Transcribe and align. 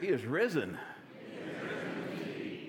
He 0.00 0.08
is 0.08 0.24
risen. 0.24 0.78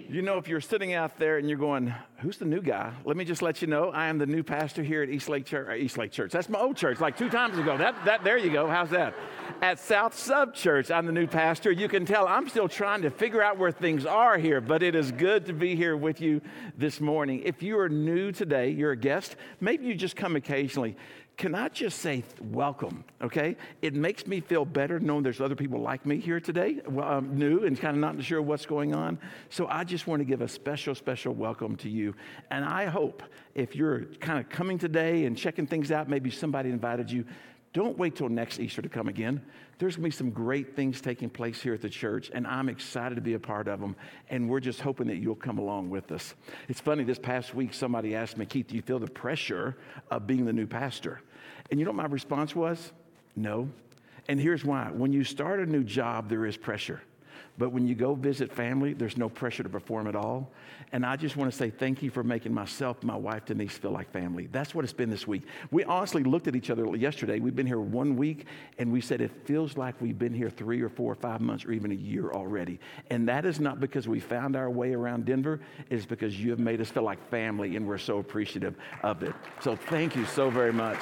You 0.10 0.22
know, 0.22 0.38
if 0.38 0.48
you're 0.48 0.62
sitting 0.62 0.94
out 0.94 1.18
there 1.18 1.38
and 1.38 1.50
you're 1.50 1.60
going, 1.60 1.94
who's 2.19 2.38
the 2.38 2.46
new 2.46 2.61
guy? 2.61 2.94
Let 3.03 3.18
me 3.18 3.26
just 3.26 3.42
let 3.42 3.61
you 3.61 3.68
know, 3.68 3.90
I 3.90 4.07
am 4.07 4.18
the 4.18 4.26
new 4.26 4.42
pastor 4.42 4.81
here 4.81 5.04
at 5.04 5.10
East 5.10 5.28
Lake 5.28 5.46
Church. 5.46 5.68
Uh, 5.68 6.00
Lake 6.00 6.12
Church. 6.13 6.32
That's 6.32 6.48
my 6.48 6.60
old 6.60 6.78
church, 6.78 7.02
like 7.02 7.18
two 7.18 7.29
times 7.29 7.58
ago. 7.58 7.78
That, 7.78 8.05
that, 8.05 8.24
there 8.24 8.38
you 8.38 8.50
go. 8.50 8.68
How's 8.68 8.90
that? 8.92 9.13
At 9.62 9.79
South 9.79 10.18
Sub 10.18 10.54
Church, 10.54 10.92
I'm 10.92 11.05
the 11.05 11.12
new 11.12 11.28
pastor. 11.28 11.74
You 11.74 11.90
can 11.90 12.05
tell 12.05 12.26
I'm 12.26 12.48
still 12.48 12.70
trying 12.70 13.02
to 13.02 13.10
figure 13.10 13.44
out 13.44 13.57
where 13.57 13.71
things 13.73 14.05
are 14.05 14.38
here, 14.38 14.62
but 14.62 14.82
it 14.82 14.96
is 14.96 15.12
good 15.12 15.46
to 15.48 15.54
be 15.54 15.75
here 15.75 15.98
with 15.98 16.21
you 16.21 16.39
this 16.78 17.02
morning. 17.02 17.41
If 17.44 17.62
you 17.62 17.78
are 17.78 17.89
new 17.89 18.32
today, 18.32 18.70
you're 18.70 18.91
a 18.91 18.98
guest, 18.98 19.36
maybe 19.59 19.86
you 19.88 19.94
just 19.94 20.16
come 20.16 20.38
occasionally 20.38 20.96
can 21.38 21.54
I 21.54 21.70
just 21.70 22.00
say 22.00 22.24
welcome, 22.42 23.06
okay? 23.22 23.56
It 23.84 23.94
makes 23.94 24.26
me 24.26 24.42
feel 24.42 24.66
better 24.66 25.00
knowing 25.00 25.22
there's 25.22 25.40
other 25.40 25.56
people 25.56 25.80
like 25.80 26.04
me 26.04 26.18
here 26.18 26.40
today, 26.40 26.82
well, 26.90 27.08
um, 27.08 27.38
new 27.38 27.64
and 27.66 27.80
kind 27.80 27.96
of 27.96 28.02
not 28.02 28.24
sure 28.24 28.42
what's 28.42 28.66
going 28.66 28.96
on. 28.96 29.20
So 29.52 29.68
I 29.68 29.84
just 29.84 30.08
want 30.08 30.20
to 30.20 30.26
give 30.26 30.42
a 30.42 30.48
special, 30.48 30.95
special 30.95 31.36
welcome 31.36 31.76
to 31.78 31.90
you. 31.90 32.16
And 32.50 32.66
I 32.66 32.86
hope 32.86 33.22
if 33.54 33.76
you're 33.76 34.05
kind 34.20 34.40
of 34.40 34.50
coming 34.50 34.80
today 34.80 35.26
and 35.26 35.38
checking 35.38 35.68
things 35.68 35.92
out, 35.92 36.09
maybe 36.09 36.31
somebody 36.31 36.72
invited 36.72 37.12
you, 37.12 37.23
don't 37.72 37.95
wait 37.95 38.16
till 38.16 38.30
next 38.30 38.59
Easter 38.59 38.81
to 38.81 38.90
come 38.90 39.08
again. 39.08 39.40
There's 39.78 39.95
going 39.95 40.09
to 40.09 40.16
be 40.16 40.17
some 40.17 40.31
great 40.31 40.76
things 40.76 41.00
taking 41.00 41.30
place 41.30 41.62
here 41.62 41.76
at 41.76 41.81
the 41.81 41.90
church, 41.90 42.31
and 42.34 42.48
I'm 42.48 42.70
excited 42.70 43.14
to 43.14 43.22
be 43.22 43.36
a 43.36 43.40
part 43.40 43.67
of 43.67 43.80
them. 43.80 43.95
And 44.31 44.50
we're 44.50 44.62
just 44.62 44.81
hoping 44.81 45.06
that 45.08 45.17
you'll 45.17 45.36
come 45.36 45.59
along 45.59 45.92
with 45.92 46.12
us. 46.12 46.34
It's 46.67 46.80
funny, 46.80 47.04
this 47.04 47.20
past 47.20 47.54
week, 47.54 47.76
somebody 47.76 48.16
asked 48.16 48.38
me, 48.38 48.48
Keith, 48.48 48.67
do 48.67 48.76
you 48.76 48.81
feel 48.81 48.98
the 48.98 49.06
pressure 49.06 49.78
of 50.09 50.26
being 50.26 50.45
the 50.45 50.54
new 50.54 50.66
pastor? 50.66 51.22
And 51.70 51.80
you 51.80 51.85
know 51.85 51.91
what 51.91 51.98
my 51.98 52.05
response 52.05 52.55
was? 52.55 52.91
No. 53.35 53.70
And 54.27 54.39
here's 54.39 54.66
why 54.66 54.89
when 54.91 55.13
you 55.13 55.23
start 55.23 55.59
a 55.59 55.66
new 55.66 55.84
job, 55.84 56.30
there 56.30 56.45
is 56.45 56.58
pressure. 56.58 57.02
But 57.58 57.71
when 57.71 57.88
you 57.88 57.95
go 57.95 58.13
visit 58.13 58.53
family, 58.53 58.94
there's 58.94 59.17
no 59.17 59.30
pressure 59.30 59.63
to 59.63 59.70
perform 59.70 60.05
at 60.05 60.16
all. 60.16 60.52
And 60.91 61.03
I 61.03 61.16
just 61.16 61.36
want 61.36 61.52
to 61.52 61.58
say 61.58 61.72
thank 61.72 62.03
you 62.03 62.11
for 62.11 62.23
making 62.23 62.53
myself, 62.53 63.02
my 63.03 63.16
wife 63.16 63.45
Denise, 63.45 63.75
feel 63.75 63.92
like 63.92 64.11
family. 64.11 64.47
That's 64.52 64.75
what 64.75 64.83
it's 64.83 64.94
been 64.94 65.09
this 65.09 65.25
week. 65.25 65.42
We 65.72 65.83
honestly 65.83 66.23
looked 66.23 66.47
at 66.47 66.55
each 66.55 66.69
other 66.69 66.95
yesterday. 66.95 67.39
We've 67.39 67.55
been 67.55 67.66
here 67.66 67.80
one 67.80 68.16
week, 68.16 68.45
and 68.77 68.92
we 68.92 69.02
said 69.02 69.22
it 69.22 69.31
feels 69.45 69.75
like 69.75 69.99
we've 69.99 70.20
been 70.20 70.36
here 70.36 70.52
three 70.52 70.81
or 70.81 70.89
four 70.89 71.11
or 71.11 71.16
five 71.16 71.42
months 71.42 71.66
or 71.66 71.72
even 71.72 71.92
a 71.92 71.95
year 71.95 72.30
already. 72.30 72.80
And 73.09 73.27
that 73.27 73.44
is 73.44 73.59
not 73.59 73.80
because 73.80 74.08
we 74.08 74.20
found 74.20 74.55
our 74.55 74.70
way 74.70 74.94
around 74.94 75.25
Denver, 75.25 75.59
it's 75.89 76.05
because 76.05 76.39
you 76.39 76.52
have 76.52 76.59
made 76.59 76.80
us 76.80 76.92
feel 76.92 77.03
like 77.03 77.27
family, 77.30 77.75
and 77.75 77.88
we're 77.88 77.97
so 77.97 78.20
appreciative 78.20 78.75
of 79.02 79.23
it. 79.23 79.33
So 79.61 79.75
thank 79.75 80.16
you 80.16 80.25
so 80.25 80.52
very 80.52 80.73
much. 80.73 80.99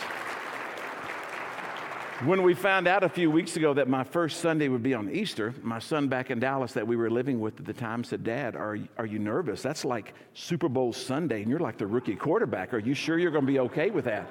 When 2.23 2.43
we 2.43 2.53
found 2.53 2.87
out 2.87 3.03
a 3.03 3.09
few 3.09 3.29
weeks 3.29 3.57
ago 3.57 3.73
that 3.73 3.89
my 3.89 4.05
first 4.05 4.39
Sunday 4.39 4.69
would 4.69 4.81
be 4.81 4.93
on 4.93 5.11
Easter, 5.11 5.53
my 5.61 5.79
son 5.79 6.07
back 6.07 6.31
in 6.31 6.39
Dallas 6.39 6.71
that 6.71 6.87
we 6.87 6.95
were 6.95 7.09
living 7.09 7.41
with 7.41 7.59
at 7.59 7.65
the 7.65 7.73
time 7.73 8.05
said, 8.05 8.23
Dad, 8.23 8.55
are, 8.55 8.77
are 8.97 9.05
you 9.05 9.19
nervous? 9.19 9.61
That's 9.61 9.83
like 9.83 10.13
Super 10.33 10.69
Bowl 10.69 10.93
Sunday, 10.93 11.41
and 11.41 11.51
you're 11.51 11.59
like 11.59 11.77
the 11.77 11.85
rookie 11.85 12.15
quarterback. 12.15 12.73
Are 12.73 12.79
you 12.79 12.93
sure 12.93 13.19
you're 13.19 13.31
going 13.31 13.45
to 13.45 13.51
be 13.51 13.59
okay 13.59 13.89
with 13.89 14.05
that? 14.05 14.29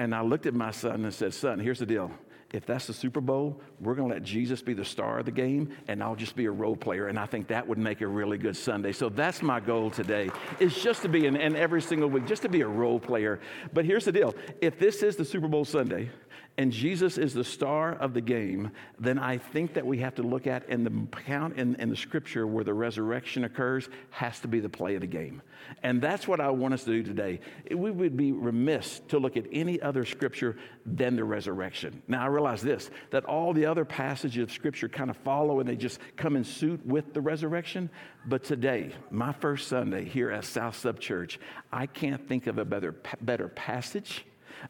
And 0.00 0.12
I 0.12 0.22
looked 0.22 0.46
at 0.46 0.54
my 0.54 0.72
son 0.72 1.04
and 1.04 1.14
said, 1.14 1.32
Son, 1.32 1.60
here's 1.60 1.78
the 1.78 1.86
deal. 1.86 2.10
If 2.52 2.66
that's 2.66 2.86
the 2.86 2.92
Super 2.92 3.20
Bowl, 3.20 3.60
we're 3.80 3.94
going 3.94 4.08
to 4.08 4.14
let 4.14 4.24
Jesus 4.24 4.60
be 4.60 4.74
the 4.74 4.84
star 4.84 5.20
of 5.20 5.26
the 5.26 5.32
game, 5.32 5.70
and 5.86 6.02
I'll 6.02 6.16
just 6.16 6.34
be 6.34 6.46
a 6.46 6.50
role 6.50 6.76
player. 6.76 7.06
And 7.06 7.18
I 7.18 7.26
think 7.26 7.46
that 7.46 7.66
would 7.66 7.78
make 7.78 8.00
a 8.00 8.06
really 8.08 8.38
good 8.38 8.56
Sunday. 8.56 8.92
So 8.92 9.08
that's 9.08 9.40
my 9.40 9.60
goal 9.60 9.90
today, 9.90 10.30
is 10.58 10.74
just 10.74 11.02
to 11.02 11.08
be, 11.08 11.26
in 11.26 11.36
every 11.36 11.82
single 11.82 12.08
week, 12.08 12.26
just 12.26 12.42
to 12.42 12.48
be 12.48 12.60
a 12.62 12.68
role 12.68 12.98
player. 12.98 13.40
But 13.72 13.84
here's 13.84 14.04
the 14.04 14.12
deal. 14.12 14.34
If 14.60 14.78
this 14.78 15.02
is 15.02 15.16
the 15.16 15.24
Super 15.24 15.48
Bowl 15.48 15.64
Sunday, 15.64 16.10
and 16.56 16.70
Jesus 16.70 17.18
is 17.18 17.34
the 17.34 17.42
star 17.42 17.94
of 17.94 18.14
the 18.14 18.20
game, 18.20 18.70
then 19.00 19.18
I 19.18 19.38
think 19.38 19.74
that 19.74 19.84
we 19.84 19.98
have 19.98 20.14
to 20.16 20.22
look 20.22 20.46
at 20.46 20.68
and 20.68 20.86
the 20.86 21.18
count 21.26 21.58
in, 21.58 21.74
in, 21.76 21.88
the 21.88 21.96
scripture 21.96 22.46
where 22.46 22.62
the 22.62 22.72
resurrection 22.72 23.42
occurs 23.42 23.88
has 24.10 24.38
to 24.40 24.48
be 24.48 24.60
the 24.60 24.68
play 24.68 24.94
of 24.94 25.00
the 25.00 25.08
game. 25.08 25.42
And 25.82 26.00
that's 26.00 26.28
what 26.28 26.40
I 26.40 26.50
want 26.50 26.74
us 26.74 26.84
to 26.84 26.90
do 26.90 27.02
today. 27.02 27.40
We 27.68 27.90
would 27.90 28.16
be 28.16 28.30
remiss 28.30 29.00
to 29.08 29.18
look 29.18 29.36
at 29.36 29.46
any 29.50 29.82
other 29.82 30.04
scripture 30.04 30.56
than 30.86 31.16
the 31.16 31.24
resurrection. 31.24 32.00
Now, 32.06 32.22
I 32.22 32.26
realize 32.26 32.62
this 32.62 32.88
that 33.10 33.24
all 33.24 33.52
the 33.52 33.66
other 33.66 33.84
passages 33.84 34.44
of 34.44 34.52
scripture 34.52 34.88
kind 34.88 35.10
of 35.10 35.16
follow 35.18 35.58
and 35.58 35.68
they 35.68 35.76
just 35.76 35.98
come 36.16 36.36
in 36.36 36.44
suit 36.44 36.84
with 36.86 37.14
the 37.14 37.20
resurrection. 37.20 37.90
But 38.26 38.44
today, 38.44 38.92
my 39.10 39.32
first 39.32 39.66
Sunday 39.66 40.04
here 40.04 40.30
at 40.30 40.44
South 40.44 40.76
Sub 40.76 41.00
Church, 41.00 41.40
I 41.72 41.86
can't 41.86 42.28
think 42.28 42.46
of 42.46 42.58
a 42.58 42.64
better, 42.64 42.94
better 43.20 43.48
passage 43.48 44.24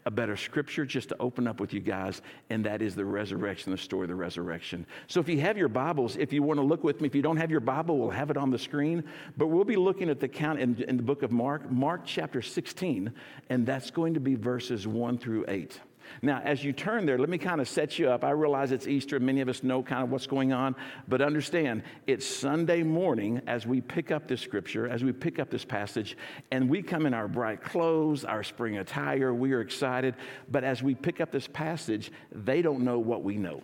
a 0.06 0.10
better 0.10 0.36
scripture 0.36 0.84
just 0.84 1.08
to 1.10 1.16
open 1.20 1.46
up 1.46 1.60
with 1.60 1.72
you 1.72 1.80
guys, 1.80 2.22
and 2.50 2.64
that 2.64 2.82
is 2.82 2.94
the 2.94 3.04
resurrection, 3.04 3.72
the 3.72 3.78
story 3.78 4.04
of 4.04 4.08
the 4.08 4.14
resurrection. 4.14 4.86
So 5.06 5.20
if 5.20 5.28
you 5.28 5.40
have 5.40 5.56
your 5.56 5.68
Bibles, 5.68 6.16
if 6.16 6.32
you 6.32 6.42
want 6.42 6.58
to 6.58 6.64
look 6.64 6.84
with 6.84 7.00
me, 7.00 7.06
if 7.06 7.14
you 7.14 7.22
don't 7.22 7.36
have 7.36 7.50
your 7.50 7.60
Bible, 7.60 7.98
we'll 7.98 8.10
have 8.10 8.30
it 8.30 8.36
on 8.36 8.50
the 8.50 8.58
screen. 8.58 9.04
But 9.36 9.48
we'll 9.48 9.64
be 9.64 9.76
looking 9.76 10.08
at 10.08 10.20
the 10.20 10.28
count 10.28 10.60
in, 10.60 10.82
in 10.82 10.96
the 10.96 11.02
book 11.02 11.22
of 11.22 11.32
Mark, 11.32 11.70
Mark 11.70 12.02
chapter 12.04 12.42
16, 12.42 13.12
and 13.50 13.66
that's 13.66 13.90
going 13.90 14.14
to 14.14 14.20
be 14.20 14.34
verses 14.34 14.86
1 14.86 15.18
through 15.18 15.44
8. 15.48 15.80
Now, 16.22 16.40
as 16.44 16.64
you 16.64 16.72
turn 16.72 17.06
there, 17.06 17.18
let 17.18 17.28
me 17.28 17.38
kind 17.38 17.60
of 17.60 17.68
set 17.68 17.98
you 17.98 18.08
up. 18.08 18.24
I 18.24 18.30
realize 18.30 18.72
it's 18.72 18.86
Easter, 18.86 19.20
many 19.20 19.40
of 19.40 19.48
us 19.48 19.62
know 19.62 19.82
kind 19.82 20.02
of 20.02 20.10
what's 20.10 20.26
going 20.26 20.52
on, 20.52 20.76
but 21.08 21.20
understand 21.20 21.82
it's 22.06 22.26
Sunday 22.26 22.82
morning 22.82 23.40
as 23.46 23.66
we 23.66 23.80
pick 23.80 24.10
up 24.10 24.28
this 24.28 24.40
scripture, 24.40 24.88
as 24.88 25.04
we 25.04 25.12
pick 25.12 25.38
up 25.38 25.50
this 25.50 25.64
passage, 25.64 26.16
and 26.50 26.68
we 26.68 26.82
come 26.82 27.06
in 27.06 27.14
our 27.14 27.28
bright 27.28 27.62
clothes, 27.62 28.24
our 28.24 28.42
spring 28.42 28.78
attire, 28.78 29.32
we 29.34 29.52
are 29.52 29.60
excited. 29.60 30.14
But 30.50 30.64
as 30.64 30.82
we 30.82 30.94
pick 30.94 31.20
up 31.20 31.30
this 31.30 31.48
passage, 31.48 32.10
they 32.32 32.62
don't 32.62 32.80
know 32.80 32.98
what 32.98 33.22
we 33.22 33.36
know. 33.36 33.62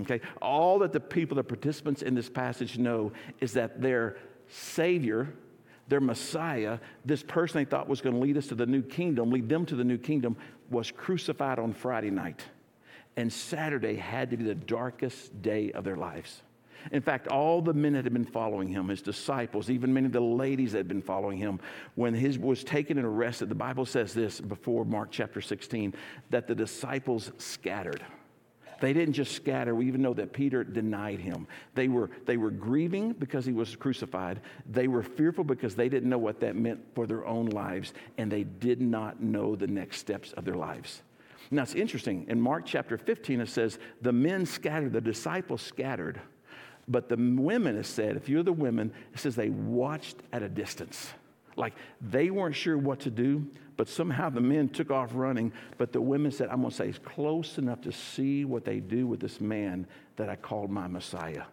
Okay? 0.00 0.20
All 0.40 0.78
that 0.80 0.92
the 0.92 1.00
people, 1.00 1.36
the 1.36 1.44
participants 1.44 2.02
in 2.02 2.14
this 2.14 2.28
passage 2.28 2.78
know 2.78 3.12
is 3.40 3.52
that 3.54 3.80
their 3.80 4.16
Savior, 4.48 5.32
their 5.88 6.00
Messiah, 6.00 6.78
this 7.04 7.22
person 7.22 7.58
they 7.58 7.64
thought 7.64 7.88
was 7.88 8.00
going 8.00 8.14
to 8.14 8.20
lead 8.20 8.36
us 8.36 8.46
to 8.48 8.54
the 8.54 8.66
new 8.66 8.82
kingdom, 8.82 9.30
lead 9.30 9.48
them 9.48 9.66
to 9.66 9.76
the 9.76 9.84
new 9.84 9.98
kingdom, 9.98 10.36
was 10.72 10.90
crucified 10.90 11.58
on 11.58 11.72
Friday 11.72 12.10
night. 12.10 12.42
And 13.16 13.32
Saturday 13.32 13.94
had 13.94 14.30
to 14.30 14.36
be 14.36 14.44
the 14.44 14.54
darkest 14.54 15.42
day 15.42 15.70
of 15.72 15.84
their 15.84 15.96
lives. 15.96 16.42
In 16.90 17.02
fact, 17.02 17.28
all 17.28 17.62
the 17.62 17.74
men 17.74 17.92
that 17.92 18.04
had 18.04 18.12
been 18.12 18.24
following 18.24 18.68
him, 18.68 18.88
his 18.88 19.02
disciples, 19.02 19.70
even 19.70 19.92
many 19.92 20.06
of 20.06 20.12
the 20.12 20.20
ladies 20.20 20.72
that 20.72 20.78
had 20.78 20.88
been 20.88 21.02
following 21.02 21.38
him, 21.38 21.60
when 21.94 22.12
he 22.14 22.36
was 22.38 22.64
taken 22.64 22.98
and 22.98 23.06
arrested, 23.06 23.48
the 23.48 23.54
Bible 23.54 23.86
says 23.86 24.12
this 24.12 24.40
before 24.40 24.84
Mark 24.84 25.10
chapter 25.12 25.40
16 25.40 25.94
that 26.30 26.48
the 26.48 26.54
disciples 26.54 27.30
scattered. 27.38 28.02
They 28.82 28.92
didn't 28.92 29.14
just 29.14 29.36
scatter. 29.36 29.76
We 29.76 29.86
even 29.86 30.02
know 30.02 30.12
that 30.14 30.32
Peter 30.32 30.64
denied 30.64 31.20
him. 31.20 31.46
They 31.76 31.86
were, 31.86 32.10
they 32.26 32.36
were 32.36 32.50
grieving 32.50 33.12
because 33.12 33.46
he 33.46 33.52
was 33.52 33.76
crucified. 33.76 34.40
They 34.68 34.88
were 34.88 35.04
fearful 35.04 35.44
because 35.44 35.76
they 35.76 35.88
didn't 35.88 36.10
know 36.10 36.18
what 36.18 36.40
that 36.40 36.56
meant 36.56 36.80
for 36.92 37.06
their 37.06 37.24
own 37.24 37.46
lives, 37.46 37.94
and 38.18 38.28
they 38.28 38.42
did 38.42 38.80
not 38.80 39.22
know 39.22 39.54
the 39.54 39.68
next 39.68 39.98
steps 39.98 40.32
of 40.32 40.44
their 40.44 40.56
lives. 40.56 41.02
Now, 41.52 41.62
it's 41.62 41.76
interesting. 41.76 42.26
In 42.28 42.40
Mark 42.40 42.66
chapter 42.66 42.98
15, 42.98 43.42
it 43.42 43.48
says, 43.48 43.78
The 44.00 44.10
men 44.10 44.44
scattered, 44.46 44.92
the 44.92 45.00
disciples 45.00 45.62
scattered, 45.62 46.20
but 46.88 47.08
the 47.08 47.16
women, 47.16 47.76
it 47.76 47.86
said, 47.86 48.16
if 48.16 48.28
you're 48.28 48.42
the 48.42 48.52
women, 48.52 48.92
it 49.14 49.20
says 49.20 49.36
they 49.36 49.50
watched 49.50 50.16
at 50.32 50.42
a 50.42 50.48
distance. 50.48 51.12
Like 51.56 51.74
they 52.00 52.30
weren't 52.30 52.54
sure 52.54 52.78
what 52.78 53.00
to 53.00 53.10
do, 53.10 53.46
but 53.76 53.88
somehow 53.88 54.30
the 54.30 54.40
men 54.40 54.68
took 54.68 54.90
off 54.90 55.10
running. 55.14 55.52
But 55.78 55.92
the 55.92 56.00
women 56.00 56.30
said, 56.30 56.48
I'm 56.48 56.60
going 56.60 56.70
to 56.70 56.76
say, 56.76 56.88
it's 56.88 56.98
close 56.98 57.58
enough 57.58 57.80
to 57.82 57.92
see 57.92 58.44
what 58.44 58.64
they 58.64 58.80
do 58.80 59.06
with 59.06 59.20
this 59.20 59.40
man 59.40 59.86
that 60.16 60.28
I 60.28 60.36
called 60.36 60.70
my 60.70 60.86
Messiah. 60.86 61.44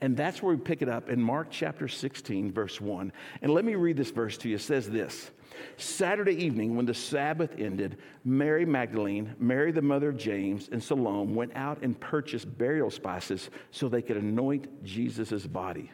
And 0.00 0.16
that's 0.16 0.42
where 0.42 0.54
we 0.54 0.60
pick 0.60 0.82
it 0.82 0.88
up 0.88 1.10
in 1.10 1.20
Mark 1.20 1.48
chapter 1.50 1.88
16, 1.88 2.52
verse 2.52 2.80
1. 2.80 3.12
And 3.42 3.52
let 3.52 3.64
me 3.64 3.74
read 3.74 3.96
this 3.96 4.10
verse 4.10 4.38
to 4.38 4.48
you. 4.48 4.56
It 4.56 4.62
says 4.62 4.88
this 4.88 5.30
Saturday 5.76 6.34
evening, 6.34 6.76
when 6.76 6.86
the 6.86 6.94
Sabbath 6.94 7.54
ended, 7.58 7.98
Mary 8.24 8.64
Magdalene, 8.64 9.34
Mary 9.38 9.72
the 9.72 9.82
mother 9.82 10.08
of 10.08 10.16
James, 10.16 10.68
and 10.72 10.82
Salome 10.82 11.32
went 11.32 11.52
out 11.54 11.82
and 11.82 11.98
purchased 11.98 12.56
burial 12.58 12.90
spices 12.90 13.50
so 13.70 13.88
they 13.88 14.02
could 14.02 14.16
anoint 14.16 14.84
Jesus' 14.84 15.46
body. 15.46 15.90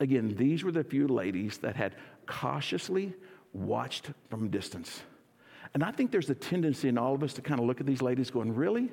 Again, 0.00 0.34
these 0.36 0.62
were 0.62 0.72
the 0.72 0.84
few 0.84 1.08
ladies 1.08 1.58
that 1.58 1.76
had 1.76 1.94
cautiously 2.26 3.14
watched 3.52 4.10
from 4.28 4.48
distance. 4.48 5.02
And 5.74 5.82
I 5.82 5.90
think 5.90 6.10
there's 6.10 6.30
a 6.30 6.34
tendency 6.34 6.88
in 6.88 6.98
all 6.98 7.14
of 7.14 7.22
us 7.22 7.34
to 7.34 7.42
kind 7.42 7.60
of 7.60 7.66
look 7.66 7.80
at 7.80 7.86
these 7.86 8.02
ladies 8.02 8.30
going, 8.30 8.54
Really? 8.54 8.90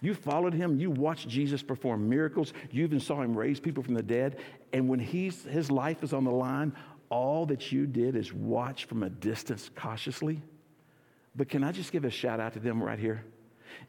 You 0.00 0.14
followed 0.14 0.54
him. 0.54 0.78
You 0.78 0.90
watched 0.90 1.28
Jesus 1.28 1.62
perform 1.62 2.08
miracles. 2.08 2.52
You 2.70 2.84
even 2.84 3.00
saw 3.00 3.20
him 3.20 3.36
raise 3.36 3.58
people 3.58 3.82
from 3.82 3.94
the 3.94 4.02
dead. 4.02 4.38
And 4.72 4.88
when 4.88 5.00
he's, 5.00 5.42
his 5.42 5.72
life 5.72 6.04
is 6.04 6.12
on 6.12 6.22
the 6.22 6.30
line, 6.30 6.72
all 7.10 7.46
that 7.46 7.72
you 7.72 7.86
did 7.86 8.14
is 8.14 8.32
watch 8.32 8.84
from 8.84 9.02
a 9.02 9.10
distance 9.10 9.70
cautiously. 9.74 10.40
But 11.34 11.48
can 11.48 11.64
I 11.64 11.72
just 11.72 11.90
give 11.90 12.04
a 12.04 12.10
shout 12.10 12.38
out 12.38 12.52
to 12.52 12.60
them 12.60 12.82
right 12.82 12.98
here? 12.98 13.24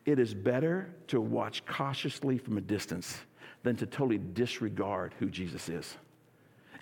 It 0.05 0.19
is 0.19 0.33
better 0.33 0.93
to 1.07 1.21
watch 1.21 1.65
cautiously 1.65 2.37
from 2.37 2.57
a 2.57 2.61
distance 2.61 3.19
than 3.63 3.75
to 3.77 3.85
totally 3.85 4.17
disregard 4.17 5.13
who 5.19 5.29
Jesus 5.29 5.69
is. 5.69 5.97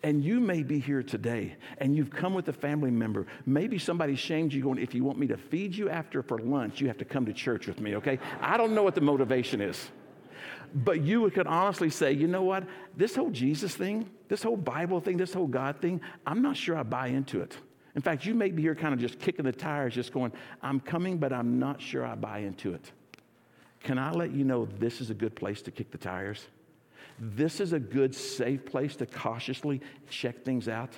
And 0.04 0.24
you 0.24 0.40
may 0.40 0.64
be 0.64 0.80
here 0.80 1.02
today 1.02 1.56
and 1.80 1.96
you've 1.96 2.12
come 2.12 2.34
with 2.34 2.48
a 2.50 2.54
family 2.54 2.92
member. 2.92 3.26
Maybe 3.46 3.80
somebody 3.80 4.16
shamed 4.16 4.54
you 4.54 4.62
going, 4.62 4.80
if 4.80 4.94
you 4.94 5.04
want 5.04 5.18
me 5.18 5.28
to 5.28 5.38
feed 5.38 5.76
you 5.76 5.90
after 5.90 6.22
for 6.22 6.38
lunch, 6.38 6.80
you 6.80 6.88
have 6.88 6.98
to 7.00 7.06
come 7.06 7.26
to 7.26 7.34
church 7.34 7.68
with 7.68 7.80
me, 7.80 7.96
okay? 7.96 8.20
I 8.40 8.58
don't 8.58 8.74
know 8.74 8.84
what 8.84 8.96
the 8.96 9.02
motivation 9.02 9.62
is. 9.62 9.90
But 10.74 11.02
you 11.02 11.30
could 11.32 11.48
honestly 11.48 11.90
say, 11.90 12.12
you 12.12 12.28
know 12.28 12.44
what? 12.44 12.64
This 12.96 13.16
whole 13.16 13.32
Jesus 13.32 13.76
thing, 13.76 14.10
this 14.28 14.44
whole 14.44 14.58
Bible 14.58 15.00
thing, 15.00 15.18
this 15.18 15.34
whole 15.34 15.48
God 15.48 15.82
thing, 15.82 16.02
I'm 16.26 16.42
not 16.42 16.58
sure 16.58 16.78
I 16.78 16.84
buy 16.84 17.08
into 17.08 17.42
it. 17.42 17.58
In 17.96 18.02
fact, 18.02 18.26
you 18.26 18.36
may 18.36 18.52
be 18.52 18.62
here 18.62 18.76
kind 18.76 18.94
of 18.94 19.00
just 19.00 19.18
kicking 19.18 19.46
the 19.46 19.52
tires, 19.52 19.96
just 19.96 20.14
going, 20.14 20.32
I'm 20.62 20.80
coming, 20.80 21.18
but 21.18 21.34
I'm 21.34 21.58
not 21.58 21.82
sure 21.82 22.06
I 22.06 22.14
buy 22.16 22.40
into 22.40 22.74
it. 22.74 22.92
Can 23.80 23.98
I 23.98 24.12
let 24.12 24.32
you 24.32 24.44
know 24.44 24.68
this 24.78 25.02
is 25.02 25.10
a 25.10 25.14
good 25.14 25.36
place 25.36 25.62
to 25.64 25.72
kick 25.72 25.90
the 25.90 25.98
tires? 25.98 26.46
This 27.20 27.60
is 27.60 27.74
a 27.74 27.80
good, 27.80 28.14
safe 28.14 28.66
place 28.66 28.96
to 28.98 29.06
cautiously 29.06 29.82
check 30.10 30.44
things 30.44 30.68
out. 30.68 30.94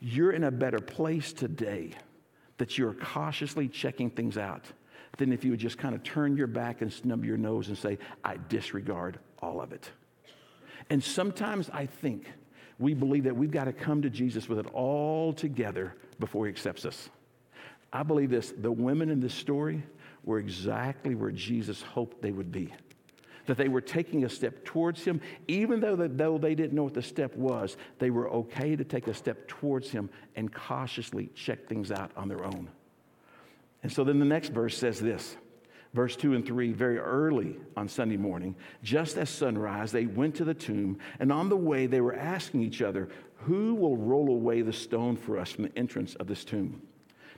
You're 0.00 0.32
in 0.32 0.44
a 0.44 0.50
better 0.50 0.78
place 0.78 1.32
today 1.32 1.92
that 2.58 2.78
you're 2.78 2.94
cautiously 2.94 3.68
checking 3.68 4.10
things 4.10 4.38
out 4.38 4.64
than 5.18 5.32
if 5.32 5.44
you 5.44 5.50
would 5.50 5.60
just 5.60 5.78
kind 5.78 5.94
of 5.94 6.02
turn 6.02 6.36
your 6.36 6.46
back 6.46 6.80
and 6.80 6.92
snub 6.92 7.24
your 7.24 7.36
nose 7.36 7.68
and 7.68 7.76
say, 7.76 7.98
I 8.24 8.36
disregard 8.48 9.18
all 9.40 9.60
of 9.60 9.72
it. 9.72 9.90
And 10.90 11.02
sometimes 11.02 11.70
I 11.70 11.86
think 11.86 12.30
we 12.78 12.94
believe 12.94 13.24
that 13.24 13.36
we've 13.36 13.50
got 13.50 13.64
to 13.64 13.72
come 13.72 14.02
to 14.02 14.10
Jesus 14.10 14.48
with 14.48 14.58
it 14.58 14.66
all 14.72 15.32
together 15.32 15.94
before 16.18 16.46
he 16.46 16.50
accepts 16.50 16.84
us. 16.84 17.10
I 17.92 18.02
believe 18.02 18.30
this 18.30 18.52
the 18.56 18.72
women 18.72 19.10
in 19.10 19.20
this 19.20 19.34
story 19.34 19.82
were 20.24 20.38
exactly 20.38 21.14
where 21.14 21.30
Jesus 21.30 21.82
hoped 21.82 22.22
they 22.22 22.32
would 22.32 22.50
be. 22.50 22.72
That 23.46 23.56
they 23.56 23.68
were 23.68 23.80
taking 23.80 24.24
a 24.24 24.28
step 24.28 24.64
towards 24.64 25.04
him, 25.04 25.20
even 25.48 25.80
though, 25.80 25.96
that, 25.96 26.16
though 26.16 26.38
they 26.38 26.54
didn't 26.54 26.74
know 26.74 26.84
what 26.84 26.94
the 26.94 27.02
step 27.02 27.34
was, 27.36 27.76
they 27.98 28.10
were 28.10 28.28
okay 28.30 28.76
to 28.76 28.84
take 28.84 29.08
a 29.08 29.14
step 29.14 29.48
towards 29.48 29.90
him 29.90 30.10
and 30.36 30.52
cautiously 30.52 31.30
check 31.34 31.66
things 31.66 31.90
out 31.90 32.12
on 32.16 32.28
their 32.28 32.44
own. 32.44 32.68
And 33.82 33.90
so 33.90 34.04
then 34.04 34.18
the 34.18 34.24
next 34.24 34.50
verse 34.50 34.78
says 34.78 35.00
this 35.00 35.36
verse 35.94 36.16
2 36.16 36.34
and 36.34 36.46
3 36.46 36.72
very 36.72 36.98
early 36.98 37.56
on 37.76 37.88
Sunday 37.88 38.16
morning, 38.16 38.54
just 38.82 39.18
as 39.18 39.28
sunrise, 39.28 39.92
they 39.92 40.06
went 40.06 40.34
to 40.36 40.44
the 40.44 40.54
tomb, 40.54 40.98
and 41.20 41.30
on 41.30 41.48
the 41.48 41.56
way 41.56 41.86
they 41.86 42.00
were 42.00 42.14
asking 42.14 42.62
each 42.62 42.82
other, 42.82 43.08
Who 43.38 43.74
will 43.74 43.96
roll 43.96 44.30
away 44.30 44.62
the 44.62 44.72
stone 44.72 45.16
for 45.16 45.38
us 45.38 45.52
from 45.52 45.64
the 45.64 45.78
entrance 45.78 46.14
of 46.14 46.26
this 46.26 46.44
tomb? 46.44 46.80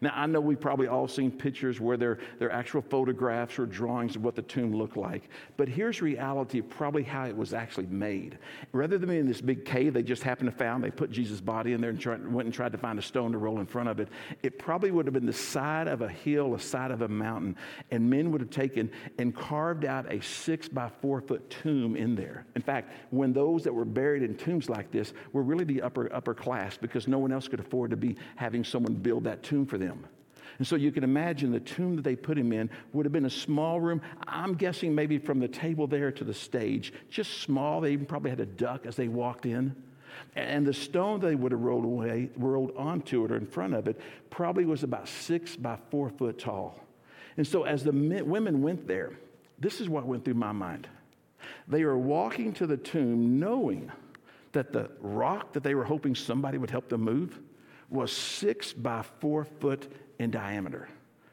Now, 0.00 0.12
I 0.14 0.26
know 0.26 0.40
we've 0.40 0.60
probably 0.60 0.86
all 0.86 1.08
seen 1.08 1.30
pictures 1.30 1.80
where 1.80 1.96
they're, 1.96 2.18
actual 2.50 2.82
photographs 2.82 3.58
or 3.58 3.66
drawings 3.66 4.14
of 4.14 4.22
what 4.22 4.36
the 4.36 4.42
tomb 4.42 4.72
looked 4.72 4.96
like. 4.96 5.28
But 5.56 5.68
here's 5.68 6.00
reality 6.00 6.60
of 6.60 6.68
probably 6.68 7.02
how 7.02 7.24
it 7.24 7.36
was 7.36 7.52
actually 7.52 7.86
made. 7.86 8.38
Rather 8.70 8.96
than 8.96 9.08
being 9.08 9.22
in 9.22 9.26
this 9.26 9.40
big 9.40 9.64
cave 9.64 9.94
they 9.94 10.02
just 10.02 10.22
happened 10.22 10.50
to 10.50 10.56
find, 10.56 10.84
they 10.84 10.90
put 10.90 11.10
Jesus' 11.10 11.40
body 11.40 11.72
in 11.72 11.80
there 11.80 11.90
and 11.90 11.98
tried, 11.98 12.26
went 12.32 12.46
and 12.46 12.54
tried 12.54 12.70
to 12.72 12.78
find 12.78 12.98
a 12.98 13.02
stone 13.02 13.32
to 13.32 13.38
roll 13.38 13.58
in 13.58 13.66
front 13.66 13.88
of 13.88 13.98
it. 13.98 14.08
It 14.42 14.58
probably 14.58 14.92
would 14.92 15.06
have 15.06 15.14
been 15.14 15.26
the 15.26 15.32
side 15.32 15.88
of 15.88 16.02
a 16.02 16.08
hill, 16.08 16.54
a 16.54 16.60
side 16.60 16.90
of 16.90 17.02
a 17.02 17.08
mountain, 17.08 17.56
and 17.90 18.08
men 18.08 18.30
would 18.30 18.40
have 18.40 18.50
taken 18.50 18.90
and 19.18 19.34
carved 19.34 19.84
out 19.84 20.10
a 20.12 20.20
six 20.20 20.68
by 20.68 20.90
four 21.00 21.20
foot 21.20 21.50
tomb 21.50 21.96
in 21.96 22.14
there. 22.14 22.46
In 22.54 22.62
fact, 22.62 22.92
when 23.10 23.32
those 23.32 23.64
that 23.64 23.72
were 23.72 23.84
buried 23.84 24.22
in 24.22 24.36
tombs 24.36 24.68
like 24.68 24.92
this 24.92 25.12
were 25.32 25.42
really 25.42 25.64
the 25.64 25.82
upper 25.82 26.12
upper 26.14 26.34
class 26.34 26.76
because 26.76 27.08
no 27.08 27.18
one 27.18 27.32
else 27.32 27.48
could 27.48 27.60
afford 27.60 27.90
to 27.90 27.96
be 27.96 28.16
having 28.36 28.62
someone 28.62 28.94
build 28.94 29.24
that 29.24 29.42
tomb 29.42 29.66
for 29.66 29.76
them 29.76 29.83
them. 29.86 30.06
And 30.58 30.66
so 30.66 30.76
you 30.76 30.92
can 30.92 31.02
imagine 31.02 31.50
the 31.50 31.60
tomb 31.60 31.96
that 31.96 32.02
they 32.02 32.14
put 32.14 32.38
him 32.38 32.52
in 32.52 32.70
would 32.92 33.06
have 33.06 33.12
been 33.12 33.24
a 33.24 33.30
small 33.30 33.80
room. 33.80 34.00
I'm 34.26 34.54
guessing 34.54 34.94
maybe 34.94 35.18
from 35.18 35.40
the 35.40 35.48
table 35.48 35.86
there 35.86 36.12
to 36.12 36.24
the 36.24 36.34
stage, 36.34 36.92
just 37.10 37.42
small. 37.42 37.80
They 37.80 37.92
even 37.92 38.06
probably 38.06 38.30
had 38.30 38.40
a 38.40 38.46
duck 38.46 38.86
as 38.86 38.96
they 38.96 39.08
walked 39.08 39.46
in. 39.46 39.74
And 40.36 40.64
the 40.64 40.72
stone 40.72 41.18
they 41.20 41.34
would 41.34 41.50
have 41.50 41.60
rolled 41.60 41.84
away, 41.84 42.30
rolled 42.36 42.72
onto 42.76 43.24
it 43.24 43.32
or 43.32 43.36
in 43.36 43.46
front 43.46 43.74
of 43.74 43.88
it, 43.88 44.00
probably 44.30 44.64
was 44.64 44.84
about 44.84 45.08
six 45.08 45.56
by 45.56 45.76
four 45.90 46.08
foot 46.08 46.38
tall. 46.38 46.78
And 47.36 47.46
so 47.46 47.64
as 47.64 47.82
the 47.82 47.92
men, 47.92 48.28
women 48.28 48.62
went 48.62 48.86
there, 48.86 49.12
this 49.58 49.80
is 49.80 49.88
what 49.88 50.06
went 50.06 50.24
through 50.24 50.34
my 50.34 50.52
mind. 50.52 50.86
They 51.66 51.84
were 51.84 51.98
walking 51.98 52.52
to 52.54 52.66
the 52.66 52.76
tomb 52.76 53.40
knowing 53.40 53.90
that 54.52 54.72
the 54.72 54.90
rock 55.00 55.52
that 55.52 55.64
they 55.64 55.74
were 55.74 55.84
hoping 55.84 56.14
somebody 56.14 56.58
would 56.58 56.70
help 56.70 56.88
them 56.88 57.02
move 57.02 57.40
was 57.94 58.12
six 58.12 58.72
by 58.72 59.02
four 59.20 59.44
foot 59.44 59.90
in 60.18 60.30
diameter. 60.30 60.88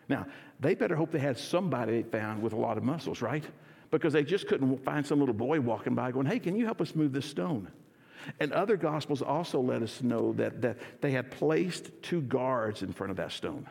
Now, 0.07 0.27
they 0.59 0.75
better 0.75 0.95
hope 0.95 1.11
they 1.11 1.19
had 1.19 1.37
somebody 1.37 2.01
they 2.01 2.09
found 2.09 2.41
with 2.41 2.53
a 2.53 2.57
lot 2.57 2.77
of 2.77 2.83
muscles, 2.83 3.21
right? 3.21 3.43
Because 3.89 4.13
they 4.13 4.23
just 4.23 4.47
couldn't 4.47 4.83
find 4.85 5.05
some 5.05 5.19
little 5.19 5.33
boy 5.33 5.59
walking 5.59 5.95
by 5.95 6.11
going, 6.11 6.25
hey, 6.25 6.39
can 6.39 6.55
you 6.55 6.65
help 6.65 6.81
us 6.81 6.95
move 6.95 7.11
this 7.11 7.25
stone? 7.25 7.67
And 8.39 8.53
other 8.53 8.77
gospels 8.77 9.21
also 9.21 9.59
let 9.59 9.81
us 9.81 10.01
know 10.01 10.33
that, 10.33 10.61
that 10.61 10.77
they 11.01 11.11
had 11.11 11.31
placed 11.31 11.89
two 12.01 12.21
guards 12.21 12.83
in 12.83 12.93
front 12.93 13.11
of 13.11 13.17
that 13.17 13.31
stone. 13.31 13.67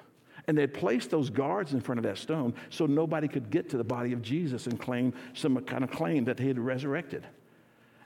And 0.46 0.56
they 0.56 0.62
had 0.62 0.74
placed 0.74 1.10
those 1.10 1.30
guards 1.30 1.74
in 1.74 1.80
front 1.80 1.98
of 1.98 2.04
that 2.04 2.18
stone 2.18 2.54
so 2.70 2.86
nobody 2.86 3.28
could 3.28 3.50
get 3.50 3.68
to 3.70 3.76
the 3.76 3.84
body 3.84 4.12
of 4.12 4.22
Jesus 4.22 4.66
and 4.66 4.80
claim 4.80 5.12
some 5.34 5.56
kind 5.64 5.84
of 5.84 5.90
claim 5.90 6.24
that 6.24 6.38
he 6.38 6.48
had 6.48 6.58
resurrected. 6.58 7.26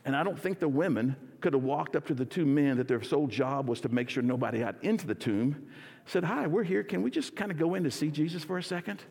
And 0.04 0.14
I 0.14 0.22
don't 0.22 0.38
think 0.38 0.58
the 0.58 0.68
women 0.68 1.16
could 1.40 1.54
have 1.54 1.62
walked 1.62 1.96
up 1.96 2.06
to 2.06 2.14
the 2.14 2.24
two 2.24 2.44
men 2.44 2.76
that 2.76 2.88
their 2.88 3.02
sole 3.02 3.26
job 3.26 3.68
was 3.68 3.80
to 3.82 3.88
make 3.88 4.10
sure 4.10 4.22
nobody 4.22 4.60
got 4.60 4.82
into 4.82 5.06
the 5.06 5.14
tomb, 5.14 5.66
said, 6.06 6.24
Hi, 6.24 6.46
we're 6.46 6.64
here. 6.64 6.82
Can 6.82 7.02
we 7.02 7.10
just 7.10 7.34
kind 7.34 7.50
of 7.50 7.58
go 7.58 7.74
in 7.74 7.84
to 7.84 7.90
see 7.90 8.10
Jesus 8.10 8.44
for 8.44 8.58
a 8.58 8.62
second? 8.62 9.02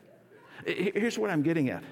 Here's 0.66 1.18
what 1.18 1.30
I'm 1.30 1.42
getting 1.42 1.70
at. 1.70 1.84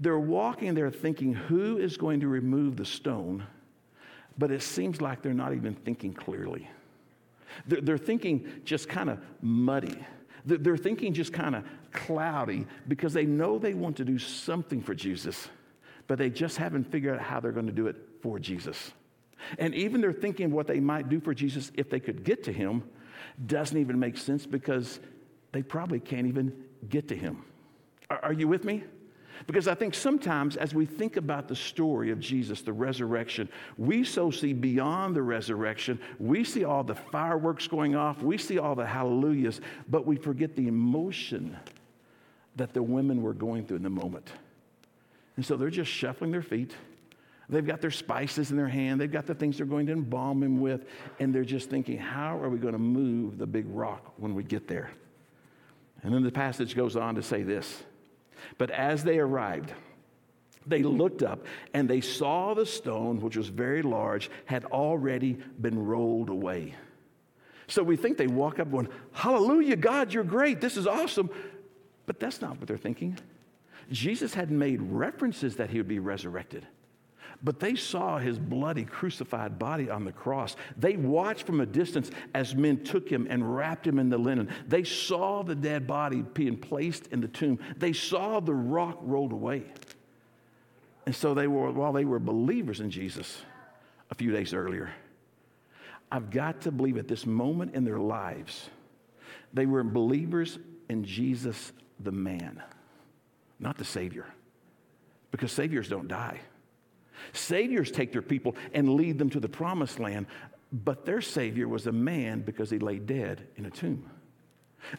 They're 0.00 0.18
walking 0.18 0.74
there 0.74 0.90
thinking, 0.90 1.34
Who 1.34 1.78
is 1.78 1.96
going 1.96 2.20
to 2.20 2.28
remove 2.28 2.76
the 2.76 2.84
stone? 2.84 3.44
But 4.36 4.52
it 4.52 4.62
seems 4.62 5.00
like 5.00 5.20
they're 5.20 5.34
not 5.34 5.52
even 5.52 5.74
thinking 5.74 6.14
clearly. 6.14 6.70
They're, 7.66 7.98
thinking 7.98 8.46
just 8.64 8.88
kind 8.88 9.10
of 9.10 9.18
muddy. 9.42 9.98
They're 10.44 10.76
thinking 10.76 11.12
just 11.12 11.32
kind 11.32 11.56
of 11.56 11.64
cloudy 11.92 12.66
because 12.86 13.12
they 13.12 13.26
know 13.26 13.58
they 13.58 13.74
want 13.74 13.96
to 13.96 14.04
do 14.04 14.16
something 14.18 14.80
for 14.80 14.94
Jesus, 14.94 15.48
but 16.06 16.18
they 16.18 16.30
just 16.30 16.56
haven't 16.56 16.84
figured 16.84 17.16
out 17.16 17.20
how 17.20 17.40
they're 17.40 17.52
going 17.52 17.66
to 17.66 17.72
do 17.72 17.88
it 17.88 17.96
for 18.22 18.38
Jesus. 18.38 18.92
And 19.58 19.74
even 19.74 20.00
they're 20.00 20.12
thinking 20.12 20.46
of 20.46 20.52
what 20.52 20.66
they 20.66 20.80
might 20.80 21.08
do 21.08 21.20
for 21.20 21.34
Jesus 21.34 21.70
if 21.74 21.90
they 21.90 22.00
could 22.00 22.24
get 22.24 22.44
to 22.44 22.52
him 22.52 22.82
doesn't 23.46 23.76
even 23.76 23.98
make 23.98 24.16
sense 24.16 24.46
because 24.46 25.00
they 25.52 25.62
probably 25.62 26.00
can't 26.00 26.26
even 26.26 26.52
get 26.88 27.08
to 27.08 27.16
him. 27.16 27.44
Are, 28.10 28.18
are 28.24 28.32
you 28.32 28.48
with 28.48 28.64
me? 28.64 28.84
Because 29.46 29.68
I 29.68 29.74
think 29.74 29.94
sometimes 29.94 30.56
as 30.56 30.74
we 30.74 30.84
think 30.84 31.16
about 31.16 31.46
the 31.46 31.54
story 31.54 32.10
of 32.10 32.18
Jesus, 32.18 32.62
the 32.62 32.72
resurrection, 32.72 33.48
we 33.76 34.02
so 34.02 34.30
see 34.30 34.52
beyond 34.52 35.14
the 35.14 35.22
resurrection. 35.22 36.00
We 36.18 36.42
see 36.42 36.64
all 36.64 36.82
the 36.82 36.96
fireworks 36.96 37.68
going 37.68 37.94
off, 37.94 38.22
we 38.22 38.36
see 38.36 38.58
all 38.58 38.74
the 38.74 38.86
hallelujahs, 38.86 39.60
but 39.88 40.06
we 40.06 40.16
forget 40.16 40.56
the 40.56 40.66
emotion 40.66 41.56
that 42.56 42.74
the 42.74 42.82
women 42.82 43.22
were 43.22 43.34
going 43.34 43.64
through 43.64 43.76
in 43.76 43.82
the 43.84 43.90
moment. 43.90 44.28
And 45.36 45.46
so 45.46 45.56
they're 45.56 45.70
just 45.70 45.90
shuffling 45.90 46.32
their 46.32 46.42
feet 46.42 46.74
They've 47.50 47.66
got 47.66 47.80
their 47.80 47.90
spices 47.90 48.50
in 48.50 48.56
their 48.56 48.68
hand. 48.68 49.00
They've 49.00 49.10
got 49.10 49.26
the 49.26 49.34
things 49.34 49.56
they're 49.56 49.66
going 49.66 49.86
to 49.86 49.92
embalm 49.92 50.42
him 50.42 50.60
with. 50.60 50.84
And 51.18 51.34
they're 51.34 51.44
just 51.44 51.70
thinking, 51.70 51.96
how 51.96 52.38
are 52.38 52.48
we 52.50 52.58
going 52.58 52.74
to 52.74 52.78
move 52.78 53.38
the 53.38 53.46
big 53.46 53.66
rock 53.68 54.12
when 54.18 54.34
we 54.34 54.42
get 54.42 54.68
there? 54.68 54.90
And 56.02 56.12
then 56.12 56.22
the 56.22 56.30
passage 56.30 56.76
goes 56.76 56.94
on 56.94 57.14
to 57.14 57.22
say 57.22 57.42
this 57.42 57.82
But 58.58 58.70
as 58.70 59.02
they 59.02 59.18
arrived, 59.18 59.72
they 60.66 60.82
looked 60.82 61.22
up 61.22 61.46
and 61.72 61.88
they 61.88 62.02
saw 62.02 62.52
the 62.52 62.66
stone, 62.66 63.20
which 63.20 63.36
was 63.36 63.48
very 63.48 63.82
large, 63.82 64.30
had 64.44 64.66
already 64.66 65.38
been 65.60 65.86
rolled 65.86 66.28
away. 66.28 66.74
So 67.66 67.82
we 67.82 67.96
think 67.96 68.18
they 68.18 68.26
walk 68.26 68.58
up 68.58 68.70
going, 68.70 68.88
Hallelujah, 69.12 69.76
God, 69.76 70.12
you're 70.12 70.24
great. 70.24 70.60
This 70.60 70.76
is 70.76 70.86
awesome. 70.86 71.30
But 72.04 72.20
that's 72.20 72.40
not 72.42 72.58
what 72.58 72.68
they're 72.68 72.76
thinking. 72.76 73.18
Jesus 73.90 74.34
had 74.34 74.50
made 74.50 74.82
references 74.82 75.56
that 75.56 75.70
he 75.70 75.78
would 75.78 75.88
be 75.88 75.98
resurrected. 75.98 76.66
But 77.42 77.60
they 77.60 77.76
saw 77.76 78.18
his 78.18 78.38
bloody 78.38 78.84
crucified 78.84 79.58
body 79.58 79.88
on 79.88 80.04
the 80.04 80.12
cross. 80.12 80.56
They 80.76 80.96
watched 80.96 81.46
from 81.46 81.60
a 81.60 81.66
distance 81.66 82.10
as 82.34 82.54
men 82.54 82.82
took 82.82 83.08
him 83.08 83.28
and 83.30 83.54
wrapped 83.54 83.86
him 83.86 84.00
in 84.00 84.08
the 84.08 84.18
linen. 84.18 84.48
They 84.66 84.82
saw 84.82 85.44
the 85.44 85.54
dead 85.54 85.86
body 85.86 86.22
being 86.34 86.56
placed 86.56 87.06
in 87.08 87.20
the 87.20 87.28
tomb. 87.28 87.60
They 87.76 87.92
saw 87.92 88.40
the 88.40 88.54
rock 88.54 88.98
rolled 89.02 89.32
away. 89.32 89.64
And 91.06 91.14
so 91.14 91.32
they 91.32 91.46
were, 91.46 91.70
while 91.70 91.92
they 91.92 92.04
were 92.04 92.18
believers 92.18 92.80
in 92.80 92.90
Jesus 92.90 93.40
a 94.10 94.14
few 94.16 94.32
days 94.32 94.52
earlier, 94.52 94.90
I've 96.10 96.30
got 96.30 96.62
to 96.62 96.72
believe 96.72 96.96
at 96.96 97.06
this 97.06 97.24
moment 97.24 97.74
in 97.74 97.84
their 97.84 97.98
lives, 97.98 98.68
they 99.52 99.66
were 99.66 99.84
believers 99.84 100.58
in 100.88 101.04
Jesus 101.04 101.72
the 102.00 102.12
man, 102.12 102.62
not 103.60 103.78
the 103.78 103.84
Savior. 103.84 104.26
Because 105.30 105.52
Saviors 105.52 105.88
don't 105.88 106.08
die. 106.08 106.40
Saviors 107.32 107.90
take 107.90 108.12
their 108.12 108.22
people 108.22 108.56
and 108.72 108.94
lead 108.94 109.18
them 109.18 109.30
to 109.30 109.40
the 109.40 109.48
promised 109.48 109.98
land, 109.98 110.26
but 110.72 111.04
their 111.04 111.20
Savior 111.20 111.68
was 111.68 111.86
a 111.86 111.92
man 111.92 112.40
because 112.40 112.70
he 112.70 112.78
lay 112.78 112.98
dead 112.98 113.46
in 113.56 113.66
a 113.66 113.70
tomb. 113.70 114.10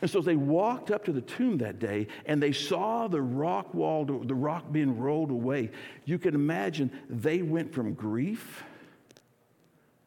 And 0.01 0.09
so 0.09 0.21
they 0.21 0.35
walked 0.35 0.91
up 0.91 1.05
to 1.05 1.11
the 1.11 1.21
tomb 1.21 1.59
that 1.59 1.79
day 1.79 2.07
and 2.25 2.41
they 2.41 2.51
saw 2.51 3.07
the 3.07 3.21
rock 3.21 3.73
wall, 3.73 4.05
the 4.05 4.35
rock 4.35 4.71
being 4.71 4.99
rolled 4.99 5.31
away. 5.31 5.71
You 6.05 6.19
can 6.19 6.35
imagine 6.35 6.91
they 7.09 7.41
went 7.41 7.73
from 7.73 7.93
grief 7.93 8.63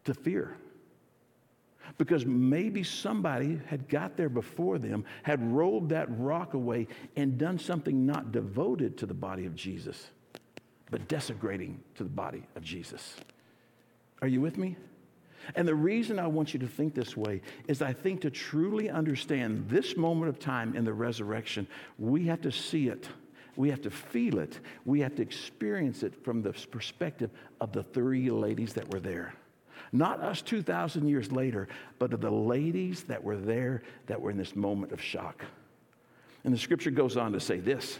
to 0.04 0.14
fear. 0.14 0.56
Because 1.98 2.24
maybe 2.24 2.84
somebody 2.84 3.60
had 3.66 3.88
got 3.88 4.16
there 4.16 4.28
before 4.28 4.78
them, 4.78 5.04
had 5.22 5.42
rolled 5.52 5.90
that 5.90 6.06
rock 6.18 6.54
away, 6.54 6.86
and 7.16 7.36
done 7.36 7.58
something 7.58 8.06
not 8.06 8.32
devoted 8.32 8.98
to 8.98 9.06
the 9.06 9.14
body 9.14 9.46
of 9.46 9.54
Jesus 9.54 10.10
but 10.92 11.08
desecrating 11.08 11.80
to 11.96 12.04
the 12.04 12.10
body 12.10 12.44
of 12.54 12.62
Jesus. 12.62 13.16
Are 14.20 14.28
you 14.28 14.40
with 14.40 14.58
me? 14.58 14.76
And 15.56 15.66
the 15.66 15.74
reason 15.74 16.20
I 16.20 16.26
want 16.28 16.52
you 16.52 16.60
to 16.60 16.68
think 16.68 16.94
this 16.94 17.16
way 17.16 17.40
is 17.66 17.82
I 17.82 17.94
think 17.94 18.20
to 18.20 18.30
truly 18.30 18.90
understand 18.90 19.68
this 19.68 19.96
moment 19.96 20.28
of 20.28 20.38
time 20.38 20.76
in 20.76 20.84
the 20.84 20.92
resurrection, 20.92 21.66
we 21.98 22.26
have 22.26 22.42
to 22.42 22.52
see 22.52 22.88
it. 22.88 23.08
We 23.56 23.70
have 23.70 23.80
to 23.82 23.90
feel 23.90 24.38
it. 24.38 24.60
We 24.84 25.00
have 25.00 25.16
to 25.16 25.22
experience 25.22 26.02
it 26.02 26.14
from 26.22 26.42
the 26.42 26.52
perspective 26.52 27.30
of 27.60 27.72
the 27.72 27.82
three 27.82 28.30
ladies 28.30 28.74
that 28.74 28.92
were 28.92 29.00
there. 29.00 29.34
Not 29.92 30.20
us 30.20 30.42
2,000 30.42 31.08
years 31.08 31.32
later, 31.32 31.68
but 31.98 32.12
of 32.12 32.20
the 32.20 32.30
ladies 32.30 33.02
that 33.04 33.24
were 33.24 33.36
there 33.36 33.82
that 34.06 34.20
were 34.20 34.30
in 34.30 34.36
this 34.36 34.54
moment 34.54 34.92
of 34.92 35.02
shock. 35.02 35.44
And 36.44 36.52
the 36.52 36.58
scripture 36.58 36.90
goes 36.90 37.16
on 37.16 37.32
to 37.32 37.40
say 37.40 37.60
this. 37.60 37.98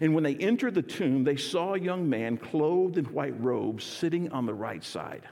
And 0.00 0.14
when 0.14 0.24
they 0.24 0.36
entered 0.36 0.74
the 0.74 0.82
tomb, 0.82 1.24
they 1.24 1.36
saw 1.36 1.74
a 1.74 1.78
young 1.78 2.08
man 2.08 2.36
clothed 2.36 2.98
in 2.98 3.04
white 3.06 3.40
robes 3.40 3.84
sitting 3.84 4.30
on 4.32 4.46
the 4.46 4.54
right 4.54 4.82
side. 4.82 5.22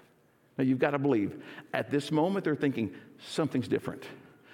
Now, 0.58 0.64
you've 0.64 0.78
got 0.78 0.90
to 0.90 0.98
believe, 0.98 1.42
at 1.72 1.90
this 1.90 2.12
moment, 2.12 2.44
they're 2.44 2.54
thinking 2.54 2.92
something's 3.18 3.68
different. 3.68 4.04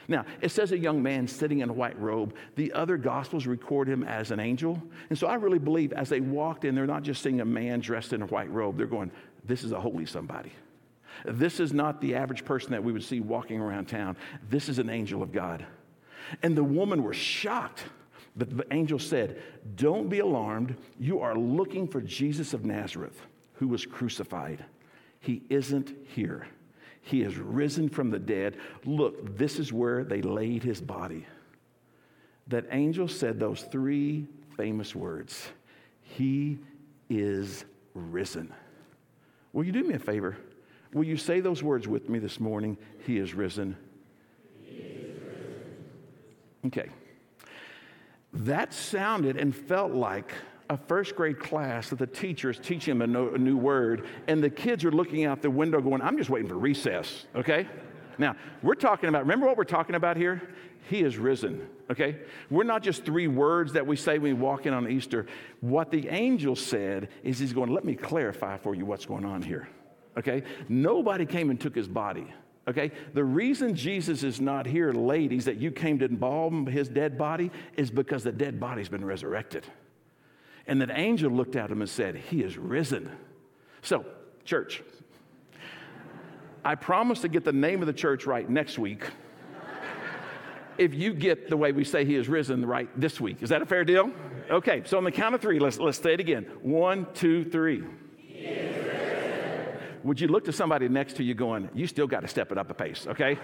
Now, 0.07 0.25
it 0.41 0.51
says 0.51 0.73
a 0.73 0.79
young 0.79 1.03
man 1.03 1.29
sitting 1.29 1.61
in 1.61 1.69
a 1.69 1.73
white 1.73 1.99
robe. 2.01 2.35
The 2.57 2.73
other 2.73 2.97
gospels 2.97 3.47
record 3.47 3.89
him 3.89 4.03
as 4.05 4.31
an 4.31 4.41
angel. 4.41 4.83
And 5.11 5.19
so 5.19 5.27
I 5.27 5.35
really 5.35 5.59
believe 5.59 5.93
as 5.93 6.09
they 6.09 6.21
walked 6.21 6.65
in, 6.65 6.75
they're 6.75 6.87
not 6.87 7.03
just 7.03 7.23
seeing 7.23 7.43
a 7.43 7.45
man 7.45 7.81
dressed 7.81 8.15
in 8.15 8.23
a 8.23 8.27
white 8.27 8.51
robe, 8.51 8.79
they're 8.79 8.87
going, 8.87 9.11
This 9.45 9.65
is 9.65 9.73
a 9.73 9.81
holy 9.81 10.07
somebody. 10.07 10.53
This 11.25 11.61
is 11.61 11.73
not 11.73 12.01
the 12.01 12.15
average 12.15 12.45
person 12.45 12.71
that 12.71 12.83
we 12.83 12.93
would 12.93 13.05
see 13.05 13.21
walking 13.21 13.61
around 13.61 13.87
town. 13.87 14.17
This 14.49 14.69
is 14.69 14.79
an 14.79 14.89
angel 14.89 15.23
of 15.23 15.33
God. 15.33 15.67
And 16.43 16.57
the 16.57 16.65
woman 16.65 17.03
was 17.03 17.17
shocked. 17.17 17.85
But 18.39 18.57
the 18.57 18.73
angel 18.73 19.01
said, 19.01 19.43
Don't 19.75 20.09
be 20.09 20.21
alarmed. 20.21 20.77
You 20.99 21.21
are 21.21 21.37
looking 21.37 21.89
for 21.89 22.01
Jesus 22.01 22.55
of 22.55 22.65
Nazareth, 22.65 23.21
who 23.55 23.67
was 23.67 23.85
crucified. 23.85 24.65
He 25.21 25.43
isn't 25.51 25.93
here. 26.15 26.47
He 27.03 27.23
has 27.23 27.37
risen 27.37 27.89
from 27.89 28.11
the 28.11 28.19
dead. 28.19 28.57
Look, 28.85 29.37
this 29.37 29.59
is 29.59 29.73
where 29.73 30.05
they 30.05 30.23
laid 30.23 30.63
his 30.63 30.81
body. 30.81 31.27
That 32.47 32.67
angel 32.71 33.09
said 33.09 33.41
those 33.41 33.63
three 33.63 34.27
famous 34.57 34.95
words 34.95 35.49
He 36.01 36.59
is 37.11 37.65
risen. 37.95 38.53
Will 39.53 39.65
you 39.65 39.73
do 39.73 39.83
me 39.83 39.95
a 39.95 39.99
favor? 39.99 40.37
Will 40.93 41.05
you 41.05 41.17
say 41.17 41.41
those 41.41 41.63
words 41.63 41.89
with 41.89 42.09
me 42.09 42.19
this 42.19 42.39
morning? 42.39 42.79
He 43.05 43.19
is 43.19 43.35
risen. 43.35 43.77
He 44.65 44.77
is 44.77 45.21
risen. 45.23 45.65
Okay. 46.67 46.89
That 48.33 48.73
sounded 48.73 49.37
and 49.37 49.55
felt 49.55 49.93
like 49.93 50.33
a 50.71 50.77
first 50.77 51.17
grade 51.17 51.39
class 51.39 51.91
that 51.91 51.99
the 51.99 52.07
teacher 52.07 52.51
is 52.51 52.59
teaching 52.59 52.99
them 52.99 53.17
a, 53.17 53.39
new 53.39 53.57
word, 53.57 54.07
and 54.27 54.43
the 54.43 54.51
kids 54.51 54.85
are 54.85 54.91
looking 54.91 55.25
out 55.25 55.41
the 55.41 55.51
window 55.51 55.81
going, 55.81 56.03
I'm 56.03 56.19
just 56.19 56.29
waiting 56.29 56.49
for 56.49 56.59
recess, 56.59 57.27
okay? 57.35 57.67
Now, 58.19 58.37
we're 58.63 58.75
talking 58.75 59.09
about, 59.09 59.23
remember 59.23 59.47
what 59.47 59.57
we're 59.57 59.65
talking 59.65 59.95
about 59.95 60.17
here? 60.17 60.43
He 60.91 61.01
is 61.01 61.17
risen, 61.17 61.67
okay? 61.91 62.19
We're 62.51 62.65
not 62.65 62.83
just 62.83 63.05
three 63.05 63.29
words 63.29 63.73
that 63.75 63.87
we 63.87 63.97
say 63.97 64.19
when 64.19 64.35
we 64.35 64.43
walk 64.43 64.67
in 64.67 64.75
on 64.75 64.91
Easter. 64.91 65.27
What 65.61 65.91
the 65.91 66.09
angel 66.09 66.57
said 66.57 67.09
is 67.23 67.39
he's 67.39 67.53
going, 67.53 67.73
let 67.73 67.85
me 67.85 67.95
clarify 67.95 68.59
for 68.59 68.75
you 68.75 68.85
what's 68.85 69.07
going 69.07 69.25
on 69.25 69.41
here, 69.41 69.69
okay? 70.19 70.43
Nobody 70.69 71.25
came 71.25 71.49
and 71.49 71.59
took 71.59 71.75
his 71.75 71.89
body. 71.89 72.33
Okay? 72.69 72.93
The 73.15 73.25
reason 73.25 73.75
Jesus 73.75 74.23
is 74.23 74.41
not 74.41 74.67
here, 74.67 74.93
ladies, 74.93 75.47
that 75.47 75.57
you 75.57 75.71
came 75.71 75.99
to 76.01 76.05
embalm 76.05 76.67
his 76.67 76.89
dead 76.89 77.17
body 77.17 77.51
is 77.77 77.91
because 77.91 78.23
the 78.23 78.33
dead 78.33 78.61
body's 78.61 78.89
been 78.89 79.05
resurrected. 79.05 79.67
And 80.67 80.81
that 80.83 80.91
angel 80.93 81.31
looked 81.31 81.57
at 81.57 81.71
him 81.71 81.81
and 81.81 81.89
said, 81.89 82.15
He 82.15 82.43
is 82.43 82.59
risen. 82.59 83.11
So, 83.81 84.05
church, 84.45 84.83
I 86.65 86.75
promise 86.75 87.21
to 87.21 87.29
get 87.29 87.45
the 87.45 87.53
name 87.53 87.81
of 87.81 87.87
the 87.87 87.93
church 87.95 88.27
right 88.27 88.49
next 88.49 88.79
week 88.79 89.05
if 90.77 90.95
you 90.95 91.13
get 91.13 91.51
the 91.51 91.57
way 91.57 91.73
we 91.73 91.85
say 91.85 92.05
he 92.05 92.15
is 92.15 92.29
risen 92.29 92.65
right 92.65 92.89
this 92.99 93.21
week. 93.21 93.43
Is 93.43 93.49
that 93.51 93.63
a 93.63 93.67
fair 93.67 93.85
deal? 93.85 94.13
Okay, 94.49 94.83
so 94.85 94.97
on 94.97 95.05
the 95.05 95.11
count 95.11 95.35
of 95.35 95.41
three, 95.41 95.59
let's, 95.59 95.79
let's 95.79 95.99
say 95.99 96.15
it 96.15 96.21
again. 96.21 96.45
One, 96.63 97.07
two, 97.15 97.45
three. 97.45 97.83
Would 100.05 100.21
you 100.21 100.29
look 100.29 100.45
to 100.45 100.53
somebody 100.53 100.89
next 100.89 101.17
to 101.17 101.25
you 101.25 101.35
going, 101.35 101.69
you 101.75 101.87
still 101.87 102.07
got 102.07 102.21
to 102.21 102.29
step 102.29 102.53
it 102.53 102.59
up 102.59 102.71
a 102.71 102.75
pace, 102.75 103.07
okay? 103.07 103.39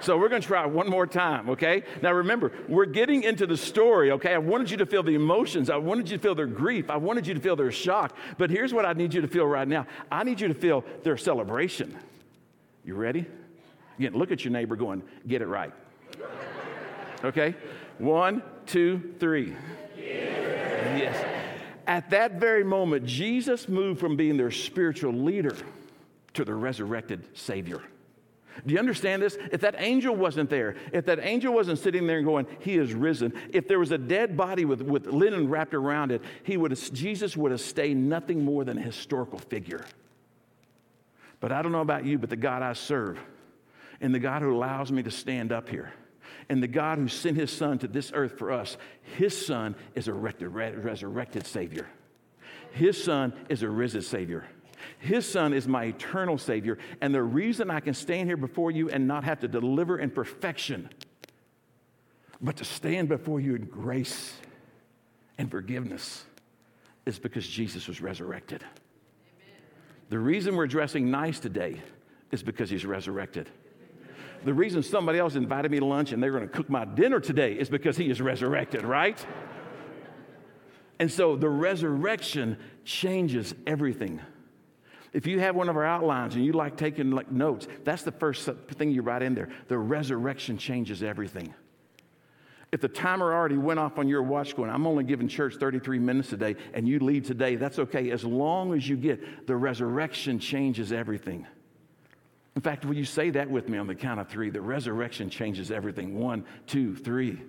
So 0.00 0.16
we're 0.16 0.30
going 0.30 0.40
to 0.40 0.48
try 0.48 0.64
one 0.64 0.88
more 0.88 1.06
time, 1.06 1.50
okay? 1.50 1.82
Now 2.00 2.12
remember, 2.12 2.52
we're 2.68 2.86
getting 2.86 3.22
into 3.22 3.46
the 3.46 3.56
story, 3.56 4.12
okay? 4.12 4.32
I 4.32 4.38
wanted 4.38 4.70
you 4.70 4.78
to 4.78 4.86
feel 4.86 5.02
the 5.02 5.14
emotions. 5.14 5.68
I 5.68 5.76
wanted 5.76 6.08
you 6.08 6.16
to 6.16 6.22
feel 6.22 6.34
their 6.34 6.46
grief. 6.46 6.88
I 6.88 6.96
wanted 6.96 7.26
you 7.26 7.34
to 7.34 7.40
feel 7.40 7.54
their 7.54 7.70
shock. 7.70 8.16
But 8.38 8.48
here's 8.50 8.72
what 8.72 8.86
I 8.86 8.94
need 8.94 9.12
you 9.12 9.20
to 9.20 9.28
feel 9.28 9.46
right 9.46 9.68
now 9.68 9.86
I 10.10 10.24
need 10.24 10.40
you 10.40 10.48
to 10.48 10.54
feel 10.54 10.84
their 11.02 11.18
celebration. 11.18 11.96
You 12.84 12.94
ready? 12.94 13.26
Again, 13.98 14.14
look 14.14 14.32
at 14.32 14.42
your 14.42 14.52
neighbor 14.52 14.76
going, 14.76 15.02
get 15.28 15.42
it 15.42 15.46
right. 15.46 15.72
Okay? 17.22 17.54
One, 17.98 18.42
two, 18.66 19.14
three. 19.20 19.54
Yes. 19.98 21.39
At 21.90 22.10
that 22.10 22.34
very 22.34 22.62
moment, 22.62 23.04
Jesus 23.04 23.68
moved 23.68 23.98
from 23.98 24.16
being 24.16 24.36
their 24.36 24.52
spiritual 24.52 25.12
leader 25.12 25.56
to 26.34 26.44
the 26.44 26.54
resurrected 26.54 27.36
Savior. 27.36 27.82
Do 28.64 28.72
you 28.72 28.78
understand 28.78 29.20
this? 29.20 29.36
If 29.50 29.60
that 29.62 29.74
angel 29.76 30.14
wasn't 30.14 30.50
there, 30.50 30.76
if 30.92 31.04
that 31.06 31.18
angel 31.20 31.52
wasn't 31.52 31.80
sitting 31.80 32.06
there 32.06 32.18
and 32.18 32.24
going, 32.24 32.46
He 32.60 32.76
is 32.76 32.94
risen, 32.94 33.32
if 33.52 33.66
there 33.66 33.80
was 33.80 33.90
a 33.90 33.98
dead 33.98 34.36
body 34.36 34.64
with, 34.64 34.82
with 34.82 35.06
linen 35.06 35.48
wrapped 35.48 35.74
around 35.74 36.12
it, 36.12 36.22
he 36.44 36.56
would 36.56 36.70
have, 36.70 36.92
Jesus 36.92 37.36
would 37.36 37.50
have 37.50 37.60
stayed 37.60 37.96
nothing 37.96 38.44
more 38.44 38.62
than 38.62 38.78
a 38.78 38.82
historical 38.82 39.40
figure. 39.40 39.84
But 41.40 41.50
I 41.50 41.60
don't 41.60 41.72
know 41.72 41.80
about 41.80 42.04
you, 42.04 42.18
but 42.18 42.30
the 42.30 42.36
God 42.36 42.62
I 42.62 42.74
serve, 42.74 43.18
and 44.00 44.14
the 44.14 44.20
God 44.20 44.42
who 44.42 44.54
allows 44.54 44.92
me 44.92 45.02
to 45.02 45.10
stand 45.10 45.50
up 45.50 45.68
here, 45.68 45.92
and 46.50 46.62
the 46.62 46.68
God 46.68 46.98
who 46.98 47.08
sent 47.08 47.36
his 47.38 47.50
son 47.50 47.78
to 47.78 47.88
this 47.88 48.10
earth 48.12 48.36
for 48.36 48.52
us, 48.52 48.76
his 49.16 49.46
son 49.46 49.74
is 49.94 50.08
a 50.08 50.12
resurrected 50.12 51.46
Savior. 51.46 51.88
His 52.72 53.02
son 53.02 53.32
is 53.48 53.62
a 53.62 53.68
risen 53.68 54.02
Savior. 54.02 54.44
His 54.98 55.30
Son 55.30 55.52
is 55.52 55.68
my 55.68 55.84
eternal 55.84 56.38
Savior. 56.38 56.78
And 57.00 57.14
the 57.14 57.22
reason 57.22 57.70
I 57.70 57.80
can 57.80 57.94
stand 57.94 58.28
here 58.28 58.36
before 58.36 58.70
you 58.70 58.88
and 58.90 59.06
not 59.06 59.24
have 59.24 59.40
to 59.40 59.48
deliver 59.48 59.98
in 59.98 60.10
perfection, 60.10 60.88
but 62.40 62.56
to 62.56 62.64
stand 62.64 63.08
before 63.08 63.40
you 63.40 63.54
in 63.54 63.66
grace 63.66 64.34
and 65.38 65.50
forgiveness, 65.50 66.24
is 67.06 67.18
because 67.18 67.46
Jesus 67.46 67.88
was 67.88 68.00
resurrected. 68.00 68.62
Amen. 68.62 69.62
The 70.08 70.18
reason 70.18 70.56
we're 70.56 70.66
dressing 70.66 71.10
nice 71.10 71.40
today 71.40 71.80
is 72.30 72.42
because 72.42 72.70
He's 72.70 72.86
resurrected. 72.86 73.48
The 74.44 74.54
reason 74.54 74.82
somebody 74.82 75.18
else 75.18 75.34
invited 75.34 75.70
me 75.70 75.78
to 75.80 75.84
lunch 75.84 76.12
and 76.12 76.22
they're 76.22 76.32
going 76.32 76.48
to 76.48 76.54
cook 76.54 76.70
my 76.70 76.84
dinner 76.84 77.20
today 77.20 77.52
is 77.54 77.68
because 77.68 77.96
He 77.96 78.10
is 78.10 78.20
resurrected, 78.20 78.84
right? 78.84 79.24
And 80.98 81.10
so 81.10 81.36
the 81.36 81.48
resurrection 81.48 82.58
changes 82.84 83.54
everything. 83.66 84.20
If 85.12 85.26
you 85.26 85.40
have 85.40 85.56
one 85.56 85.68
of 85.68 85.76
our 85.76 85.84
outlines 85.84 86.36
and 86.36 86.44
you 86.44 86.52
like 86.52 86.76
taking 86.76 87.10
like 87.10 87.30
notes, 87.32 87.66
that's 87.84 88.02
the 88.02 88.12
first 88.12 88.48
thing 88.72 88.92
you 88.92 89.02
write 89.02 89.22
in 89.22 89.34
there. 89.34 89.48
The 89.68 89.78
resurrection 89.78 90.56
changes 90.56 91.02
everything. 91.02 91.52
If 92.72 92.80
the 92.80 92.88
timer 92.88 93.34
already 93.34 93.56
went 93.56 93.80
off 93.80 93.98
on 93.98 94.06
your 94.06 94.22
watch 94.22 94.54
going, 94.54 94.70
I'm 94.70 94.86
only 94.86 95.02
giving 95.02 95.26
church 95.26 95.56
33 95.56 95.98
minutes 95.98 96.32
a 96.32 96.36
day, 96.36 96.54
and 96.72 96.86
you 96.86 97.00
leave 97.00 97.26
today, 97.26 97.56
that's 97.56 97.80
okay. 97.80 98.12
As 98.12 98.24
long 98.24 98.74
as 98.74 98.88
you 98.88 98.96
get 98.96 99.48
the 99.48 99.56
resurrection 99.56 100.38
changes 100.38 100.92
everything. 100.92 101.46
In 102.56 102.62
fact, 102.62 102.84
will 102.84 102.96
you 102.96 103.04
say 103.04 103.30
that 103.30 103.48
with 103.48 103.68
me 103.68 103.78
on 103.78 103.86
the 103.86 103.94
count 103.94 104.20
of 104.20 104.28
three? 104.28 104.50
The 104.50 104.60
resurrection 104.60 105.30
changes 105.30 105.70
everything. 105.70 106.18
One, 106.18 106.44
two, 106.66 106.96
three. 106.96 107.40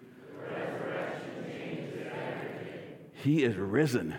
He 3.24 3.44
is 3.44 3.56
risen. 3.56 4.16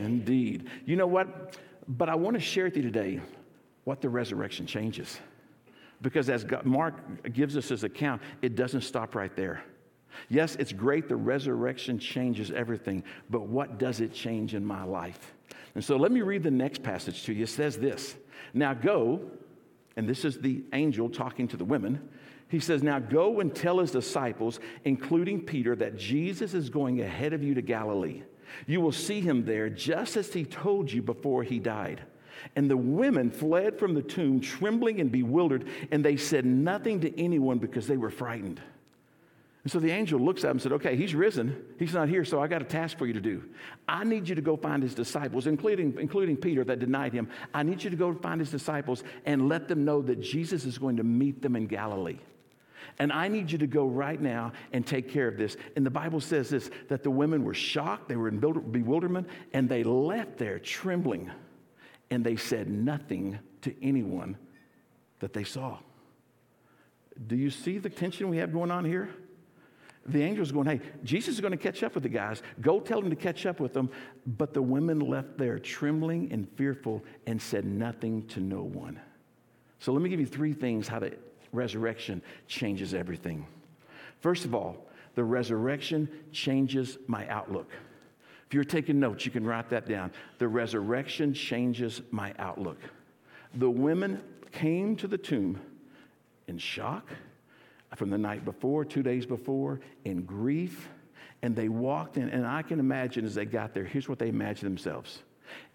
Indeed. 0.00 0.68
You 0.84 0.96
know 0.96 1.06
what? 1.06 1.56
But 1.88 2.08
I 2.08 2.14
want 2.14 2.34
to 2.34 2.40
share 2.40 2.64
with 2.64 2.76
you 2.76 2.82
today 2.82 3.20
what 3.84 4.00
the 4.00 4.08
resurrection 4.08 4.66
changes. 4.66 5.18
Because 6.02 6.28
as 6.28 6.44
God, 6.44 6.66
Mark 6.66 7.32
gives 7.32 7.56
us 7.56 7.68
his 7.68 7.84
account, 7.84 8.20
it 8.42 8.54
doesn't 8.54 8.82
stop 8.82 9.14
right 9.14 9.34
there. 9.34 9.62
Yes, 10.28 10.56
it's 10.56 10.72
great 10.72 11.08
the 11.08 11.16
resurrection 11.16 11.98
changes 11.98 12.50
everything, 12.50 13.02
but 13.30 13.48
what 13.48 13.78
does 13.78 14.00
it 14.00 14.12
change 14.12 14.54
in 14.54 14.64
my 14.64 14.82
life? 14.82 15.34
And 15.74 15.84
so 15.84 15.96
let 15.96 16.10
me 16.10 16.22
read 16.22 16.42
the 16.42 16.50
next 16.50 16.82
passage 16.82 17.24
to 17.24 17.32
you. 17.32 17.44
It 17.44 17.48
says 17.48 17.76
this 17.76 18.16
Now 18.54 18.74
go, 18.74 19.20
and 19.96 20.08
this 20.08 20.24
is 20.24 20.38
the 20.38 20.64
angel 20.72 21.08
talking 21.08 21.48
to 21.48 21.56
the 21.56 21.64
women. 21.64 22.08
He 22.48 22.60
says, 22.60 22.82
Now 22.82 22.98
go 22.98 23.40
and 23.40 23.54
tell 23.54 23.78
his 23.78 23.90
disciples, 23.90 24.60
including 24.84 25.42
Peter, 25.42 25.74
that 25.76 25.96
Jesus 25.96 26.54
is 26.54 26.70
going 26.70 27.00
ahead 27.00 27.32
of 27.32 27.42
you 27.42 27.54
to 27.54 27.62
Galilee. 27.62 28.22
You 28.66 28.80
will 28.80 28.92
see 28.92 29.20
him 29.20 29.44
there 29.44 29.68
just 29.68 30.16
as 30.16 30.32
he 30.32 30.44
told 30.44 30.90
you 30.90 31.02
before 31.02 31.42
he 31.42 31.58
died. 31.58 32.02
And 32.54 32.70
the 32.70 32.76
women 32.76 33.30
fled 33.30 33.78
from 33.78 33.94
the 33.94 34.02
tomb, 34.02 34.40
trembling 34.40 35.00
and 35.00 35.10
bewildered, 35.10 35.66
and 35.90 36.04
they 36.04 36.16
said 36.16 36.44
nothing 36.44 37.00
to 37.00 37.20
anyone 37.20 37.58
because 37.58 37.86
they 37.86 37.96
were 37.96 38.10
frightened. 38.10 38.60
And 39.66 39.72
so 39.72 39.80
the 39.80 39.90
angel 39.90 40.20
looks 40.20 40.44
at 40.44 40.50
him 40.50 40.52
and 40.52 40.62
said, 40.62 40.70
Okay, 40.74 40.94
he's 40.94 41.12
risen. 41.12 41.60
He's 41.76 41.92
not 41.92 42.08
here, 42.08 42.24
so 42.24 42.40
I 42.40 42.46
got 42.46 42.62
a 42.62 42.64
task 42.64 42.98
for 42.98 43.04
you 43.04 43.12
to 43.14 43.20
do. 43.20 43.42
I 43.88 44.04
need 44.04 44.28
you 44.28 44.36
to 44.36 44.40
go 44.40 44.56
find 44.56 44.80
his 44.80 44.94
disciples, 44.94 45.48
including, 45.48 45.96
including 45.98 46.36
Peter 46.36 46.62
that 46.62 46.78
denied 46.78 47.12
him. 47.12 47.28
I 47.52 47.64
need 47.64 47.82
you 47.82 47.90
to 47.90 47.96
go 47.96 48.14
find 48.14 48.40
his 48.40 48.52
disciples 48.52 49.02
and 49.24 49.48
let 49.48 49.66
them 49.66 49.84
know 49.84 50.02
that 50.02 50.20
Jesus 50.20 50.66
is 50.66 50.78
going 50.78 50.98
to 50.98 51.02
meet 51.02 51.42
them 51.42 51.56
in 51.56 51.66
Galilee. 51.66 52.20
And 53.00 53.12
I 53.12 53.26
need 53.26 53.50
you 53.50 53.58
to 53.58 53.66
go 53.66 53.86
right 53.86 54.20
now 54.20 54.52
and 54.72 54.86
take 54.86 55.10
care 55.10 55.26
of 55.26 55.36
this. 55.36 55.56
And 55.74 55.84
the 55.84 55.90
Bible 55.90 56.20
says 56.20 56.48
this 56.48 56.70
that 56.86 57.02
the 57.02 57.10
women 57.10 57.42
were 57.42 57.52
shocked, 57.52 58.08
they 58.08 58.14
were 58.14 58.28
in 58.28 58.38
bewilderment, 58.38 59.28
and 59.52 59.68
they 59.68 59.82
left 59.82 60.38
there 60.38 60.60
trembling. 60.60 61.28
And 62.12 62.22
they 62.22 62.36
said 62.36 62.68
nothing 62.70 63.40
to 63.62 63.74
anyone 63.84 64.36
that 65.18 65.32
they 65.32 65.42
saw. 65.42 65.78
Do 67.26 67.34
you 67.34 67.50
see 67.50 67.78
the 67.78 67.90
tension 67.90 68.28
we 68.28 68.36
have 68.36 68.52
going 68.52 68.70
on 68.70 68.84
here? 68.84 69.10
The 70.08 70.22
angel's 70.22 70.52
going, 70.52 70.66
hey, 70.66 70.80
Jesus 71.04 71.34
is 71.34 71.40
going 71.40 71.52
to 71.52 71.56
catch 71.58 71.82
up 71.82 71.94
with 71.94 72.02
the 72.02 72.08
guys. 72.08 72.42
Go 72.60 72.80
tell 72.80 73.00
them 73.00 73.10
to 73.10 73.16
catch 73.16 73.46
up 73.46 73.60
with 73.60 73.72
them. 73.72 73.90
But 74.26 74.54
the 74.54 74.62
women 74.62 75.00
left 75.00 75.36
there 75.36 75.58
trembling 75.58 76.32
and 76.32 76.48
fearful 76.56 77.02
and 77.26 77.40
said 77.40 77.64
nothing 77.64 78.26
to 78.28 78.40
no 78.40 78.62
one. 78.62 79.00
So 79.80 79.92
let 79.92 80.02
me 80.02 80.08
give 80.08 80.20
you 80.20 80.26
three 80.26 80.52
things 80.52 80.88
how 80.88 81.00
the 81.00 81.12
resurrection 81.52 82.22
changes 82.46 82.94
everything. 82.94 83.46
First 84.20 84.44
of 84.44 84.54
all, 84.54 84.86
the 85.14 85.24
resurrection 85.24 86.08
changes 86.32 86.98
my 87.06 87.26
outlook. 87.28 87.70
If 88.46 88.54
you're 88.54 88.64
taking 88.64 89.00
notes, 89.00 89.24
you 89.24 89.32
can 89.32 89.44
write 89.44 89.70
that 89.70 89.88
down. 89.88 90.12
The 90.38 90.46
resurrection 90.46 91.34
changes 91.34 92.02
my 92.10 92.32
outlook. 92.38 92.78
The 93.54 93.70
women 93.70 94.22
came 94.52 94.94
to 94.96 95.08
the 95.08 95.18
tomb 95.18 95.60
in 96.46 96.58
shock 96.58 97.08
from 97.94 98.10
the 98.10 98.18
night 98.18 98.44
before, 98.44 98.84
two 98.84 99.02
days 99.02 99.26
before, 99.26 99.80
in 100.04 100.22
grief. 100.22 100.88
And 101.42 101.54
they 101.54 101.68
walked 101.68 102.16
in, 102.16 102.28
and 102.30 102.46
I 102.46 102.62
can 102.62 102.80
imagine 102.80 103.24
as 103.24 103.34
they 103.34 103.44
got 103.44 103.74
there, 103.74 103.84
here's 103.84 104.08
what 104.08 104.18
they 104.18 104.28
imagined 104.28 104.70
themselves. 104.70 105.22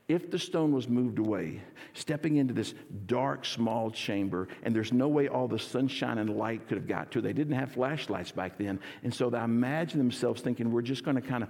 If 0.07 0.29
the 0.29 0.39
stone 0.39 0.73
was 0.73 0.89
moved 0.89 1.19
away, 1.19 1.61
stepping 1.93 2.35
into 2.35 2.53
this 2.53 2.73
dark, 3.05 3.45
small 3.45 3.91
chamber, 3.91 4.49
and 4.63 4.75
there's 4.75 4.91
no 4.91 5.07
way 5.07 5.29
all 5.29 5.47
the 5.47 5.59
sunshine 5.59 6.17
and 6.17 6.35
light 6.35 6.67
could 6.67 6.77
have 6.77 6.87
got 6.87 7.11
to, 7.11 7.21
they 7.21 7.31
didn't 7.31 7.55
have 7.55 7.71
flashlights 7.71 8.31
back 8.31 8.57
then. 8.57 8.79
And 9.03 9.13
so 9.13 9.29
they 9.29 9.39
imagine 9.39 9.99
themselves 9.99 10.41
thinking, 10.41 10.71
we're 10.71 10.81
just 10.81 11.05
going 11.05 11.15
to 11.15 11.21
kind 11.21 11.43
of 11.43 11.49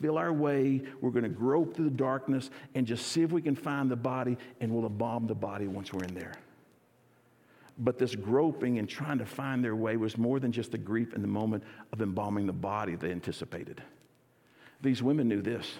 feel 0.00 0.16
our 0.16 0.32
way, 0.32 0.80
we're 1.00 1.10
going 1.10 1.24
to 1.24 1.28
grope 1.28 1.74
through 1.74 1.86
the 1.86 1.90
darkness 1.90 2.50
and 2.74 2.86
just 2.86 3.08
see 3.08 3.22
if 3.22 3.32
we 3.32 3.42
can 3.42 3.56
find 3.56 3.90
the 3.90 3.96
body, 3.96 4.38
and 4.60 4.72
we'll 4.72 4.86
embalm 4.86 5.26
the 5.26 5.34
body 5.34 5.66
once 5.66 5.92
we're 5.92 6.04
in 6.04 6.14
there. 6.14 6.32
But 7.78 7.98
this 7.98 8.16
groping 8.16 8.78
and 8.78 8.88
trying 8.88 9.18
to 9.18 9.26
find 9.26 9.64
their 9.64 9.76
way 9.76 9.96
was 9.96 10.18
more 10.18 10.40
than 10.40 10.50
just 10.50 10.72
the 10.72 10.78
grief 10.78 11.14
in 11.14 11.22
the 11.22 11.28
moment 11.28 11.62
of 11.92 12.02
embalming 12.02 12.46
the 12.46 12.52
body 12.52 12.96
they 12.96 13.12
anticipated. 13.12 13.82
These 14.80 15.02
women 15.02 15.28
knew 15.28 15.42
this. 15.42 15.78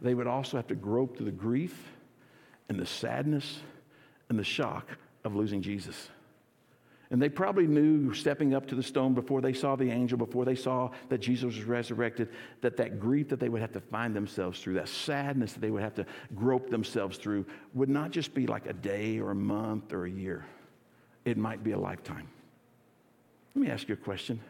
They 0.00 0.14
would 0.14 0.26
also 0.26 0.56
have 0.56 0.68
to 0.68 0.74
grope 0.74 1.16
through 1.16 1.26
the 1.26 1.32
grief 1.32 1.90
and 2.68 2.78
the 2.78 2.86
sadness 2.86 3.60
and 4.28 4.38
the 4.38 4.44
shock 4.44 4.86
of 5.24 5.34
losing 5.34 5.62
Jesus. 5.62 6.10
And 7.10 7.22
they 7.22 7.28
probably 7.28 7.68
knew 7.68 8.12
stepping 8.12 8.52
up 8.52 8.66
to 8.66 8.74
the 8.74 8.82
stone 8.82 9.14
before 9.14 9.40
they 9.40 9.52
saw 9.52 9.76
the 9.76 9.90
angel, 9.90 10.18
before 10.18 10.44
they 10.44 10.56
saw 10.56 10.90
that 11.08 11.18
Jesus 11.18 11.54
was 11.54 11.62
resurrected, 11.62 12.28
that 12.62 12.76
that 12.78 12.98
grief 12.98 13.28
that 13.28 13.38
they 13.38 13.48
would 13.48 13.60
have 13.60 13.72
to 13.72 13.80
find 13.80 14.14
themselves 14.14 14.60
through, 14.60 14.74
that 14.74 14.88
sadness 14.88 15.52
that 15.52 15.60
they 15.60 15.70
would 15.70 15.82
have 15.82 15.94
to 15.94 16.06
grope 16.34 16.68
themselves 16.68 17.16
through, 17.16 17.46
would 17.74 17.88
not 17.88 18.10
just 18.10 18.34
be 18.34 18.48
like 18.48 18.66
a 18.66 18.72
day 18.72 19.18
or 19.20 19.30
a 19.30 19.36
month 19.36 19.92
or 19.92 20.06
a 20.06 20.10
year 20.10 20.46
it 21.26 21.36
might 21.36 21.62
be 21.62 21.72
a 21.72 21.78
lifetime. 21.78 22.26
Let 23.54 23.62
me 23.62 23.70
ask 23.70 23.88
you 23.88 23.94
a 23.94 23.98
question. 23.98 24.40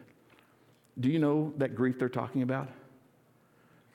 Do 0.99 1.09
you 1.09 1.19
know 1.19 1.53
that 1.57 1.75
grief 1.75 1.99
they're 1.99 2.07
talking 2.07 2.43
about? 2.43 2.69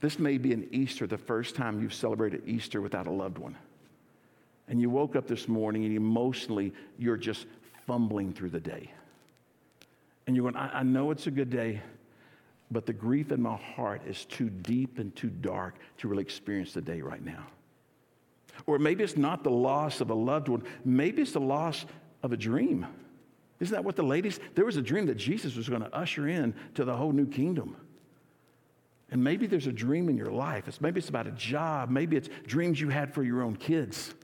This 0.00 0.18
may 0.18 0.36
be 0.36 0.52
an 0.52 0.68
Easter, 0.72 1.06
the 1.06 1.16
first 1.16 1.54
time 1.54 1.80
you've 1.80 1.94
celebrated 1.94 2.42
Easter 2.44 2.80
without 2.82 3.06
a 3.06 3.10
loved 3.10 3.38
one. 3.38 3.56
And 4.68 4.80
you 4.80 4.90
woke 4.90 5.14
up 5.14 5.28
this 5.28 5.46
morning 5.46 5.84
and 5.84 5.94
emotionally 5.94 6.72
you're 6.98 7.16
just 7.16 7.46
fumbling 7.86 8.32
through 8.32 8.50
the 8.50 8.60
day. 8.60 8.90
And 10.26 10.34
you're 10.34 10.50
going, 10.50 10.56
I, 10.56 10.80
I 10.80 10.82
know 10.82 11.12
it's 11.12 11.28
a 11.28 11.30
good 11.30 11.50
day, 11.50 11.80
but 12.70 12.86
the 12.86 12.92
grief 12.92 13.30
in 13.30 13.40
my 13.40 13.56
heart 13.56 14.02
is 14.06 14.24
too 14.24 14.50
deep 14.50 14.98
and 14.98 15.14
too 15.14 15.30
dark 15.30 15.76
to 15.98 16.08
really 16.08 16.22
experience 16.22 16.72
the 16.72 16.80
day 16.80 17.00
right 17.00 17.24
now. 17.24 17.46
Or 18.66 18.78
maybe 18.78 19.04
it's 19.04 19.16
not 19.16 19.44
the 19.44 19.50
loss 19.50 20.00
of 20.00 20.10
a 20.10 20.14
loved 20.14 20.48
one, 20.48 20.64
maybe 20.84 21.22
it's 21.22 21.32
the 21.32 21.40
loss 21.40 21.84
of 22.22 22.32
a 22.32 22.36
dream. 22.36 22.86
Isn't 23.60 23.74
that 23.74 23.84
what 23.84 23.96
the 23.96 24.02
ladies? 24.02 24.40
There 24.54 24.64
was 24.64 24.76
a 24.76 24.82
dream 24.82 25.06
that 25.06 25.16
Jesus 25.16 25.56
was 25.56 25.68
going 25.68 25.82
to 25.82 25.94
usher 25.94 26.28
in 26.28 26.54
to 26.74 26.84
the 26.84 26.96
whole 26.96 27.12
new 27.12 27.26
kingdom. 27.26 27.76
And 29.10 29.22
maybe 29.22 29.46
there's 29.46 29.66
a 29.66 29.72
dream 29.72 30.08
in 30.08 30.16
your 30.16 30.30
life. 30.32 30.66
It's, 30.68 30.80
maybe 30.80 30.98
it's 30.98 31.10
about 31.10 31.26
a 31.26 31.32
job. 31.32 31.90
Maybe 31.90 32.16
it's 32.16 32.28
dreams 32.46 32.80
you 32.80 32.88
had 32.88 33.12
for 33.12 33.22
your 33.22 33.42
own 33.42 33.56
kids. 33.56 34.14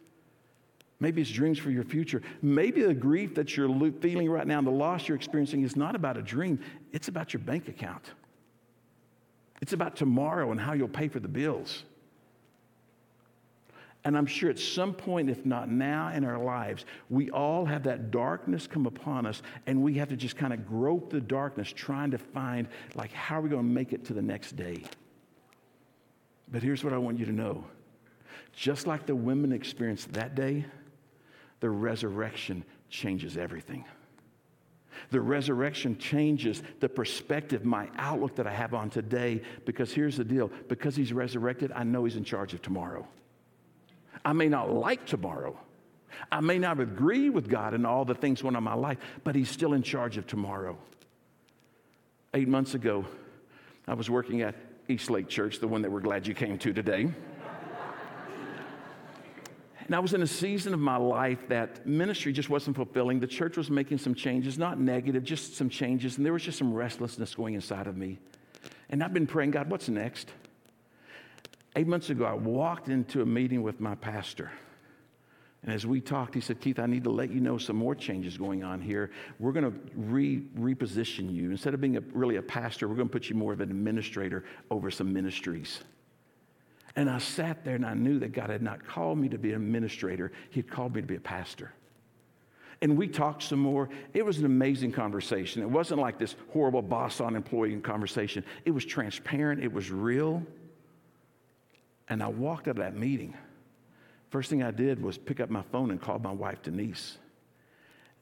Maybe 0.98 1.20
it's 1.20 1.30
dreams 1.30 1.58
for 1.58 1.70
your 1.70 1.84
future. 1.84 2.22
Maybe 2.42 2.82
the 2.82 2.94
grief 2.94 3.34
that 3.36 3.56
you're 3.56 3.92
feeling 4.00 4.28
right 4.28 4.46
now 4.46 4.58
and 4.58 4.66
the 4.66 4.72
loss 4.72 5.06
you're 5.06 5.16
experiencing 5.16 5.62
is 5.62 5.76
not 5.76 5.94
about 5.94 6.16
a 6.16 6.22
dream, 6.22 6.58
it's 6.92 7.08
about 7.08 7.32
your 7.32 7.40
bank 7.40 7.68
account. 7.68 8.10
It's 9.60 9.72
about 9.72 9.94
tomorrow 9.94 10.50
and 10.50 10.60
how 10.60 10.72
you'll 10.72 10.88
pay 10.88 11.08
for 11.08 11.20
the 11.20 11.28
bills. 11.28 11.84
And 14.08 14.16
I'm 14.16 14.24
sure 14.24 14.48
at 14.48 14.58
some 14.58 14.94
point, 14.94 15.28
if 15.28 15.44
not 15.44 15.70
now 15.70 16.08
in 16.14 16.24
our 16.24 16.42
lives, 16.42 16.86
we 17.10 17.28
all 17.28 17.66
have 17.66 17.82
that 17.82 18.10
darkness 18.10 18.66
come 18.66 18.86
upon 18.86 19.26
us, 19.26 19.42
and 19.66 19.82
we 19.82 19.92
have 19.98 20.08
to 20.08 20.16
just 20.16 20.34
kind 20.34 20.54
of 20.54 20.66
grope 20.66 21.10
the 21.10 21.20
darkness, 21.20 21.70
trying 21.70 22.12
to 22.12 22.16
find, 22.18 22.68
like, 22.94 23.12
how 23.12 23.36
are 23.38 23.42
we 23.42 23.50
going 23.50 23.68
to 23.68 23.70
make 23.70 23.92
it 23.92 24.06
to 24.06 24.14
the 24.14 24.22
next 24.22 24.56
day? 24.56 24.82
But 26.50 26.62
here's 26.62 26.82
what 26.82 26.94
I 26.94 26.96
want 26.96 27.18
you 27.18 27.26
to 27.26 27.32
know 27.32 27.66
just 28.54 28.86
like 28.86 29.04
the 29.04 29.14
women 29.14 29.52
experienced 29.52 30.10
that 30.14 30.34
day, 30.34 30.64
the 31.60 31.68
resurrection 31.68 32.64
changes 32.88 33.36
everything. 33.36 33.84
The 35.10 35.20
resurrection 35.20 35.98
changes 35.98 36.62
the 36.80 36.88
perspective, 36.88 37.66
my 37.66 37.90
outlook 37.98 38.36
that 38.36 38.46
I 38.46 38.54
have 38.54 38.72
on 38.72 38.88
today, 38.88 39.42
because 39.66 39.92
here's 39.92 40.16
the 40.16 40.24
deal 40.24 40.50
because 40.66 40.96
he's 40.96 41.12
resurrected, 41.12 41.72
I 41.72 41.84
know 41.84 42.06
he's 42.06 42.16
in 42.16 42.24
charge 42.24 42.54
of 42.54 42.62
tomorrow. 42.62 43.06
I 44.24 44.32
may 44.32 44.48
not 44.48 44.72
like 44.72 45.06
tomorrow. 45.06 45.58
I 46.30 46.40
may 46.40 46.58
not 46.58 46.80
agree 46.80 47.30
with 47.30 47.48
God 47.48 47.74
in 47.74 47.86
all 47.86 48.04
the 48.04 48.14
things 48.14 48.42
going 48.42 48.56
on 48.56 48.60
in 48.60 48.64
my 48.64 48.74
life, 48.74 48.98
but 49.24 49.34
He's 49.34 49.50
still 49.50 49.72
in 49.72 49.82
charge 49.82 50.16
of 50.16 50.26
tomorrow. 50.26 50.76
Eight 52.34 52.48
months 52.48 52.74
ago, 52.74 53.06
I 53.86 53.94
was 53.94 54.10
working 54.10 54.42
at 54.42 54.54
East 54.88 55.10
Lake 55.10 55.28
Church, 55.28 55.60
the 55.60 55.68
one 55.68 55.82
that 55.82 55.90
we're 55.90 56.00
glad 56.00 56.26
you 56.26 56.34
came 56.34 56.58
to 56.58 56.72
today. 56.72 57.02
and 59.86 59.94
I 59.94 59.98
was 59.98 60.14
in 60.14 60.22
a 60.22 60.26
season 60.26 60.74
of 60.74 60.80
my 60.80 60.96
life 60.96 61.48
that 61.48 61.86
ministry 61.86 62.32
just 62.32 62.50
wasn't 62.50 62.76
fulfilling. 62.76 63.20
The 63.20 63.26
church 63.26 63.56
was 63.56 63.70
making 63.70 63.98
some 63.98 64.14
changes, 64.14 64.58
not 64.58 64.78
negative, 64.78 65.24
just 65.24 65.56
some 65.56 65.70
changes, 65.70 66.16
and 66.16 66.26
there 66.26 66.32
was 66.32 66.42
just 66.42 66.58
some 66.58 66.72
restlessness 66.72 67.34
going 67.34 67.54
inside 67.54 67.86
of 67.86 67.96
me. 67.96 68.18
And 68.90 69.02
I've 69.02 69.14
been 69.14 69.26
praying, 69.26 69.52
God, 69.52 69.70
what's 69.70 69.88
next? 69.88 70.30
Eight 71.78 71.86
months 71.86 72.10
ago, 72.10 72.24
I 72.24 72.32
walked 72.32 72.88
into 72.88 73.22
a 73.22 73.24
meeting 73.24 73.62
with 73.62 73.78
my 73.78 73.94
pastor. 73.94 74.50
And 75.62 75.72
as 75.72 75.86
we 75.86 76.00
talked, 76.00 76.34
he 76.34 76.40
said, 76.40 76.60
Keith, 76.60 76.80
I 76.80 76.86
need 76.86 77.04
to 77.04 77.10
let 77.10 77.30
you 77.30 77.38
know 77.38 77.56
some 77.56 77.76
more 77.76 77.94
changes 77.94 78.36
going 78.36 78.64
on 78.64 78.80
here. 78.80 79.12
We're 79.38 79.52
going 79.52 79.70
to 79.70 79.78
re- 79.94 80.42
reposition 80.58 81.32
you. 81.32 81.52
Instead 81.52 81.74
of 81.74 81.80
being 81.80 81.96
a, 81.96 82.00
really 82.12 82.34
a 82.34 82.42
pastor, 82.42 82.88
we're 82.88 82.96
going 82.96 83.06
to 83.06 83.12
put 83.12 83.28
you 83.28 83.36
more 83.36 83.52
of 83.52 83.60
an 83.60 83.70
administrator 83.70 84.42
over 84.72 84.90
some 84.90 85.12
ministries. 85.12 85.78
And 86.96 87.08
I 87.08 87.18
sat 87.18 87.64
there 87.64 87.76
and 87.76 87.86
I 87.86 87.94
knew 87.94 88.18
that 88.18 88.32
God 88.32 88.50
had 88.50 88.60
not 88.60 88.84
called 88.84 89.18
me 89.18 89.28
to 89.28 89.38
be 89.38 89.50
an 89.52 89.62
administrator, 89.62 90.32
He 90.50 90.58
had 90.58 90.68
called 90.68 90.96
me 90.96 91.00
to 91.00 91.06
be 91.06 91.14
a 91.14 91.20
pastor. 91.20 91.72
And 92.82 92.98
we 92.98 93.06
talked 93.06 93.44
some 93.44 93.60
more. 93.60 93.88
It 94.14 94.26
was 94.26 94.38
an 94.38 94.46
amazing 94.46 94.90
conversation. 94.90 95.62
It 95.62 95.70
wasn't 95.70 96.00
like 96.00 96.18
this 96.18 96.34
horrible 96.52 96.82
boss 96.82 97.20
on 97.20 97.36
employee 97.36 97.76
conversation, 97.76 98.42
it 98.64 98.72
was 98.72 98.84
transparent, 98.84 99.62
it 99.62 99.72
was 99.72 99.92
real. 99.92 100.42
And 102.08 102.22
I 102.22 102.28
walked 102.28 102.68
out 102.68 102.72
of 102.72 102.76
that 102.76 102.96
meeting. 102.96 103.34
First 104.30 104.50
thing 104.50 104.62
I 104.62 104.70
did 104.70 105.02
was 105.02 105.18
pick 105.18 105.40
up 105.40 105.50
my 105.50 105.62
phone 105.62 105.90
and 105.90 106.00
call 106.00 106.18
my 106.18 106.32
wife, 106.32 106.62
Denise. 106.62 107.18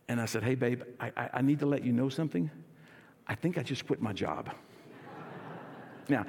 And 0.08 0.20
I 0.20 0.26
said, 0.26 0.42
Hey, 0.42 0.54
babe, 0.54 0.82
I, 1.00 1.12
I, 1.16 1.30
I 1.34 1.42
need 1.42 1.58
to 1.60 1.66
let 1.66 1.84
you 1.84 1.92
know 1.92 2.08
something. 2.08 2.50
I 3.26 3.34
think 3.34 3.58
I 3.58 3.62
just 3.62 3.86
quit 3.86 4.00
my 4.00 4.12
job. 4.12 4.50
now, 6.08 6.24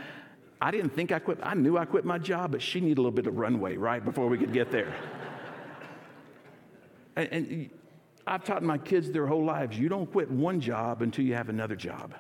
I 0.60 0.72
didn't 0.72 0.90
think 0.90 1.12
I 1.12 1.20
quit. 1.20 1.38
I 1.44 1.54
knew 1.54 1.78
I 1.78 1.86
quit 1.86 2.06
my 2.06 2.18
job, 2.18 2.52
but 2.52 2.62
she 2.62 2.80
needed 2.80 2.98
a 2.98 3.02
little 3.02 3.12
bit 3.12 3.28
of 3.28 3.38
runway, 3.38 3.78
right, 3.78 4.04
before 4.04 4.28
we 4.28 4.38
could 4.38 4.52
get 4.52 4.72
there. 4.72 4.96
and, 7.16 7.30
and 7.32 7.70
I've 8.26 8.44
taught 8.44 8.64
my 8.64 8.80
kids 8.80 9.12
their 9.12 9.28
whole 9.28 9.46
lives 9.46 9.78
you 9.78 9.90
don't 9.90 10.12
quit 10.12 10.30
one 10.30 10.60
job 10.60 11.02
until 11.02 11.24
you 11.24 11.36
have 11.36 11.50
another 11.50 11.76
job. 11.76 12.16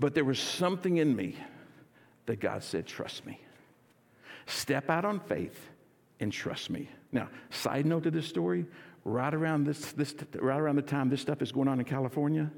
But 0.00 0.14
there 0.14 0.24
was 0.24 0.38
something 0.38 0.96
in 0.96 1.14
me 1.14 1.36
that 2.26 2.40
God 2.40 2.62
said, 2.62 2.86
Trust 2.86 3.24
me. 3.24 3.40
Step 4.48 4.88
out 4.88 5.04
on 5.04 5.20
faith 5.20 5.68
and 6.20 6.32
trust 6.32 6.70
me. 6.70 6.88
Now, 7.12 7.28
side 7.50 7.84
note 7.84 8.04
to 8.04 8.10
this 8.10 8.26
story, 8.26 8.66
right 9.04 9.32
around 9.32 9.64
this, 9.64 9.92
this 9.92 10.14
right 10.34 10.58
around 10.58 10.76
the 10.76 10.82
time 10.82 11.10
this 11.10 11.20
stuff 11.20 11.42
is 11.42 11.52
going 11.52 11.68
on 11.68 11.78
in 11.78 11.84
California, 11.84 12.50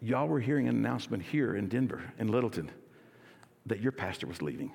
y'all 0.00 0.26
were 0.26 0.40
hearing 0.40 0.68
an 0.68 0.76
announcement 0.76 1.22
here 1.22 1.54
in 1.54 1.68
Denver, 1.68 2.02
in 2.18 2.28
Littleton, 2.28 2.70
that 3.66 3.80
your 3.80 3.92
pastor 3.92 4.26
was 4.26 4.42
leaving. 4.42 4.72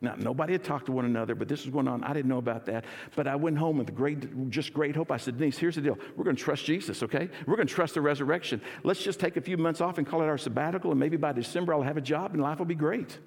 Now, 0.00 0.16
nobody 0.18 0.52
had 0.52 0.64
talked 0.64 0.86
to 0.86 0.92
one 0.92 1.04
another, 1.04 1.36
but 1.36 1.48
this 1.48 1.64
was 1.64 1.72
going 1.72 1.86
on. 1.88 2.02
I 2.02 2.12
didn't 2.12 2.28
know 2.28 2.38
about 2.38 2.66
that. 2.66 2.84
But 3.14 3.26
I 3.28 3.36
went 3.36 3.56
home 3.56 3.78
with 3.78 3.94
great, 3.94 4.50
just 4.50 4.74
great 4.74 4.96
hope. 4.96 5.10
I 5.12 5.16
said, 5.16 5.38
Denise, 5.38 5.56
here's 5.56 5.76
the 5.76 5.80
deal. 5.80 5.98
We're 6.16 6.24
going 6.24 6.36
to 6.36 6.42
trust 6.42 6.64
Jesus, 6.64 7.02
okay? 7.04 7.30
We're 7.46 7.56
going 7.56 7.68
to 7.68 7.74
trust 7.74 7.94
the 7.94 8.02
resurrection. 8.02 8.60
Let's 8.82 9.02
just 9.02 9.20
take 9.20 9.36
a 9.36 9.40
few 9.40 9.56
months 9.56 9.80
off 9.80 9.98
and 9.98 10.06
call 10.06 10.20
it 10.20 10.26
our 10.26 10.36
sabbatical, 10.36 10.90
and 10.90 11.00
maybe 11.00 11.16
by 11.16 11.32
December 11.32 11.72
I'll 11.72 11.82
have 11.82 11.96
a 11.96 12.02
job 12.02 12.34
and 12.34 12.42
life 12.42 12.58
will 12.58 12.66
be 12.66 12.74
great. 12.74 13.18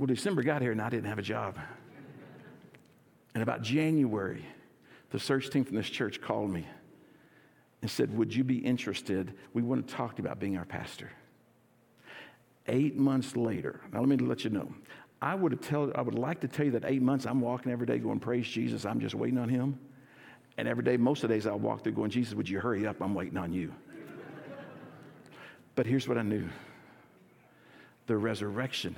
Well, 0.00 0.06
December 0.06 0.42
got 0.42 0.62
here 0.62 0.72
and 0.72 0.80
I 0.80 0.88
didn't 0.88 1.10
have 1.10 1.18
a 1.18 1.22
job. 1.22 1.58
And 3.34 3.42
about 3.42 3.60
January, 3.60 4.46
the 5.10 5.20
search 5.20 5.50
team 5.50 5.62
from 5.62 5.76
this 5.76 5.90
church 5.90 6.22
called 6.22 6.50
me 6.50 6.66
and 7.82 7.90
said, 7.90 8.16
Would 8.16 8.34
you 8.34 8.42
be 8.42 8.56
interested? 8.56 9.34
We 9.52 9.60
want 9.60 9.86
to 9.86 9.94
talk 9.94 10.16
to 10.16 10.22
you 10.22 10.26
about 10.26 10.40
being 10.40 10.56
our 10.56 10.64
pastor. 10.64 11.10
Eight 12.66 12.96
months 12.96 13.36
later, 13.36 13.82
now 13.92 14.00
let 14.00 14.08
me 14.08 14.16
let 14.16 14.42
you 14.42 14.48
know, 14.48 14.72
I 15.20 15.34
would, 15.34 15.60
tell, 15.60 15.92
I 15.94 16.00
would 16.00 16.18
like 16.18 16.40
to 16.40 16.48
tell 16.48 16.64
you 16.64 16.72
that 16.72 16.86
eight 16.86 17.02
months 17.02 17.26
I'm 17.26 17.42
walking 17.42 17.70
every 17.70 17.86
day 17.86 17.98
going, 17.98 18.20
Praise 18.20 18.48
Jesus, 18.48 18.86
I'm 18.86 19.00
just 19.00 19.14
waiting 19.14 19.36
on 19.36 19.50
Him. 19.50 19.78
And 20.56 20.66
every 20.66 20.82
day, 20.82 20.96
most 20.96 21.22
of 21.24 21.28
the 21.28 21.34
days, 21.34 21.46
I'll 21.46 21.58
walk 21.58 21.84
through 21.84 21.92
going, 21.92 22.10
Jesus, 22.10 22.32
would 22.32 22.48
you 22.48 22.58
hurry 22.58 22.86
up? 22.86 23.02
I'm 23.02 23.12
waiting 23.12 23.36
on 23.36 23.52
you. 23.52 23.74
but 25.74 25.84
here's 25.84 26.08
what 26.08 26.16
I 26.16 26.22
knew 26.22 26.48
the 28.06 28.16
resurrection 28.16 28.96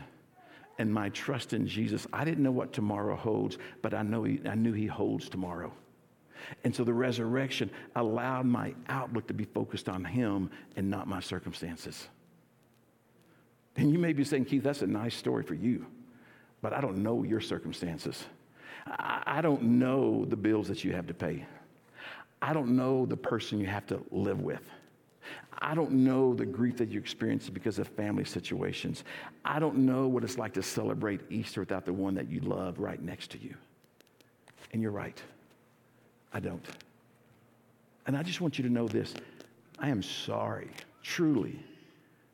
and 0.83 0.93
my 0.93 1.09
trust 1.09 1.55
in 1.55 1.67
Jesus. 1.67 2.07
I 2.13 2.25
didn't 2.25 2.43
know 2.43 2.53
what 2.53 2.73
tomorrow 2.73 3.17
holds, 3.17 3.57
but 3.81 3.95
I, 3.95 4.03
know 4.03 4.25
he, 4.25 4.41
I 4.47 4.55
knew 4.55 4.73
He 4.73 4.87
holds 4.87 5.29
tomorrow. 5.29 5.73
And 6.65 6.75
so 6.75 6.85
the 6.85 6.93
resurrection 6.93 7.71
allowed 7.97 8.47
my 8.47 8.75
outlook 8.89 9.27
to 9.29 9.35
be 9.35 9.45
focused 9.45 9.89
on 9.89 10.05
Him 10.05 10.51
and 10.77 10.91
not 10.91 11.07
my 11.07 11.21
circumstances. 11.21 12.09
And 13.77 13.91
you 13.91 13.99
may 13.99 14.13
be 14.13 14.25
saying, 14.25 14.45
Keith, 14.45 14.63
that's 14.63 14.83
a 14.83 14.87
nice 14.87 15.15
story 15.17 15.43
for 15.43 15.55
you 15.55 15.87
but 16.63 16.73
I 16.73 16.81
don't 16.81 16.99
know 16.99 17.25
your 17.25 17.41
circumstances. 17.41 18.25
I 18.87 19.41
don't 19.43 19.63
know 19.63 20.25
the 20.25 20.37
bills 20.37 20.69
that 20.69 20.83
you 20.85 20.93
have 20.93 21.07
to 21.09 21.15
pay. 21.15 21.45
I 22.41 22.53
don't 22.53 22.75
know 22.75 23.05
the 23.05 23.17
person 23.17 23.61
you 23.61 23.67
have 23.67 23.87
to 23.89 24.01
live 24.11 24.41
with. 24.41 24.63
I 25.61 25.75
don't 25.75 25.93
know 25.93 26.35
the 26.35 26.47
grief 26.47 26.77
that 26.79 26.89
you 26.89 26.99
experience 26.99 27.49
because 27.49 27.79
of 27.79 27.89
family 27.89 28.25
situations. 28.25 29.05
I 29.45 29.59
don't 29.59 29.79
know 29.79 30.09
what 30.09 30.25
it's 30.25 30.39
like 30.39 30.55
to 30.55 30.63
celebrate 30.63 31.21
Easter 31.31 31.61
without 31.61 31.85
the 31.85 31.93
one 31.93 32.15
that 32.15 32.29
you 32.29 32.41
love 32.41 32.79
right 32.79 33.01
next 33.01 33.31
to 33.33 33.39
you. 33.39 33.55
And 34.73 34.83
you're 34.83 34.91
right. 34.91 35.21
I 36.33 36.41
don't. 36.41 36.67
And 38.07 38.17
I 38.17 38.23
just 38.23 38.41
want 38.41 38.59
you 38.59 38.65
to 38.65 38.71
know 38.71 38.89
this 38.89 39.15
I 39.79 39.89
am 39.89 40.03
sorry, 40.03 40.71
truly, 41.03 41.59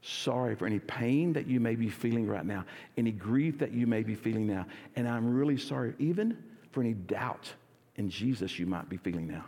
sorry 0.02 0.54
for 0.54 0.66
any 0.66 0.78
pain 0.78 1.32
that 1.32 1.46
you 1.46 1.60
may 1.60 1.74
be 1.74 1.88
feeling 1.88 2.26
right 2.26 2.46
now, 2.46 2.64
any 2.96 3.10
grief 3.10 3.58
that 3.58 3.72
you 3.72 3.86
may 3.86 4.02
be 4.02 4.14
feeling 4.14 4.46
now. 4.46 4.66
And 4.96 5.08
I'm 5.08 5.34
really 5.34 5.58
sorry, 5.58 5.94
even 5.98 6.36
for 6.72 6.80
any 6.80 6.94
doubt 6.94 7.52
in 7.96 8.08
Jesus 8.08 8.58
you 8.58 8.66
might 8.66 8.88
be 8.88 8.96
feeling 8.96 9.26
now. 9.26 9.44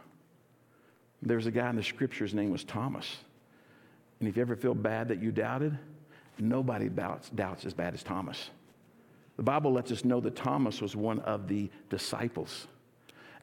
There's 1.23 1.47
a 1.47 1.51
guy 1.51 1.69
in 1.71 1.77
the 1.77 1.83
scripture, 1.83 2.25
his 2.25 2.35
name 2.35 2.51
was 2.51 2.65
Thomas. 2.65 3.19
And 4.21 4.29
if 4.29 4.37
you 4.37 4.43
ever 4.43 4.55
feel 4.55 4.75
bad 4.75 5.09
that 5.09 5.21
you 5.21 5.33
doubted, 5.33 5.77
nobody 6.39 6.89
doubts, 6.89 7.31
doubts 7.31 7.65
as 7.65 7.75
bad 7.75 7.95
as 7.95 8.03
Thomas. 8.03 8.51
The 9.37 9.43
Bible 9.43 9.73
lets 9.73 9.91
us 9.91 10.05
know 10.05 10.21
that 10.21 10.37
Thomas 10.37 10.83
was 10.83 10.95
one 10.95 11.21
of 11.21 11.49
the 11.49 11.71
disciples. 11.89 12.67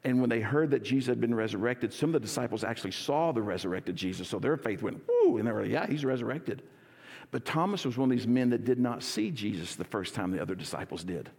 And 0.03 0.21
when 0.21 0.29
they 0.29 0.39
heard 0.39 0.71
that 0.71 0.83
Jesus 0.83 1.07
had 1.07 1.19
been 1.19 1.33
resurrected, 1.33 1.91
some 1.91 2.09
of 2.09 2.13
the 2.13 2.19
disciples 2.19 2.63
actually 2.63 2.91
saw 2.91 3.31
the 3.31 3.41
resurrected 3.41 3.95
Jesus. 3.95 4.29
So 4.29 4.37
their 4.37 4.55
faith 4.55 4.83
went, 4.83 5.01
whoo, 5.07 5.37
and 5.37 5.47
they 5.47 5.51
were 5.51 5.63
like, 5.63 5.71
yeah, 5.71 5.87
he's 5.87 6.05
resurrected. 6.05 6.61
But 7.31 7.45
Thomas 7.45 7.83
was 7.83 7.97
one 7.97 8.11
of 8.11 8.17
these 8.17 8.27
men 8.27 8.51
that 8.51 8.63
did 8.63 8.79
not 8.79 9.03
see 9.03 9.31
Jesus 9.31 9.75
the 9.75 9.83
first 9.83 10.13
time 10.13 10.31
the 10.31 10.41
other 10.41 10.55
disciples 10.55 11.03
did. 11.03 11.29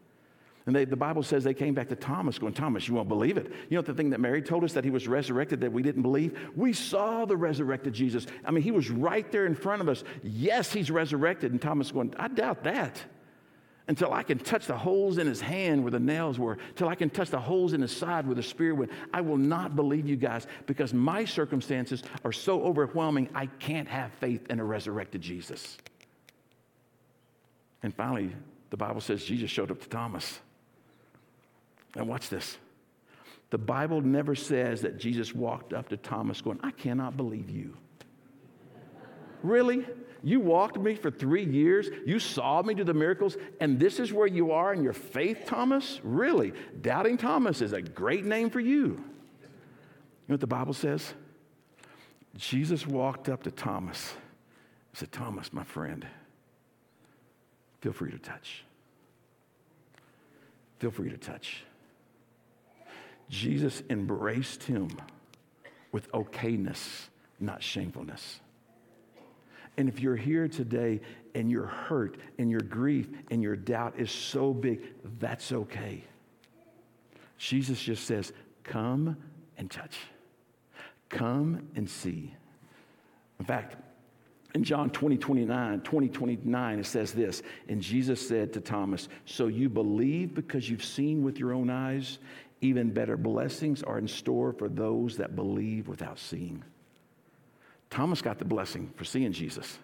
And 0.68 0.76
they, 0.76 0.85
the 0.85 0.96
Bible 0.96 1.22
says 1.22 1.44
they 1.44 1.54
came 1.54 1.72
back 1.72 1.88
to 1.88 1.96
Thomas, 1.96 2.38
going, 2.38 2.52
Thomas, 2.52 2.87
you 2.87 2.92
won't 2.92 3.09
believe 3.09 3.38
it. 3.38 3.50
You 3.70 3.78
know 3.78 3.81
the 3.81 3.94
thing 3.94 4.11
that 4.11 4.20
Mary 4.20 4.42
told 4.42 4.64
us 4.64 4.74
that 4.74 4.85
he 4.85 4.90
was 4.90 5.09
resurrected 5.09 5.62
that 5.62 5.72
we 5.72 5.83
didn't 5.83 6.02
believe? 6.02 6.38
We 6.54 6.74
saw 6.74 7.24
the 7.24 7.38
resurrected 7.38 7.94
Jesus. 7.94 8.26
I 8.44 8.50
mean, 8.50 8.62
he 8.62 8.70
was 8.70 8.90
right 8.90 9.33
there 9.33 9.46
in 9.46 9.54
front 9.54 9.81
of 9.81 9.88
us. 9.88 10.04
Yes, 10.22 10.70
he's 10.70 10.90
resurrected. 10.90 11.52
And 11.52 11.62
Thomas 11.62 11.90
going, 11.90 12.12
I 12.18 12.28
doubt 12.28 12.64
that 12.64 13.02
until 13.88 14.12
I 14.12 14.22
can 14.22 14.38
touch 14.38 14.66
the 14.66 14.76
holes 14.76 15.16
in 15.16 15.26
his 15.26 15.40
hand 15.40 15.83
where 15.83 15.90
the 15.90 15.98
nails 15.98 16.38
were, 16.38 16.59
till 16.76 16.90
I 16.90 16.96
can 16.96 17.09
touch 17.09 17.31
the 17.31 17.40
holes 17.40 17.72
in 17.72 17.81
his 17.81 17.96
side 17.96 18.26
where 18.26 18.35
the 18.35 18.42
spear 18.42 18.74
went. 18.74 18.90
I 19.14 19.22
will 19.22 19.38
not 19.38 19.74
believe 19.74 20.07
you 20.07 20.16
guys 20.16 20.46
because 20.66 20.92
my 20.92 21.24
circumstances 21.24 22.02
are 22.26 22.33
so 22.33 22.62
overwhelming, 22.62 23.31
I 23.35 23.46
can't 23.46 23.88
have 23.88 24.12
faith 24.20 24.46
in 24.50 24.61
a 24.61 24.64
resurrected 24.64 25.22
Jesus. 25.22 25.78
And 27.83 27.94
finally, 27.94 28.35
the 28.68 28.76
Bible 28.76 29.00
says 29.00 29.24
Jesus 29.24 29.50
showed 29.50 29.70
up 29.70 29.81
to 29.81 29.88
Thomas. 29.88 30.40
And 31.96 32.09
watch 32.09 32.29
this. 32.29 32.59
The 33.51 33.59
Bible 33.59 34.01
never 34.01 34.35
says 34.35 34.83
that 34.83 34.98
Jesus 34.98 35.35
walked 35.35 35.72
up 35.72 35.88
to 35.88 35.96
Thomas 35.96 36.40
going, 36.40 36.61
I 36.62 36.70
cannot 36.70 37.16
believe 37.16 37.48
you. 37.48 37.77
really? 39.42 39.87
You 40.22 40.40
walked 40.40 40.79
me 40.79 40.96
for 40.96 41.11
three 41.11 41.44
years. 41.44 41.88
You 42.05 42.18
saw 42.18 42.61
me 42.62 42.74
do 42.74 42.85
the 42.85 42.92
miracles, 42.92 43.37
and 43.61 43.79
this 43.79 44.01
is 44.01 44.12
where 44.12 44.27
you 44.27 44.53
are 44.53 44.74
in 44.74 44.83
your 44.83 44.92
faith, 44.92 45.44
Thomas? 45.46 46.01
Really? 46.03 46.53
Doubting 46.81 47.16
Thomas 47.16 47.62
is 47.62 47.72
a 47.72 47.81
great 47.81 48.24
name 48.24 48.51
for 48.51 48.61
you. 48.61 48.87
You 48.87 50.33
know 50.33 50.35
what 50.35 50.40
the 50.40 50.46
Bible 50.46 50.74
says? 50.74 51.14
Jesus 52.37 52.87
walked 52.87 53.29
up 53.29 53.44
to 53.44 53.51
Thomas 53.51 54.12
and 54.92 54.98
said, 54.98 55.12
Thomas, 55.12 55.53
my 55.53 55.64
friend, 55.64 56.07
feel 57.81 57.92
free 57.92 58.11
to 58.11 58.18
touch. 58.18 58.64
Feel 60.79 60.90
free 60.90 61.11
to 61.11 61.16
touch. 61.16 61.62
Jesus 63.29 63.83
embraced 63.91 64.62
him 64.62 64.88
with 65.93 66.11
okayness, 66.12 67.09
not 67.41 67.62
shamefulness. 67.62 68.41
And 69.77 69.88
if 69.88 70.01
you're 70.01 70.17
here 70.17 70.49
today 70.49 71.01
and 71.35 71.51
your 71.51 71.67
hurt 71.67 72.17
and 72.38 72.51
your 72.51 72.61
grief 72.61 73.09
and 73.31 73.43
your 73.43 73.55
doubt 73.55 73.95
is 73.97 74.11
so 74.11 74.53
big, 74.53 74.83
that's 75.21 75.53
okay. 75.53 76.03
Jesus 77.38 77.81
just 77.81 78.05
says, 78.05 78.33
Come 78.64 79.17
and 79.57 79.71
touch. 79.71 79.97
Come 81.09 81.69
and 81.77 81.88
see. 81.88 82.35
In 83.38 83.47
fact, 83.47 83.77
in 84.55 84.64
John 84.64 84.91
20, 84.91 85.17
29, 85.17 85.81
20, 85.81 86.09
29, 86.09 86.79
it 86.79 86.87
says 86.87 87.12
this, 87.12 87.43
and 87.69 87.81
Jesus 87.81 88.27
said 88.27 88.53
to 88.55 88.61
Thomas, 88.61 89.09
So 89.25 89.47
you 89.47 89.69
believe 89.69 90.35
because 90.35 90.69
you've 90.69 90.85
seen 90.85 91.23
with 91.23 91.38
your 91.38 91.53
own 91.53 91.71
eyes? 91.71 92.19
Even 92.61 92.90
better 92.90 93.16
blessings 93.16 93.83
are 93.83 93.99
in 93.99 94.09
store 94.09 94.53
for 94.53 94.68
those 94.68 95.16
that 95.18 95.37
believe 95.37 95.88
without 95.88 96.18
seeing. 96.18 96.64
Thomas 97.90 98.21
got 98.21 98.38
the 98.38 98.44
blessing 98.44 98.92
for 98.97 99.05
seeing 99.05 99.33
Jesus. 99.33 99.79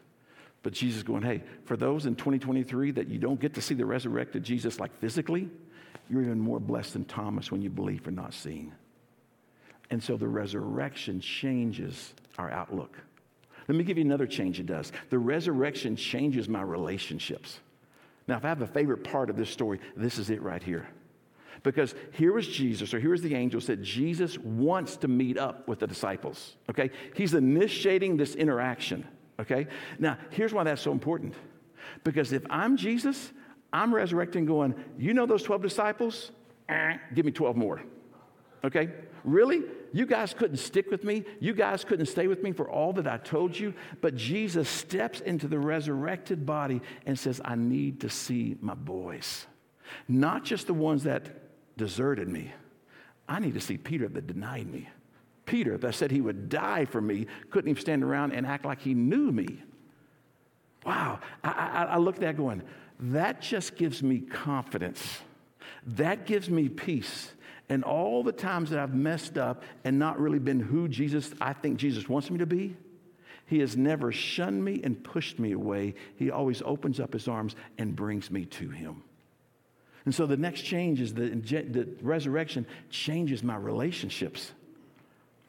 But 0.63 0.73
Jesus 0.73 1.03
going, 1.03 1.23
hey, 1.23 1.43
for 1.65 1.77
those 1.77 2.07
in 2.07 2.17
2023 2.17 2.93
that 2.93 3.09
you 3.09 3.19
don't 3.19 3.39
get 3.39 3.55
to 3.55 3.63
see 3.63 3.75
the 3.75 3.87
resurrected 3.87 4.43
Jesus 4.43 4.81
like 4.81 4.99
physically, 4.99 5.49
you're 6.09 6.23
even 6.23 6.41
more 6.41 6.59
blessed 6.59 6.95
than 6.95 7.05
Thomas 7.05 7.53
when 7.53 7.63
you 7.63 7.71
believe 7.71 8.01
for 8.03 8.11
not 8.11 8.35
seeing. 8.35 8.73
And 9.91 10.03
so 10.03 10.17
the 10.17 10.29
resurrection 10.29 11.21
changes 11.21 12.15
our 12.39 12.51
outlook. 12.51 12.97
Let 13.69 13.77
me 13.77 13.85
give 13.85 13.99
you 13.99 14.05
another 14.05 14.27
change 14.27 14.59
it 14.59 14.67
does. 14.67 14.91
The 15.11 15.19
resurrection 15.19 15.97
changes 15.97 16.49
my 16.49 16.63
relationships. 16.63 17.61
Now, 18.27 18.39
if 18.39 18.45
I 18.45 18.49
have 18.49 18.63
a 18.63 18.67
favorite 18.67 19.05
part 19.05 19.31
of 19.31 19.37
this 19.37 19.51
story, 19.51 19.81
this 19.97 20.19
is 20.19 20.31
it 20.31 20.43
right 20.43 20.63
here. 20.63 20.89
Because 21.63 21.95
here 22.13 22.33
was 22.33 22.47
Jesus, 22.47 22.93
or 22.93 23.01
here 23.01 23.11
was 23.11 23.23
the 23.23 23.35
angel 23.35 23.61
said, 23.61 23.83
Jesus 23.83 24.39
wants 24.39 24.97
to 24.99 25.09
meet 25.09 25.39
up 25.39 25.67
with 25.69 25.79
the 25.79 25.87
disciples. 25.87 26.57
Okay? 26.69 26.91
He's 27.15 27.35
initiating 27.35 28.17
this 28.17 28.35
interaction. 28.35 29.07
Okay? 29.41 29.67
Now, 29.99 30.19
here's 30.31 30.53
why 30.53 30.65
that's 30.65 30.83
so 30.83 30.93
important. 30.93 31.35
Because 32.03 32.33
if 32.33 32.45
I'm 32.51 32.77
Jesus, 32.77 33.33
I'm 33.73 33.95
resurrecting, 33.95 34.45
going, 34.45 34.75
you 34.99 35.15
know 35.15 35.27
those 35.27 35.43
12 35.43 35.63
disciples? 35.63 36.31
Eh, 36.69 36.97
give 37.15 37.27
me 37.27 37.33
12 37.33 37.57
more. 37.57 37.83
Okay? 38.65 38.91
Really? 39.25 39.63
You 39.93 40.07
guys 40.07 40.35
couldn't 40.35 40.57
stick 40.57 40.91
with 40.91 41.05
me. 41.05 41.25
You 41.41 41.55
guys 41.55 41.85
couldn't 41.85 42.07
stay 42.07 42.27
with 42.27 42.43
me 42.43 42.53
for 42.53 42.69
all 42.69 42.93
that 42.95 43.07
I 43.07 43.19
told 43.19 43.59
you. 43.59 43.75
But 44.01 44.17
Jesus 44.17 44.69
steps 44.69 45.21
into 45.21 45.49
the 45.49 45.59
resurrected 45.59 46.45
body 46.45 46.81
and 47.07 47.19
says, 47.19 47.41
I 47.45 47.55
need 47.55 48.01
to 48.01 48.11
see 48.11 48.57
my 48.61 48.75
boys. 48.75 49.47
Not 50.09 50.45
just 50.45 50.67
the 50.67 50.75
ones 50.75 51.05
that 51.05 51.44
deserted 51.77 52.29
me. 52.29 52.53
I 53.29 53.39
need 53.39 53.55
to 53.55 53.61
see 53.61 53.77
Peter 53.79 54.09
that 54.09 54.27
denied 54.27 54.71
me. 54.71 54.89
Peter 55.47 55.77
that 55.79 55.95
said 55.95 56.11
he 56.11 56.21
would 56.21 56.49
die 56.49 56.85
for 56.85 57.01
me 57.01 57.27
couldn't 57.51 57.71
even 57.71 57.81
stand 57.81 58.03
around 58.03 58.33
and 58.33 58.47
act 58.47 58.65
like 58.65 58.81
he 58.81 58.95
knew 58.95 59.31
me. 59.31 59.63
Wow. 60.85 61.21
I, 61.43 61.49
I, 61.49 61.85
I 61.97 62.09
at 62.09 62.17
that 62.17 62.37
going, 62.37 62.63
that 63.01 63.41
just 63.41 63.77
gives 63.77 64.03
me 64.03 64.21
confidence. 64.21 65.21
That 65.87 66.27
gives 66.27 66.49
me 66.49 66.69
peace. 66.69 67.33
And 67.69 67.83
all 67.83 68.23
the 68.23 68.33
times 68.33 68.71
that 68.71 68.79
I've 68.79 68.95
messed 68.95 69.39
up 69.39 69.63
and 69.85 69.99
not 69.99 70.21
really 70.21 70.39
been 70.39 70.61
who 70.61 70.89
Jesus, 70.89 71.33
I 71.41 71.53
think 71.55 71.79
Jesus 71.79 72.09
wants 72.09 72.31
me 72.31 72.39
to 72.39 72.47
be, 72.47 72.77
He 73.47 73.59
has 73.61 73.77
never 73.77 74.13
shunned 74.13 74.63
me 74.63 74.81
and 74.85 75.03
pushed 75.03 75.39
me 75.39 75.53
away. 75.53 75.95
He 76.17 76.31
always 76.31 76.63
opens 76.65 77.01
up 77.01 77.13
his 77.13 77.27
arms 77.27 77.57
and 77.79 77.97
brings 77.97 78.31
me 78.31 78.45
to 78.47 78.69
him. 78.69 79.03
And 80.05 80.15
so 80.15 80.27
the 80.27 80.37
next 80.37 80.63
change 80.63 81.01
is 81.01 81.15
the, 81.15 81.31
the 81.31 81.89
resurrection 82.03 82.67
changes 82.91 83.43
my 83.43 83.57
relationships. 83.57 84.53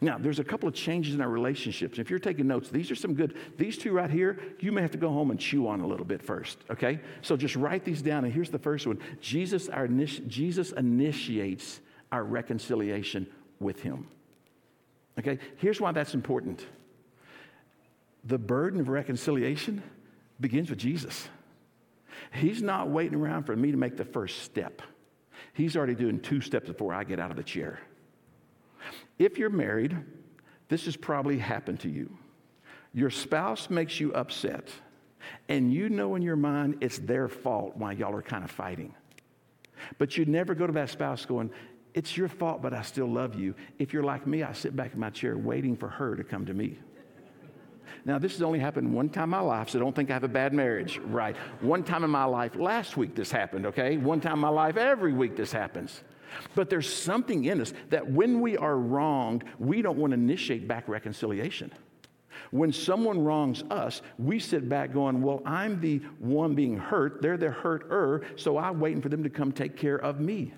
Now, 0.01 0.17
there's 0.17 0.39
a 0.39 0.43
couple 0.43 0.67
of 0.67 0.75
changes 0.75 1.15
in 1.15 1.21
our 1.21 1.29
relationships. 1.29 1.99
If 1.99 2.09
you're 2.09 2.19
taking 2.19 2.47
notes, 2.47 2.69
these 2.69 2.91
are 2.91 2.95
some 2.95 3.13
good. 3.13 3.35
These 3.57 3.77
two 3.77 3.91
right 3.93 4.09
here, 4.09 4.39
you 4.59 4.71
may 4.71 4.81
have 4.81 4.91
to 4.91 4.97
go 4.97 5.09
home 5.09 5.31
and 5.31 5.39
chew 5.39 5.67
on 5.67 5.79
a 5.81 5.87
little 5.87 6.05
bit 6.05 6.21
first, 6.21 6.57
okay? 6.69 6.99
So 7.21 7.37
just 7.37 7.55
write 7.55 7.85
these 7.85 8.01
down. 8.01 8.25
And 8.25 8.33
here's 8.33 8.49
the 8.49 8.59
first 8.59 8.87
one 8.87 8.99
Jesus, 9.21 9.69
our, 9.69 9.87
Jesus 9.87 10.71
initiates 10.73 11.79
our 12.11 12.23
reconciliation 12.23 13.27
with 13.59 13.81
Him. 13.81 14.07
Okay? 15.17 15.39
Here's 15.57 15.79
why 15.79 15.91
that's 15.91 16.13
important 16.13 16.65
the 18.25 18.37
burden 18.37 18.79
of 18.79 18.89
reconciliation 18.89 19.83
begins 20.39 20.69
with 20.69 20.79
Jesus. 20.79 21.29
He's 22.31 22.61
not 22.61 22.89
waiting 22.89 23.19
around 23.19 23.43
for 23.43 23.55
me 23.55 23.71
to 23.71 23.77
make 23.77 23.97
the 23.97 24.05
first 24.05 24.41
step. 24.41 24.81
He's 25.53 25.75
already 25.75 25.95
doing 25.95 26.19
two 26.19 26.41
steps 26.41 26.67
before 26.67 26.93
I 26.93 27.03
get 27.03 27.19
out 27.19 27.31
of 27.31 27.37
the 27.37 27.43
chair. 27.43 27.79
If 29.17 29.37
you're 29.37 29.49
married, 29.49 29.97
this 30.67 30.85
has 30.85 30.95
probably 30.95 31.37
happened 31.37 31.79
to 31.81 31.89
you. 31.89 32.15
Your 32.93 33.09
spouse 33.09 33.69
makes 33.69 33.99
you 33.99 34.13
upset, 34.13 34.69
and 35.49 35.73
you 35.73 35.89
know 35.89 36.15
in 36.15 36.21
your 36.21 36.35
mind 36.35 36.77
it's 36.81 36.99
their 36.99 37.27
fault 37.27 37.75
why 37.75 37.93
y'all 37.93 38.15
are 38.15 38.21
kind 38.21 38.43
of 38.43 38.51
fighting. 38.51 38.93
But 39.97 40.17
you 40.17 40.25
never 40.25 40.55
go 40.55 40.65
to 40.65 40.73
that 40.73 40.89
spouse 40.89 41.25
going, 41.25 41.51
It's 41.93 42.17
your 42.17 42.27
fault, 42.27 42.61
but 42.61 42.73
I 42.73 42.81
still 42.81 43.07
love 43.07 43.35
you. 43.35 43.55
If 43.79 43.93
you're 43.93 44.03
like 44.03 44.25
me, 44.27 44.43
I 44.43 44.53
sit 44.53 44.75
back 44.75 44.93
in 44.93 44.99
my 44.99 45.09
chair 45.09 45.37
waiting 45.37 45.75
for 45.75 45.89
her 45.89 46.15
to 46.15 46.23
come 46.23 46.45
to 46.45 46.53
me. 46.53 46.79
Now, 48.05 48.19
this 48.19 48.33
has 48.33 48.43
only 48.43 48.59
happened 48.59 48.93
one 48.93 49.09
time 49.09 49.25
in 49.25 49.29
my 49.31 49.39
life, 49.39 49.69
so 49.69 49.79
don't 49.79 49.95
think 49.95 50.11
I 50.11 50.13
have 50.13 50.23
a 50.23 50.27
bad 50.27 50.53
marriage, 50.53 50.99
right? 50.99 51.35
One 51.61 51.83
time 51.83 52.03
in 52.03 52.11
my 52.11 52.25
life, 52.25 52.55
last 52.55 52.97
week 52.97 53.15
this 53.15 53.31
happened, 53.31 53.65
okay? 53.65 53.97
One 53.97 54.21
time 54.21 54.33
in 54.33 54.39
my 54.39 54.49
life, 54.49 54.77
every 54.77 55.11
week 55.11 55.35
this 55.35 55.51
happens. 55.51 56.01
But 56.53 56.69
there's 56.69 56.91
something 56.91 57.45
in 57.45 57.61
us 57.61 57.73
that 57.89 58.07
when 58.07 58.41
we 58.41 58.57
are 58.57 58.77
wronged, 58.77 59.45
we 59.57 59.81
don't 59.81 59.97
want 59.97 60.11
to 60.11 60.15
initiate 60.15 60.67
back 60.67 60.87
reconciliation. 60.87 61.71
When 62.51 62.71
someone 62.71 63.23
wrongs 63.23 63.63
us, 63.71 64.03
we 64.19 64.39
sit 64.39 64.69
back 64.69 64.93
going, 64.93 65.21
Well, 65.21 65.41
I'm 65.45 65.79
the 65.81 65.99
one 66.19 66.53
being 66.53 66.77
hurt. 66.77 67.21
They're 67.21 67.37
the 67.37 67.49
hurter, 67.49 68.23
so 68.35 68.57
I'm 68.57 68.79
waiting 68.79 69.01
for 69.01 69.09
them 69.09 69.23
to 69.23 69.29
come 69.29 69.51
take 69.51 69.77
care 69.77 69.97
of 69.97 70.19
me. 70.19 70.53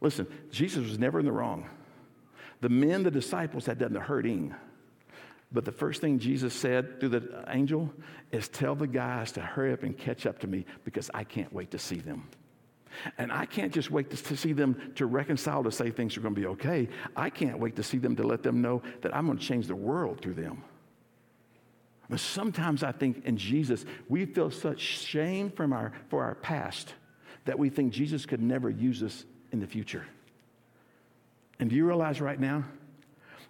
Listen, 0.00 0.26
Jesus 0.50 0.84
was 0.84 0.98
never 0.98 1.20
in 1.20 1.26
the 1.26 1.32
wrong. 1.32 1.68
The 2.62 2.68
men, 2.68 3.02
the 3.02 3.10
disciples, 3.10 3.66
had 3.66 3.78
done 3.78 3.92
the 3.92 4.00
hurting. 4.00 4.54
But 5.52 5.64
the 5.64 5.72
first 5.72 6.00
thing 6.00 6.18
Jesus 6.18 6.54
said 6.54 6.98
through 6.98 7.10
the 7.10 7.44
angel 7.48 7.92
is 8.30 8.48
tell 8.48 8.74
the 8.74 8.86
guys 8.86 9.32
to 9.32 9.40
hurry 9.40 9.72
up 9.72 9.82
and 9.82 9.96
catch 9.96 10.24
up 10.24 10.38
to 10.40 10.46
me 10.46 10.64
because 10.84 11.10
I 11.12 11.24
can't 11.24 11.52
wait 11.52 11.70
to 11.72 11.78
see 11.78 11.98
them. 11.98 12.28
And 13.18 13.32
I 13.32 13.46
can't 13.46 13.72
just 13.72 13.90
wait 13.90 14.10
to, 14.10 14.16
to, 14.16 14.36
see 14.36 14.52
them 14.52 14.92
to 14.96 15.06
reconcile 15.06 15.64
to 15.64 15.72
say 15.72 15.90
things 15.90 16.16
are 16.16 16.20
going 16.20 16.34
to 16.34 16.40
be 16.40 16.46
okay. 16.48 16.88
I 17.16 17.30
can't 17.30 17.58
wait 17.58 17.76
to 17.76 17.82
see 17.82 17.98
them 17.98 18.16
to 18.16 18.22
let 18.22 18.42
them 18.42 18.60
know 18.60 18.82
that 19.00 19.14
I'm 19.14 19.26
going 19.26 19.38
to 19.38 19.44
change 19.44 19.66
the 19.66 19.76
world 19.76 20.20
through 20.20 20.34
them. 20.34 20.62
But 22.10 22.20
sometimes 22.20 22.82
I 22.82 22.92
think 22.92 23.24
in 23.24 23.38
Jesus, 23.38 23.86
we 24.08 24.26
feel 24.26 24.50
such 24.50 24.80
shame 24.80 25.50
from 25.50 25.72
our, 25.72 25.92
for 26.10 26.22
our 26.22 26.34
past 26.34 26.94
that 27.46 27.58
we 27.58 27.70
think 27.70 27.92
Jesus 27.92 28.26
could 28.26 28.42
never 28.42 28.68
use 28.68 29.02
us 29.02 29.24
in 29.50 29.60
the 29.60 29.66
future. 29.66 30.06
And 31.58 31.70
do 31.70 31.76
you 31.76 31.86
realize 31.86 32.20
right 32.20 32.38
now 32.38 32.64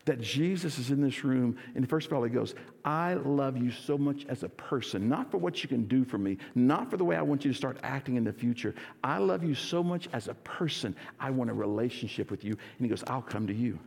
that 0.04 0.20
Jesus 0.20 0.78
is 0.78 0.90
in 0.90 1.00
this 1.00 1.22
room, 1.22 1.56
and 1.74 1.88
first 1.88 2.08
of 2.08 2.12
all, 2.12 2.24
he 2.24 2.30
goes, 2.30 2.54
I 2.84 3.14
love 3.14 3.56
you 3.56 3.70
so 3.70 3.96
much 3.96 4.26
as 4.28 4.42
a 4.42 4.48
person, 4.48 5.08
not 5.08 5.30
for 5.30 5.38
what 5.38 5.62
you 5.62 5.68
can 5.68 5.84
do 5.84 6.04
for 6.04 6.18
me, 6.18 6.38
not 6.54 6.90
for 6.90 6.96
the 6.96 7.04
way 7.04 7.14
I 7.14 7.22
want 7.22 7.44
you 7.44 7.52
to 7.52 7.56
start 7.56 7.78
acting 7.84 8.16
in 8.16 8.24
the 8.24 8.32
future. 8.32 8.74
I 9.04 9.18
love 9.18 9.44
you 9.44 9.54
so 9.54 9.82
much 9.82 10.08
as 10.12 10.26
a 10.26 10.34
person. 10.34 10.96
I 11.20 11.30
want 11.30 11.50
a 11.50 11.54
relationship 11.54 12.30
with 12.30 12.42
you. 12.42 12.52
And 12.52 12.80
he 12.80 12.88
goes, 12.88 13.04
I'll 13.06 13.22
come 13.22 13.46
to 13.46 13.54
you. 13.54 13.78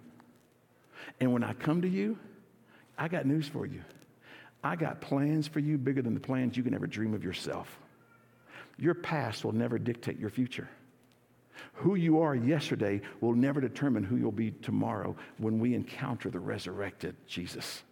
And 1.20 1.34
when 1.34 1.44
I 1.44 1.54
come 1.54 1.82
to 1.82 1.90
you, 1.90 2.18
I 2.98 3.10
got 3.10 3.26
news 3.26 3.48
for 3.48 3.66
you. 3.66 3.82
I 4.64 4.76
got 4.78 5.02
plans 5.02 5.48
for 5.48 5.60
you 5.60 5.78
bigger 5.78 6.02
than 6.02 6.14
the 6.14 6.20
plans 6.20 6.56
you 6.56 6.64
can 6.64 6.74
ever 6.74 6.88
dream 6.88 7.14
of 7.14 7.24
yourself. 7.24 7.78
Your 8.78 8.94
past 8.94 9.44
will 9.44 9.52
never 9.52 9.78
dictate 9.78 10.18
your 10.18 10.30
future. 10.30 10.70
Who 11.74 11.96
you 11.96 12.20
are 12.20 12.36
yesterday 12.36 13.02
will 13.22 13.34
never 13.34 13.62
determine 13.62 14.04
who 14.04 14.18
you'll 14.18 14.32
be 14.32 14.52
tomorrow 14.52 15.16
when 15.38 15.60
we 15.60 15.74
encounter 15.74 16.30
the 16.30 16.40
resurrected 16.40 17.16
Jesus. 17.28 17.84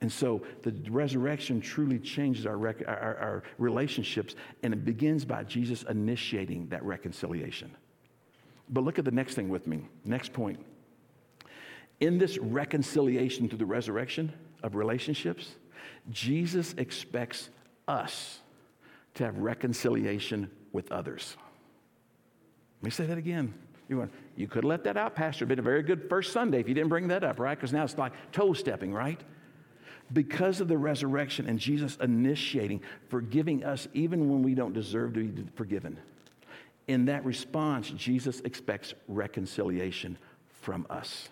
And 0.00 0.12
so 0.12 0.42
the 0.62 0.74
resurrection 0.90 1.60
truly 1.60 1.98
changes 1.98 2.46
our, 2.46 2.58
rec- 2.58 2.86
our, 2.86 3.16
our, 3.16 3.42
relationships, 3.58 4.34
and 4.62 4.74
it 4.74 4.84
begins 4.84 5.24
by 5.24 5.44
Jesus 5.44 5.84
initiating 5.84 6.68
that 6.68 6.84
reconciliation. 6.84 7.70
But 8.68 8.84
look 8.84 8.98
at 8.98 9.04
the 9.04 9.10
next 9.10 9.34
thing 9.34 9.48
with 9.48 9.66
me. 9.66 9.88
Next 10.04 10.32
point. 10.32 10.60
In 12.00 12.18
this 12.18 12.36
reconciliation 12.36 13.48
through 13.48 13.58
the 13.58 13.66
resurrection 13.66 14.32
of 14.62 14.74
relationships, 14.74 15.54
Jesus 16.10 16.74
expects 16.76 17.48
us 17.88 18.40
to 19.14 19.24
have 19.24 19.38
reconciliation 19.38 20.50
with 20.72 20.92
others. 20.92 21.36
Let 22.80 22.84
me 22.84 22.90
say 22.90 23.06
that 23.06 23.18
again. 23.18 23.54
You, 23.88 23.98
went, 23.98 24.12
you 24.36 24.48
could 24.48 24.64
let 24.64 24.84
that 24.84 24.96
out, 24.96 25.14
Pastor. 25.14 25.44
It'd 25.44 25.48
been 25.48 25.58
a 25.58 25.62
very 25.62 25.82
good 25.82 26.08
first 26.08 26.32
Sunday 26.32 26.60
if 26.60 26.68
you 26.68 26.74
didn't 26.74 26.88
bring 26.88 27.08
that 27.08 27.22
up, 27.22 27.38
right? 27.38 27.56
Because 27.56 27.72
now 27.72 27.84
it's 27.84 27.96
like 27.96 28.12
toe 28.32 28.52
stepping, 28.52 28.92
right? 28.92 29.20
Because 30.12 30.60
of 30.60 30.68
the 30.68 30.78
resurrection 30.78 31.48
and 31.48 31.58
Jesus 31.58 31.96
initiating, 32.00 32.80
forgiving 33.08 33.64
us 33.64 33.88
even 33.94 34.28
when 34.28 34.42
we 34.42 34.54
don't 34.54 34.72
deserve 34.72 35.14
to 35.14 35.24
be 35.24 35.44
forgiven. 35.54 35.98
In 36.88 37.06
that 37.06 37.24
response, 37.24 37.90
Jesus 37.90 38.40
expects 38.40 38.94
reconciliation 39.08 40.18
from 40.62 40.86
us. 40.90 41.28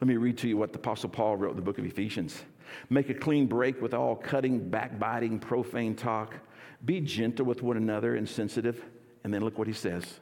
Let 0.00 0.08
me 0.08 0.16
read 0.16 0.38
to 0.38 0.48
you 0.48 0.56
what 0.56 0.72
the 0.72 0.78
Apostle 0.78 1.08
Paul 1.08 1.36
wrote 1.36 1.50
in 1.50 1.56
the 1.56 1.62
book 1.62 1.78
of 1.78 1.84
Ephesians. 1.84 2.42
Make 2.90 3.10
a 3.10 3.14
clean 3.14 3.46
break 3.46 3.80
with 3.80 3.94
all 3.94 4.16
cutting, 4.16 4.68
backbiting, 4.68 5.38
profane 5.38 5.94
talk. 5.94 6.34
Be 6.84 7.00
gentle 7.00 7.46
with 7.46 7.62
one 7.62 7.76
another 7.76 8.16
and 8.16 8.28
sensitive. 8.28 8.82
And 9.22 9.32
then 9.32 9.42
look 9.42 9.58
what 9.58 9.66
he 9.66 9.72
says 9.72 10.20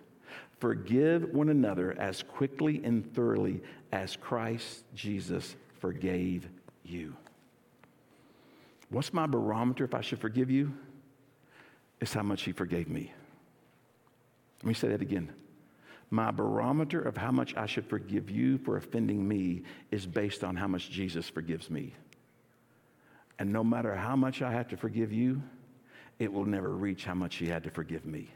Forgive 0.63 1.35
one 1.35 1.49
another 1.49 1.93
as 1.99 2.23
quickly 2.23 2.81
and 2.85 3.13
thoroughly 3.15 3.61
as 3.91 4.15
Christ 4.15 4.85
Jesus 4.95 5.57
forgave 5.81 6.49
you. 6.85 7.17
What's 8.89 9.13
my 9.13 9.27
barometer 9.27 9.83
if 9.83 9.93
I 9.93 10.03
should 10.03 10.21
forgive 10.21 10.53
you? 10.53 10.73
It's 12.01 12.15
how 12.15 12.23
much 12.23 12.45
he 12.45 12.53
forgave 12.53 12.89
me. 12.89 13.13
Let 14.61 14.69
me 14.69 14.75
say 14.75 14.87
that 14.87 15.03
again. 15.03 15.33
My 16.11 16.31
barometer 16.31 17.01
of 17.01 17.17
how 17.17 17.33
much 17.33 17.57
I 17.57 17.67
should 17.67 17.87
forgive 17.87 18.31
you 18.31 18.57
for 18.59 18.77
offending 18.77 19.27
me 19.27 19.65
is 19.91 20.07
based 20.07 20.45
on 20.45 20.55
how 20.55 20.69
much 20.69 20.91
Jesus 20.91 21.29
forgives 21.29 21.71
me. 21.71 21.93
And 23.41 23.53
no 23.53 23.65
matter 23.65 23.97
how 23.97 24.15
much 24.15 24.43
I 24.43 24.53
have 24.53 24.69
to 24.69 24.77
forgive 24.77 25.13
you, 25.13 25.43
it 26.21 26.33
will 26.33 26.47
never 26.47 26.69
reach 26.69 27.05
how 27.05 27.15
much 27.15 27.35
he 27.35 27.47
had 27.47 27.65
to 27.65 27.71
forgive 27.71 28.07
me. 28.07 28.31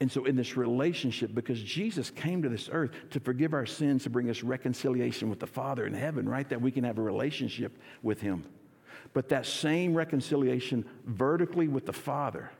And 0.00 0.10
so, 0.10 0.26
in 0.26 0.36
this 0.36 0.56
relationship, 0.56 1.34
because 1.34 1.60
Jesus 1.60 2.10
came 2.10 2.42
to 2.42 2.48
this 2.48 2.68
earth 2.70 2.92
to 3.10 3.20
forgive 3.20 3.52
our 3.52 3.66
sins, 3.66 4.04
to 4.04 4.10
bring 4.10 4.30
us 4.30 4.44
reconciliation 4.44 5.28
with 5.28 5.40
the 5.40 5.46
Father 5.46 5.86
in 5.86 5.94
heaven, 5.94 6.28
right? 6.28 6.48
That 6.48 6.60
we 6.60 6.70
can 6.70 6.84
have 6.84 6.98
a 6.98 7.02
relationship 7.02 7.76
with 8.02 8.20
Him. 8.20 8.44
But 9.12 9.28
that 9.30 9.44
same 9.44 9.94
reconciliation 9.94 10.84
vertically 11.04 11.66
with 11.66 11.84
the 11.86 11.92
Father, 11.92 12.50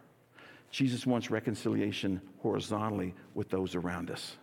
Jesus 0.71 1.07
wants 1.07 1.31
reconciliation 1.31 2.21
horizontally 2.43 3.15
with 3.35 3.51
those 3.51 3.77
around 3.77 4.11
us. 4.11 4.37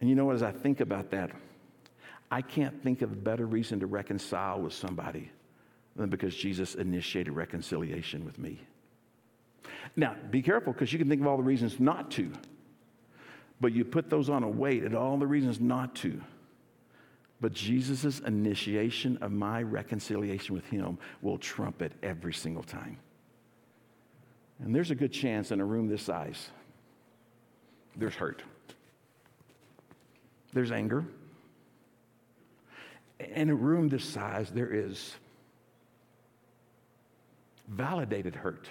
And 0.00 0.08
you 0.08 0.16
know 0.16 0.24
what, 0.24 0.34
as 0.34 0.42
I 0.42 0.50
think 0.50 0.80
about 0.80 1.10
that, 1.10 1.30
I 2.30 2.42
can't 2.42 2.82
think 2.82 3.02
of 3.02 3.12
a 3.12 3.16
better 3.16 3.46
reason 3.46 3.80
to 3.80 3.86
reconcile 3.86 4.60
with 4.60 4.72
somebody 4.72 5.30
than 5.96 6.10
because 6.10 6.34
Jesus 6.34 6.74
initiated 6.74 7.34
reconciliation 7.34 8.24
with 8.24 8.38
me. 8.38 8.60
Now, 9.96 10.16
be 10.30 10.42
careful 10.42 10.72
because 10.72 10.92
you 10.92 10.98
can 10.98 11.08
think 11.08 11.20
of 11.20 11.26
all 11.26 11.36
the 11.36 11.42
reasons 11.42 11.80
not 11.80 12.10
to. 12.12 12.32
But 13.60 13.72
you 13.72 13.84
put 13.84 14.08
those 14.08 14.30
on 14.30 14.42
a 14.42 14.48
weight 14.48 14.84
at 14.84 14.94
all 14.94 15.18
the 15.18 15.26
reasons 15.26 15.60
not 15.60 15.94
to. 15.96 16.20
But 17.40 17.52
Jesus' 17.54 18.20
initiation 18.20 19.18
of 19.22 19.32
my 19.32 19.62
reconciliation 19.62 20.54
with 20.54 20.66
Him 20.66 20.98
will 21.22 21.38
trump 21.38 21.82
it 21.82 21.92
every 22.02 22.34
single 22.34 22.62
time. 22.62 22.98
And 24.62 24.74
there's 24.74 24.90
a 24.90 24.94
good 24.94 25.12
chance 25.12 25.50
in 25.52 25.60
a 25.60 25.64
room 25.64 25.88
this 25.88 26.02
size, 26.02 26.50
there's 27.96 28.14
hurt, 28.14 28.42
there's 30.52 30.70
anger. 30.70 31.04
In 33.34 33.50
a 33.50 33.54
room 33.54 33.88
this 33.88 34.04
size, 34.04 34.50
there 34.50 34.72
is 34.72 35.14
validated 37.68 38.34
hurt. 38.34 38.66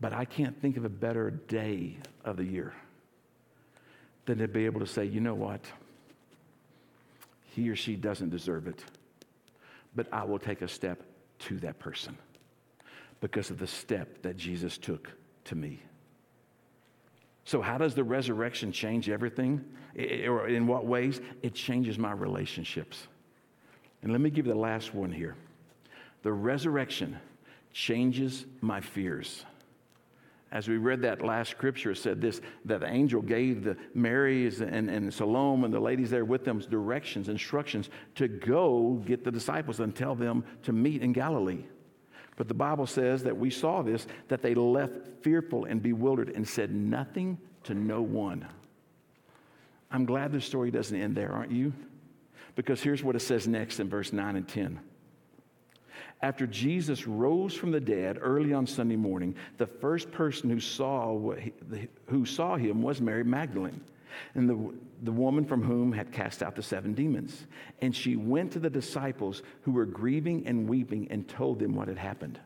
But 0.00 0.12
I 0.12 0.24
can't 0.24 0.60
think 0.60 0.76
of 0.76 0.84
a 0.84 0.88
better 0.88 1.30
day 1.30 1.98
of 2.24 2.36
the 2.36 2.44
year 2.44 2.72
than 4.26 4.38
to 4.38 4.48
be 4.48 4.66
able 4.66 4.80
to 4.80 4.86
say, 4.86 5.04
you 5.04 5.20
know 5.20 5.34
what? 5.34 5.64
He 7.54 7.68
or 7.68 7.76
she 7.76 7.96
doesn't 7.96 8.30
deserve 8.30 8.68
it, 8.68 8.84
but 9.96 10.06
I 10.12 10.24
will 10.24 10.38
take 10.38 10.62
a 10.62 10.68
step 10.68 11.02
to 11.40 11.58
that 11.58 11.78
person 11.78 12.16
because 13.20 13.50
of 13.50 13.58
the 13.58 13.66
step 13.66 14.22
that 14.22 14.36
Jesus 14.36 14.78
took 14.78 15.10
to 15.44 15.56
me. 15.56 15.82
So, 17.44 17.62
how 17.62 17.78
does 17.78 17.94
the 17.94 18.04
resurrection 18.04 18.70
change 18.70 19.08
everything? 19.08 19.64
Or 19.96 20.48
in 20.48 20.66
what 20.66 20.84
ways? 20.84 21.20
It 21.42 21.54
changes 21.54 21.98
my 21.98 22.12
relationships. 22.12 23.08
And 24.02 24.12
let 24.12 24.20
me 24.20 24.30
give 24.30 24.46
you 24.46 24.52
the 24.52 24.58
last 24.58 24.94
one 24.94 25.10
here. 25.10 25.34
The 26.22 26.32
resurrection 26.32 27.18
changes 27.72 28.44
my 28.60 28.80
fears. 28.80 29.44
As 30.50 30.66
we 30.66 30.78
read 30.78 31.02
that 31.02 31.22
last 31.22 31.50
scripture, 31.50 31.90
it 31.90 31.96
said 31.96 32.20
this 32.20 32.40
that 32.64 32.80
the 32.80 32.88
angel 32.88 33.20
gave 33.20 33.64
the 33.64 33.76
Marys 33.94 34.60
and, 34.60 34.88
and 34.88 35.12
Salome 35.12 35.64
and 35.64 35.74
the 35.74 35.80
ladies 35.80 36.08
there 36.08 36.24
with 36.24 36.44
them 36.44 36.58
directions, 36.60 37.28
instructions 37.28 37.90
to 38.14 38.28
go 38.28 39.02
get 39.06 39.24
the 39.24 39.30
disciples 39.30 39.80
and 39.80 39.94
tell 39.94 40.14
them 40.14 40.44
to 40.62 40.72
meet 40.72 41.02
in 41.02 41.12
Galilee. 41.12 41.64
But 42.36 42.48
the 42.48 42.54
Bible 42.54 42.86
says 42.86 43.24
that 43.24 43.36
we 43.36 43.50
saw 43.50 43.82
this, 43.82 44.06
that 44.28 44.42
they 44.42 44.54
left 44.54 45.08
fearful 45.22 45.66
and 45.66 45.82
bewildered 45.82 46.30
and 46.30 46.48
said 46.48 46.72
nothing 46.74 47.36
to 47.64 47.74
no 47.74 48.00
one. 48.00 48.46
I'm 49.90 50.06
glad 50.06 50.32
the 50.32 50.40
story 50.40 50.70
doesn't 50.70 50.96
end 50.98 51.16
there, 51.16 51.32
aren't 51.32 51.50
you? 51.50 51.72
Because 52.54 52.80
here's 52.80 53.02
what 53.02 53.16
it 53.16 53.20
says 53.20 53.46
next 53.46 53.80
in 53.80 53.88
verse 53.88 54.12
9 54.12 54.36
and 54.36 54.48
10. 54.48 54.80
After 56.20 56.46
Jesus 56.46 57.06
rose 57.06 57.54
from 57.54 57.70
the 57.70 57.80
dead 57.80 58.18
early 58.20 58.52
on 58.52 58.66
Sunday 58.66 58.96
morning, 58.96 59.36
the 59.56 59.66
first 59.66 60.10
person 60.10 60.50
who 60.50 60.58
saw, 60.58 61.16
who 62.06 62.26
saw 62.26 62.56
him 62.56 62.82
was 62.82 63.00
Mary 63.00 63.24
Magdalene 63.24 63.80
and 64.34 64.48
the, 64.48 64.74
the 65.04 65.12
woman 65.12 65.44
from 65.44 65.62
whom 65.62 65.92
had 65.92 66.10
cast 66.12 66.42
out 66.42 66.56
the 66.56 66.62
seven 66.62 66.94
demons. 66.94 67.46
And 67.80 67.94
she 67.94 68.16
went 68.16 68.52
to 68.52 68.58
the 68.58 68.70
disciples 68.70 69.42
who 69.62 69.72
were 69.72 69.86
grieving 69.86 70.46
and 70.46 70.68
weeping 70.68 71.08
and 71.10 71.28
told 71.28 71.60
them 71.60 71.74
what 71.74 71.88
had 71.88 71.98
happened. 71.98 72.40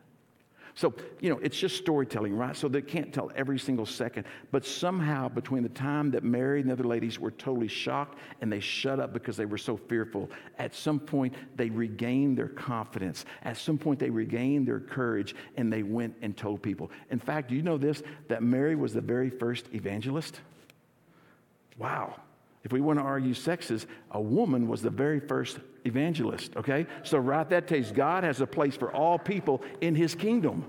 So, 0.75 0.93
you 1.19 1.29
know, 1.29 1.39
it's 1.43 1.57
just 1.57 1.77
storytelling, 1.77 2.35
right? 2.35 2.55
So 2.55 2.67
they 2.67 2.81
can't 2.81 3.13
tell 3.13 3.31
every 3.35 3.59
single 3.59 3.85
second. 3.85 4.25
But 4.51 4.65
somehow, 4.65 5.29
between 5.29 5.61
the 5.61 5.69
time 5.69 6.09
that 6.11 6.23
Mary 6.23 6.61
and 6.61 6.69
the 6.69 6.73
other 6.73 6.83
ladies 6.83 7.19
were 7.19 7.29
totally 7.29 7.67
shocked 7.67 8.17
and 8.41 8.51
they 8.51 8.59
shut 8.59 8.99
up 8.99 9.13
because 9.13 9.37
they 9.37 9.45
were 9.45 9.59
so 9.59 9.77
fearful, 9.77 10.31
at 10.57 10.73
some 10.73 10.99
point 10.99 11.35
they 11.55 11.69
regained 11.69 12.37
their 12.37 12.47
confidence. 12.47 13.25
At 13.43 13.57
some 13.57 13.77
point 13.77 13.99
they 13.99 14.09
regained 14.09 14.67
their 14.67 14.79
courage 14.79 15.35
and 15.57 15.71
they 15.71 15.83
went 15.83 16.15
and 16.23 16.35
told 16.35 16.63
people. 16.63 16.89
In 17.11 17.19
fact, 17.19 17.49
do 17.49 17.55
you 17.55 17.61
know 17.61 17.77
this? 17.77 18.01
That 18.27 18.41
Mary 18.41 18.75
was 18.75 18.93
the 18.93 19.01
very 19.01 19.29
first 19.29 19.67
evangelist? 19.75 20.39
Wow. 21.77 22.15
If 22.63 22.71
we 22.71 22.81
want 22.81 22.97
to 22.97 23.03
argue 23.03 23.35
sexes, 23.35 23.85
a 24.09 24.21
woman 24.21 24.67
was 24.67 24.81
the 24.81 24.89
very 24.89 25.19
first 25.19 25.59
evangelist, 25.85 26.55
okay? 26.55 26.85
So, 27.03 27.17
right 27.17 27.47
that 27.49 27.67
taste, 27.67 27.93
God 27.93 28.23
has 28.23 28.41
a 28.41 28.47
place 28.47 28.75
for 28.75 28.91
all 28.91 29.17
people 29.17 29.61
in 29.81 29.95
his 29.95 30.15
kingdom. 30.15 30.65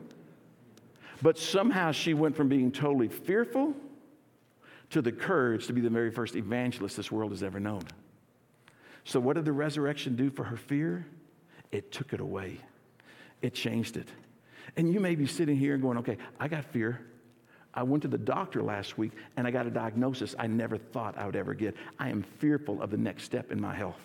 But 1.23 1.39
somehow 1.39 1.93
she 1.93 2.15
went 2.15 2.37
from 2.37 2.49
being 2.49 2.71
totally 2.71 3.09
fearful 3.09 3.75
to 4.91 5.01
the 5.01 5.13
courage 5.13 5.67
to 5.67 5.73
be 5.73 5.81
the 5.81 5.91
very 5.91 6.11
first 6.11 6.37
evangelist 6.37 6.97
this 6.97 7.11
world 7.11 7.31
has 7.31 7.43
ever 7.43 7.59
known. 7.61 7.83
So, 9.05 9.21
what 9.21 9.37
did 9.37 9.45
the 9.45 9.53
resurrection 9.53 10.17
do 10.17 10.31
for 10.31 10.45
her 10.45 10.57
fear? 10.57 11.07
It 11.73 11.93
took 11.93 12.13
it 12.13 12.21
away, 12.21 12.61
it 13.43 13.55
changed 13.55 13.97
it. 13.97 14.09
And 14.77 14.93
you 14.93 15.01
may 15.01 15.15
be 15.15 15.27
sitting 15.27 15.57
here 15.57 15.77
going, 15.77 15.99
okay, 15.99 16.17
I 16.41 16.49
got 16.49 16.65
fear. 16.65 17.01
I 17.75 17.83
went 17.83 18.03
to 18.03 18.09
the 18.09 18.19
doctor 18.19 18.63
last 18.63 18.97
week 18.97 19.13
and 19.37 19.47
I 19.47 19.51
got 19.51 19.67
a 19.67 19.71
diagnosis 19.71 20.35
I 20.39 20.47
never 20.47 20.79
thought 20.79 21.19
I 21.19 21.27
would 21.27 21.37
ever 21.37 21.55
get. 21.55 21.75
I 21.99 22.09
am 22.09 22.23
fearful 22.23 22.81
of 22.81 22.91
the 22.91 22.97
next 22.97 23.25
step 23.25 23.51
in 23.51 23.61
my 23.61 23.75
health. 23.75 24.01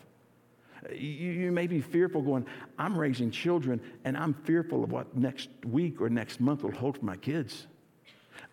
You, 0.92 1.32
you, 1.32 1.52
may 1.52 1.68
be 1.68 1.82
fearful 1.82 2.22
going, 2.22 2.46
I'm 2.78 2.98
raising 2.98 3.32
children 3.32 3.82
and 4.06 4.18
I'm 4.18 4.34
fearful 4.34 4.84
of 4.84 4.92
what 4.92 5.16
next 5.16 5.50
week 5.66 6.02
or 6.02 6.10
next 6.10 6.40
month 6.40 6.64
will 6.64 6.72
hold 6.72 6.98
for 6.98 7.06
my 7.06 7.18
kids. 7.18 7.68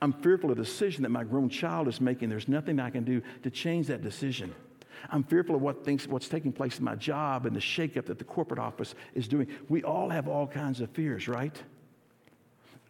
I'm 0.02 0.12
fearful 0.12 0.50
of 0.50 0.56
the 0.56 0.64
decision 0.64 1.02
that 1.04 1.10
my 1.10 1.24
grown 1.24 1.48
child 1.48 1.88
is 1.88 2.00
making. 2.00 2.28
There's 2.28 2.48
nothing 2.48 2.80
I 2.80 2.90
can 2.90 3.04
do 3.04 3.22
to 3.42 3.50
change 3.50 3.86
that 3.86 4.02
decision. 4.02 4.54
I'm 5.10 5.22
fearful 5.22 5.54
of 5.54 5.62
what 5.62 5.84
things, 5.84 6.08
what's 6.08 6.28
taking 6.28 6.52
place 6.52 6.78
in 6.78 6.84
my 6.84 6.96
job 6.96 7.46
and 7.46 7.54
the 7.54 7.60
shakeup 7.60 8.06
that 8.06 8.18
the 8.18 8.24
corporate 8.24 8.58
office 8.58 8.94
is 9.14 9.28
doing. 9.28 9.46
We 9.68 9.82
all 9.82 10.08
have 10.08 10.26
all 10.26 10.46
kinds 10.46 10.80
of 10.80 10.90
fears, 10.90 11.28
right? 11.28 11.56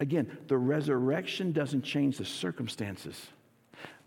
Again, 0.01 0.39
the 0.47 0.57
resurrection 0.57 1.53
doesn't 1.53 1.83
change 1.83 2.19
the 2.19 2.25
circumstances, 2.25 3.27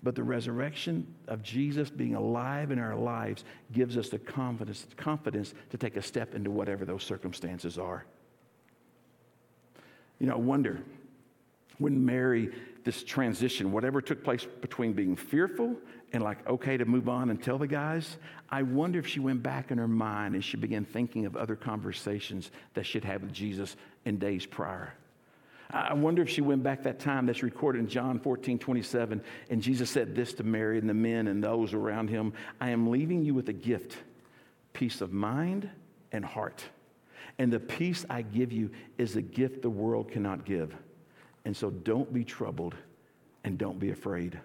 but 0.01 0.15
the 0.15 0.23
resurrection 0.23 1.13
of 1.27 1.43
Jesus 1.43 1.89
being 1.89 2.15
alive 2.15 2.71
in 2.71 2.79
our 2.79 2.95
lives 2.95 3.43
gives 3.71 3.97
us 3.97 4.09
the 4.09 4.19
confidence, 4.19 4.87
confidence 4.95 5.53
to 5.71 5.77
take 5.77 5.97
a 5.97 6.01
step 6.01 6.35
into 6.35 6.49
whatever 6.49 6.85
those 6.85 7.03
circumstances 7.03 7.77
are. 7.77 8.05
You 10.19 10.27
know, 10.27 10.33
I 10.33 10.37
wonder 10.37 10.81
when 11.79 12.05
Mary, 12.05 12.51
this 12.83 13.03
transition, 13.03 13.71
whatever 13.71 14.01
took 14.01 14.23
place 14.23 14.45
between 14.61 14.93
being 14.93 15.15
fearful 15.15 15.75
and 16.11 16.23
like, 16.23 16.45
okay, 16.47 16.77
to 16.77 16.85
move 16.85 17.07
on 17.07 17.29
and 17.29 17.41
tell 17.41 17.57
the 17.57 17.67
guys, 17.67 18.17
I 18.49 18.63
wonder 18.63 18.99
if 18.99 19.07
she 19.07 19.19
went 19.19 19.43
back 19.43 19.71
in 19.71 19.77
her 19.77 19.87
mind 19.87 20.35
and 20.35 20.43
she 20.43 20.57
began 20.57 20.85
thinking 20.85 21.25
of 21.25 21.35
other 21.35 21.55
conversations 21.55 22.51
that 22.73 22.85
she'd 22.85 23.03
had 23.03 23.21
with 23.21 23.33
Jesus 23.33 23.75
in 24.05 24.17
days 24.17 24.45
prior. 24.45 24.93
I 25.71 25.93
wonder 25.93 26.23
if 26.23 26.29
she 26.29 26.41
went 26.41 26.63
back 26.63 26.81
that 26.83 26.99
time 26.99 27.27
that's 27.27 27.43
recorded 27.43 27.79
in 27.79 27.87
John 27.87 28.19
14, 28.19 28.57
27. 28.57 29.21
And 29.51 29.61
Jesus 29.61 29.89
said 29.89 30.15
this 30.15 30.33
to 30.33 30.43
Mary 30.43 30.79
and 30.79 30.89
the 30.89 30.95
men 30.95 31.27
and 31.27 31.43
those 31.43 31.73
around 31.73 32.09
him 32.09 32.33
I 32.59 32.71
am 32.71 32.89
leaving 32.89 33.23
you 33.23 33.35
with 33.35 33.49
a 33.49 33.53
gift, 33.53 33.97
peace 34.73 35.01
of 35.01 35.13
mind 35.13 35.69
and 36.11 36.25
heart. 36.25 36.63
And 37.37 37.53
the 37.53 37.59
peace 37.59 38.03
I 38.09 38.23
give 38.23 38.51
you 38.51 38.71
is 38.97 39.15
a 39.15 39.21
gift 39.21 39.61
the 39.61 39.69
world 39.69 40.11
cannot 40.11 40.43
give. 40.43 40.75
And 41.45 41.55
so 41.55 41.69
don't 41.69 42.11
be 42.11 42.23
troubled 42.23 42.75
and 43.43 43.57
don't 43.57 43.79
be 43.79 43.91
afraid. 43.91 44.39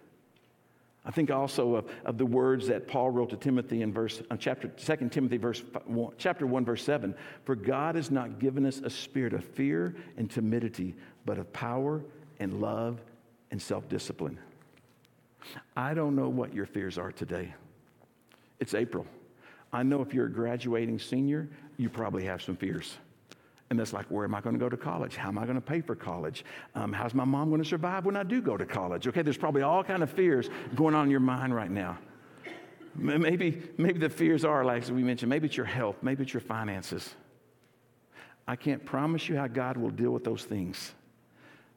I 1.07 1.11
think 1.11 1.31
also 1.31 1.75
of, 1.75 1.91
of 2.05 2.17
the 2.17 2.25
words 2.25 2.67
that 2.69 2.89
Paul 2.89 3.11
wrote 3.11 3.31
to 3.31 3.37
Timothy 3.37 3.83
in 3.83 3.93
verse 3.93 4.23
uh, 4.31 4.37
chapter 4.37 4.69
2 4.69 5.09
Timothy 5.11 5.37
verse 5.37 5.63
one, 5.85 6.15
chapter 6.17 6.47
1 6.47 6.65
verse 6.65 6.83
7 6.83 7.15
for 7.45 7.55
God 7.55 7.95
has 7.95 8.11
not 8.11 8.39
given 8.39 8.65
us 8.65 8.79
a 8.79 8.89
spirit 8.89 9.35
of 9.35 9.45
fear 9.45 9.95
and 10.17 10.31
timidity 10.31 10.95
but 11.27 11.39
of 11.39 11.53
power 11.53 12.03
and 12.41 12.61
love 12.61 13.01
and 13.51 13.61
self-discipline. 13.61 14.39
I 15.77 15.93
don't 15.93 16.17
know 16.17 16.29
what 16.29 16.55
your 16.55 16.67
fears 16.67 16.97
are 16.97 17.13
today. 17.13 17.55
It's 18.59 18.75
April. 18.75 19.07
I 19.73 19.83
know 19.83 20.01
if 20.01 20.15
you're 20.15 20.27
a 20.27 20.33
graduating 20.33 20.99
senior, 20.99 21.49
you 21.77 21.91
probably 21.91 22.25
have 22.25 22.41
some 22.41 22.57
fears. 22.57 22.97
And 23.75 23.81
that's 23.81 23.93
like, 23.93 24.07
where 24.07 24.25
am 24.25 24.37
I 24.37 24.41
going 24.41 24.55
to 24.55 24.61
go 24.61 24.69
to 24.69 24.77
college? 24.77 25.17
How 25.17 25.27
am 25.27 25.37
I 25.37 25.47
going 25.47 25.57
to 25.57 25.61
pay 25.61 25.81
for 25.81 25.97
college? 25.97 26.45
Um, 26.77 26.93
how's 26.93 27.13
my 27.13 27.25
mom 27.25 27.49
going 27.49 27.61
to 27.61 27.69
survive 27.69 28.05
when 28.05 28.15
I 28.15 28.23
do 28.23 28.41
go 28.41 28.57
to 28.57 28.65
college? 28.65 29.09
Okay, 29.09 29.23
there's 29.23 29.37
probably 29.37 29.63
all 29.63 29.83
kind 29.83 30.01
of 30.01 30.11
fears 30.13 30.49
going 30.77 30.95
on 30.95 31.07
in 31.07 31.11
your 31.11 31.19
mind 31.19 31.53
right 31.53 31.73
now. 31.73 31.99
Maybe, 32.95 33.65
maybe 33.77 33.99
the 33.99 34.09
fears 34.09 34.45
are, 34.45 34.65
like 34.65 34.87
we 34.87 35.03
mentioned, 35.03 35.29
maybe 35.29 35.49
it's 35.49 35.57
your 35.57 35.67
health, 35.67 35.97
maybe 36.03 36.23
it's 36.23 36.33
your 36.33 36.41
finances. 36.41 37.17
I 38.47 38.55
can't 38.55 38.85
promise 38.85 39.29
you 39.29 39.37
how 39.37 39.49
God 39.49 39.77
will 39.77 39.91
deal 39.91 40.13
with 40.13 40.23
those 40.23 40.45
things. 40.45 40.93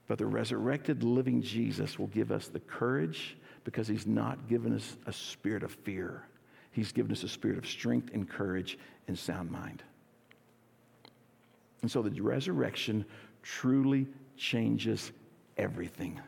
But 0.06 0.20
the 0.20 0.28
resurrected 0.28 1.02
living 1.02 1.42
Jesus 1.42 1.98
will 1.98 2.08
give 2.08 2.32
us 2.32 2.48
the 2.48 2.60
courage 2.60 3.38
because 3.64 3.88
he's 3.88 4.06
not 4.06 4.48
given 4.48 4.76
us 4.76 4.98
a 5.08 5.12
spirit 5.12 5.64
of 5.64 5.72
fear. 5.72 6.22
He's 6.70 6.92
given 6.92 7.12
us 7.12 7.24
a 7.24 7.28
spirit 7.28 7.58
of 7.58 7.66
strength 7.66 8.14
and 8.14 8.30
courage 8.30 8.78
and 9.08 9.18
sound 9.18 9.50
mind. 9.50 9.82
And 11.82 11.92
so 11.92 12.02
the 12.02 12.22
resurrection 12.22 13.06
truly 13.44 14.08
changes 14.36 15.12
everything. 15.58 16.20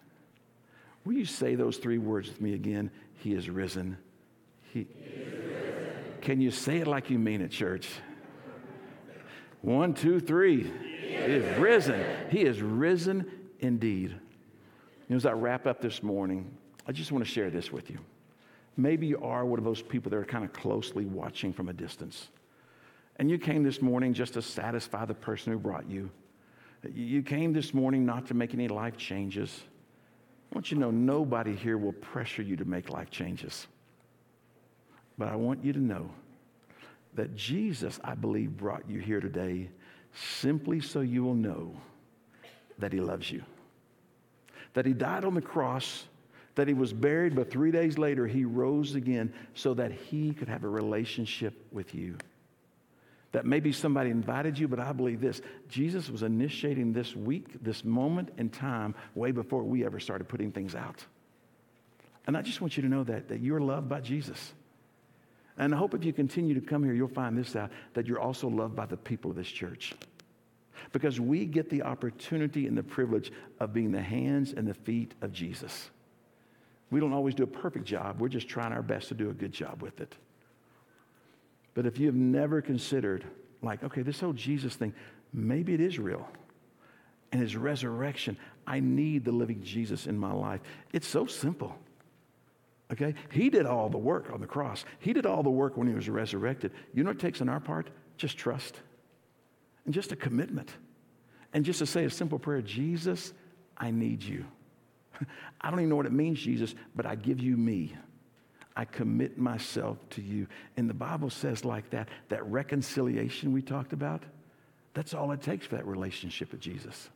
Will 1.06 1.14
you 1.14 1.26
say 1.26 1.56
those 1.56 1.78
three 1.78 1.98
words 1.98 2.28
with 2.28 2.42
me 2.42 2.54
again? 2.54 2.92
He 3.16 3.34
is 3.34 3.50
risen. 3.50 3.98
He, 4.62 4.88
he 4.94 5.04
is 5.04 5.34
risen. 5.34 5.94
Can 6.22 6.42
you 6.42 6.52
say 6.52 6.78
it 6.78 6.88
like 6.88 7.10
you 7.10 7.18
mean 7.18 7.42
it, 7.42 7.52
church? 7.52 7.90
One, 9.62 9.94
two, 9.94 10.20
three. 10.20 10.72
He 11.02 11.16
is 11.16 11.58
risen. 11.58 12.06
He 12.30 12.42
is 12.42 12.62
risen 12.62 13.30
indeed. 13.60 14.12
You 14.12 14.20
know, 15.10 15.16
as 15.16 15.26
I 15.26 15.32
wrap 15.32 15.68
up 15.68 15.82
this 15.82 16.04
morning, 16.04 16.56
I 16.88 16.92
just 16.92 17.12
want 17.12 17.26
to 17.26 17.30
share 17.30 17.50
this 17.50 17.72
with 17.72 17.90
you. 17.90 18.00
Maybe 18.78 19.08
you 19.08 19.20
are 19.22 19.46
one 19.46 19.60
of 19.60 19.66
those 19.66 19.82
people 19.82 20.10
that 20.12 20.16
are 20.16 20.26
kind 20.26 20.46
of 20.46 20.54
closely 20.54 21.06
watching 21.06 21.52
from 21.52 21.68
a 21.68 21.74
distance. 21.74 22.30
And 23.20 23.30
you 23.30 23.38
came 23.38 23.64
this 23.64 23.82
morning 23.82 24.14
just 24.14 24.34
to 24.34 24.42
satisfy 24.42 25.06
the 25.06 25.14
person 25.14 25.52
who 25.52 25.60
brought 25.60 25.90
you. 25.90 26.10
You 26.94 27.22
came 27.22 27.52
this 27.52 27.74
morning 27.74 28.06
not 28.06 28.26
to 28.28 28.34
make 28.34 28.54
any 28.54 28.70
life 28.70 28.96
changes. 28.96 29.62
I 30.52 30.56
want 30.56 30.72
you 30.72 30.76
to 30.76 30.82
know 30.82 30.92
nobody 30.92 31.54
here 31.54 31.78
will 31.78 31.94
pressure 31.94 32.42
you 32.42 32.56
to 32.56 32.66
make 32.66 32.90
life 32.90 33.12
changes. 33.12 33.68
But 35.18 35.28
I 35.28 35.36
want 35.36 35.64
you 35.64 35.74
to 35.74 35.80
know 35.80 36.10
that 37.16 37.36
Jesus, 37.36 38.00
I 38.04 38.16
believe, 38.16 38.56
brought 38.56 38.90
you 38.90 39.00
here 39.00 39.20
today 39.20 39.70
simply 40.14 40.80
so 40.80 41.02
you 41.02 41.24
will 41.24 41.36
know 41.36 41.76
that 42.78 42.94
He 42.94 43.02
loves 43.02 43.30
you. 43.30 43.44
That 44.74 44.86
He 44.86 44.94
died 44.94 45.26
on 45.26 45.34
the 45.34 45.42
cross 45.42 46.06
that 46.60 46.68
he 46.68 46.74
was 46.74 46.92
buried, 46.92 47.36
but 47.36 47.50
three 47.50 47.72
days 47.72 47.98
later 47.98 48.28
he 48.28 48.44
rose 48.44 48.96
again 48.96 49.32
so 49.54 49.74
that 49.74 49.94
he 49.94 50.34
could 50.34 50.50
have 50.50 50.66
a 50.66 50.68
relationship 50.68 51.54
with 51.72 51.96
you. 51.96 52.18
That 53.32 53.46
maybe 53.46 53.72
somebody 53.72 54.10
invited 54.10 54.58
you, 54.58 54.68
but 54.68 54.80
I 54.80 54.92
believe 54.92 55.22
this 55.22 55.42
Jesus 55.68 56.10
was 56.10 56.24
initiating 56.24 56.94
this 56.94 57.16
week, 57.16 57.62
this 57.62 57.84
moment 57.86 58.30
in 58.38 58.50
time, 58.50 58.96
way 59.14 59.32
before 59.32 59.64
we 59.64 59.86
ever 59.86 60.00
started 60.00 60.28
putting 60.28 60.52
things 60.52 60.74
out. 60.74 61.06
And 62.26 62.36
I 62.36 62.42
just 62.42 62.62
want 62.62 62.78
you 62.78 62.84
to 62.84 62.90
know 62.90 63.04
that, 63.04 63.28
that 63.30 63.42
you're 63.42 63.60
loved 63.60 63.90
by 63.90 64.02
Jesus. 64.02 64.54
And 65.58 65.76
I 65.76 65.78
hope 65.78 65.94
if 65.94 66.06
you 66.06 66.14
continue 66.14 66.54
to 66.54 66.62
come 66.62 66.84
here, 66.84 66.94
you'll 66.94 67.08
find 67.08 67.38
this 67.38 67.56
out 67.56 67.72
that 67.94 68.08
you're 68.08 68.20
also 68.20 68.48
loved 68.48 68.76
by 68.76 68.86
the 68.86 68.98
people 68.98 69.30
of 69.30 69.38
this 69.38 69.48
church. 69.48 69.94
Because 70.94 71.20
we 71.20 71.46
get 71.46 71.70
the 71.70 71.82
opportunity 71.82 72.66
and 72.66 72.78
the 72.78 72.84
privilege 72.84 73.32
of 73.60 73.74
being 73.74 73.92
the 73.92 74.02
hands 74.02 74.54
and 74.54 74.68
the 74.68 74.74
feet 74.74 75.14
of 75.22 75.34
Jesus. 75.34 75.90
We 76.92 77.00
don't 77.00 77.14
always 77.14 77.36
do 77.36 77.44
a 77.44 77.48
perfect 77.48 77.86
job, 77.86 78.20
we're 78.20 78.30
just 78.30 78.48
trying 78.48 78.72
our 78.72 78.82
best 78.82 79.10
to 79.10 79.14
do 79.14 79.30
a 79.30 79.34
good 79.34 79.52
job 79.52 79.82
with 79.82 80.00
it. 80.00 80.16
But 81.80 81.86
if 81.86 81.98
you 81.98 82.08
have 82.08 82.16
never 82.16 82.62
considered, 82.62 83.24
like, 83.62 83.86
okay, 83.86 84.02
this 84.02 84.20
whole 84.20 84.34
Jesus 84.34 84.76
thing, 84.76 84.94
maybe 85.32 85.74
it 85.74 85.80
is 85.80 85.98
real. 85.98 86.28
And 87.32 87.42
his 87.42 87.56
resurrection, 87.56 88.36
I 88.68 88.82
need 88.82 89.24
the 89.24 89.32
living 89.32 89.64
Jesus 89.64 90.06
in 90.06 90.20
my 90.20 90.34
life. 90.34 90.60
It's 90.92 91.08
so 91.08 91.26
simple. 91.26 91.74
Okay? 92.92 93.14
He 93.32 93.50
did 93.50 93.66
all 93.66 93.88
the 93.88 93.98
work 93.98 94.30
on 94.30 94.42
the 94.42 94.46
cross. 94.46 94.84
He 95.00 95.14
did 95.14 95.26
all 95.26 95.42
the 95.42 95.50
work 95.50 95.78
when 95.78 95.88
he 95.88 95.94
was 95.94 96.10
resurrected. 96.10 96.74
You 96.94 97.06
know 97.06 97.12
what 97.12 97.16
it 97.16 97.22
takes 97.22 97.40
on 97.40 97.48
our 97.48 97.62
part? 97.62 97.90
Just 98.18 98.38
trust 98.38 98.76
and 99.86 99.94
just 99.94 100.12
a 100.12 100.18
commitment. 100.18 100.70
And 101.54 101.64
just 101.64 101.80
to 101.80 101.86
say 101.86 102.04
a 102.04 102.10
simple 102.10 102.40
prayer 102.40 102.62
Jesus, 102.62 103.32
I 103.78 103.92
need 103.92 104.22
you. 104.22 104.44
I 105.62 105.70
don't 105.70 105.80
even 105.80 105.90
know 105.92 105.96
what 105.96 106.08
it 106.08 106.12
means, 106.12 106.42
Jesus, 106.42 106.76
but 106.94 107.06
I 107.06 107.16
give 107.16 107.40
you 107.40 107.56
me. 107.56 107.96
I 108.80 108.86
commit 108.86 109.38
myself 109.38 109.98
to 110.12 110.22
you. 110.22 110.48
And 110.78 110.90
the 110.90 110.94
Bible 110.94 111.30
says, 111.30 111.66
like 111.66 111.90
that, 111.90 112.08
that 112.30 112.46
reconciliation 112.46 113.52
we 113.52 113.62
talked 113.62 113.92
about, 113.92 114.24
that's 114.94 115.14
all 115.14 115.34
it 115.34 115.42
takes 115.42 115.68
for 115.68 115.76
that 115.76 115.86
relationship 115.86 116.54
with 116.54 116.62
Jesus. 116.62 117.10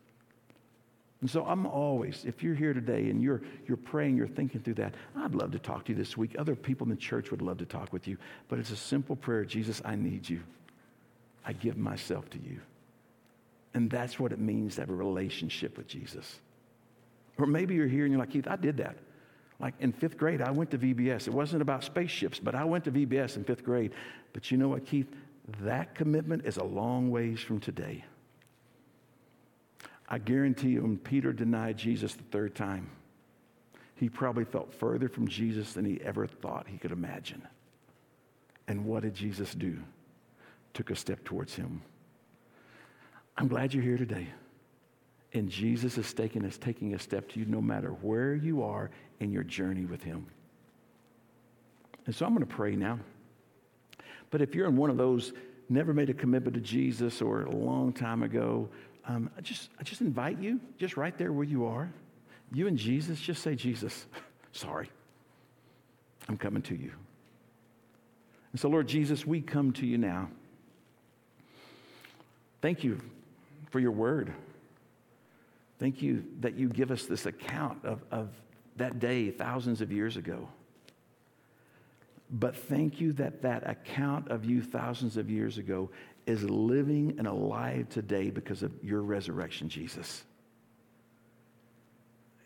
And 1.21 1.29
so 1.29 1.45
I'm 1.45 1.65
always, 1.65 2.25
if 2.25 2.43
you're 2.43 2.53
here 2.53 2.73
today 2.73 3.09
and 3.09 3.23
you're, 3.23 3.43
you're 3.65 3.77
praying, 3.77 4.17
you're 4.17 4.27
thinking 4.27 4.59
through 4.59 4.73
that, 4.73 4.95
I'd 5.15 5.35
love 5.35 5.51
to 5.51 5.57
talk 5.59 5.85
to 5.85 5.93
you 5.93 5.97
this 5.97 6.17
week. 6.17 6.35
Other 6.37 6.53
people 6.53 6.83
in 6.83 6.89
the 6.89 6.97
church 6.97 7.31
would 7.31 7.41
love 7.41 7.59
to 7.59 7.65
talk 7.65 7.93
with 7.93 8.09
you. 8.09 8.17
But 8.49 8.59
it's 8.59 8.71
a 8.71 8.75
simple 8.75 9.15
prayer 9.15 9.45
Jesus, 9.45 9.81
I 9.85 9.95
need 9.95 10.27
you. 10.27 10.41
I 11.45 11.53
give 11.53 11.77
myself 11.77 12.29
to 12.31 12.39
you. 12.39 12.59
And 13.73 13.89
that's 13.89 14.19
what 14.19 14.33
it 14.33 14.39
means 14.39 14.75
to 14.75 14.81
have 14.81 14.89
a 14.89 14.93
relationship 14.93 15.77
with 15.77 15.87
Jesus. 15.87 16.41
Or 17.37 17.45
maybe 17.45 17.73
you're 17.73 17.87
here 17.87 18.03
and 18.03 18.11
you're 18.11 18.19
like, 18.19 18.31
Keith, 18.31 18.49
I 18.49 18.57
did 18.57 18.75
that. 18.79 18.97
Like 19.63 19.75
in 19.79 19.93
fifth 19.93 20.17
grade, 20.17 20.41
I 20.41 20.51
went 20.51 20.71
to 20.71 20.77
VBS. 20.77 21.25
It 21.25 21.33
wasn't 21.33 21.61
about 21.61 21.85
spaceships, 21.85 22.37
but 22.37 22.53
I 22.53 22.65
went 22.65 22.83
to 22.83 22.91
VBS 22.91 23.37
in 23.37 23.45
fifth 23.45 23.63
grade. 23.63 23.93
But 24.33 24.51
you 24.51 24.57
know 24.57 24.67
what, 24.67 24.85
Keith? 24.85 25.07
That 25.61 25.95
commitment 25.95 26.45
is 26.45 26.57
a 26.57 26.63
long 26.65 27.11
ways 27.11 27.39
from 27.39 27.61
today. 27.61 28.03
I 30.09 30.17
guarantee 30.17 30.71
you, 30.71 30.81
when 30.81 30.97
Peter 30.97 31.31
denied 31.31 31.77
Jesus 31.77 32.13
the 32.13 32.23
third 32.23 32.55
time, 32.55 32.89
he 33.95 34.09
probably 34.09 34.43
felt 34.43 34.73
further 34.73 35.07
from 35.07 35.29
Jesus 35.29 35.71
than 35.71 35.85
he 35.85 36.01
ever 36.01 36.27
thought 36.27 36.67
he 36.67 36.77
could 36.77 36.91
imagine. 36.91 37.41
And 38.67 38.83
what 38.83 39.03
did 39.03 39.15
Jesus 39.15 39.55
do? 39.55 39.77
Took 40.73 40.91
a 40.91 40.95
step 40.95 41.23
towards 41.23 41.55
him. 41.55 41.81
I'm 43.37 43.47
glad 43.47 43.73
you're 43.73 43.81
here 43.81 43.97
today. 43.97 44.27
And 45.33 45.49
Jesus 45.49 45.97
is 45.97 46.13
taking, 46.13 46.43
is 46.45 46.57
taking 46.57 46.93
a 46.93 46.99
step 46.99 47.27
to 47.29 47.39
you 47.39 47.45
no 47.45 47.61
matter 47.61 47.89
where 47.89 48.35
you 48.35 48.63
are 48.63 48.91
in 49.19 49.31
your 49.31 49.43
journey 49.43 49.85
with 49.85 50.03
him. 50.03 50.27
And 52.05 52.13
so 52.13 52.25
I'm 52.25 52.33
going 52.33 52.45
to 52.45 52.53
pray 52.53 52.75
now. 52.75 52.99
But 54.29 54.41
if 54.41 54.53
you're 54.53 54.67
in 54.67 54.75
one 54.75 54.89
of 54.89 54.97
those, 54.97 55.33
never 55.69 55.93
made 55.93 56.09
a 56.09 56.13
commitment 56.13 56.55
to 56.55 56.61
Jesus 56.61 57.21
or 57.21 57.43
a 57.43 57.51
long 57.51 57.93
time 57.93 58.23
ago, 58.23 58.69
um, 59.07 59.29
I, 59.37 59.41
just, 59.41 59.69
I 59.79 59.83
just 59.83 60.01
invite 60.01 60.39
you, 60.39 60.59
just 60.77 60.97
right 60.97 61.17
there 61.17 61.33
where 61.33 61.45
you 61.45 61.65
are, 61.65 61.91
you 62.51 62.67
and 62.67 62.77
Jesus, 62.77 63.19
just 63.19 63.41
say, 63.41 63.55
Jesus, 63.55 64.05
sorry, 64.51 64.89
I'm 66.27 66.37
coming 66.37 66.61
to 66.63 66.75
you. 66.75 66.91
And 68.51 68.59
so, 68.59 68.69
Lord 68.69 68.87
Jesus, 68.87 69.25
we 69.25 69.41
come 69.41 69.71
to 69.73 69.85
you 69.85 69.97
now. 69.97 70.29
Thank 72.61 72.83
you 72.83 73.01
for 73.71 73.79
your 73.79 73.91
word. 73.91 74.31
Thank 75.83 76.01
you 76.01 76.23
that 76.39 76.55
you 76.55 76.69
give 76.69 76.91
us 76.91 77.07
this 77.07 77.25
account 77.25 77.83
of, 77.83 78.05
of 78.09 78.29
that 78.77 78.99
day 78.99 79.31
thousands 79.31 79.81
of 79.81 79.91
years 79.91 80.15
ago. 80.15 80.47
But 82.31 82.55
thank 82.55 83.01
you 83.01 83.11
that 83.11 83.41
that 83.41 83.69
account 83.69 84.29
of 84.29 84.45
you 84.45 84.61
thousands 84.61 85.17
of 85.17 85.29
years 85.29 85.57
ago 85.57 85.89
is 86.25 86.41
living 86.45 87.15
and 87.17 87.27
alive 87.27 87.89
today 87.89 88.29
because 88.29 88.63
of 88.63 88.71
your 88.81 89.01
resurrection, 89.01 89.67
Jesus. 89.67 90.23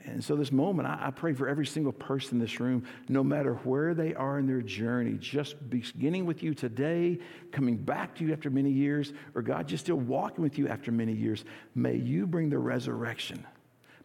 And 0.07 0.23
so, 0.23 0.35
this 0.35 0.51
moment, 0.51 0.87
I, 0.87 1.07
I, 1.07 1.11
pray 1.11 1.33
for 1.33 1.47
every 1.49 1.65
single 1.65 1.91
person 1.91 2.35
in 2.35 2.39
this 2.39 2.59
room, 2.59 2.85
no 3.09 3.23
matter 3.23 3.55
where 3.63 3.93
they 3.93 4.15
are 4.15 4.39
in 4.39 4.47
their 4.47 4.61
journey, 4.61 5.17
just 5.19 5.69
beginning 5.69 6.25
with 6.25 6.41
you 6.41 6.53
today, 6.53 7.19
coming 7.51 7.75
back 7.75 8.15
to 8.15 8.25
you 8.25 8.31
after 8.31 8.49
many 8.49 8.71
years, 8.71 9.11
or 9.35 9.41
God, 9.41 9.67
just 9.67 9.83
still 9.83 9.97
walking 9.97 10.43
with 10.43 10.57
you 10.57 10.67
after 10.69 10.91
many 10.91 11.13
years. 11.13 11.43
May 11.75 11.95
you 11.95 12.25
bring 12.25 12.49
the 12.49 12.57
resurrection. 12.57 13.45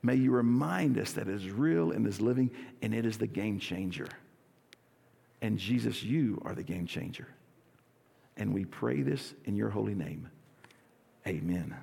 May 0.03 0.16
you 0.16 0.32
remind 0.32 0.98
us 0.98 1.12
that 1.12 1.28
it 1.28 1.34
is 1.34 1.48
real 1.50 1.92
and 1.92 2.07
is 2.07 2.20
living, 2.20 2.50
and 2.82 2.92
it 2.92 3.07
is 3.07 3.16
the 3.16 3.28
game 3.28 3.61
changer. 3.61 4.09
And 5.40 5.59
Jesus, 5.59 6.03
you 6.03 6.42
are 6.44 6.55
the 6.55 6.64
game 6.64 6.86
changer. 6.86 7.28
And 8.36 8.53
we 8.53 8.64
pray 8.64 9.03
this 9.03 9.34
in 9.44 9.55
your 9.55 9.70
holy 9.70 9.94
name. 9.94 10.28
Amen. 11.26 11.76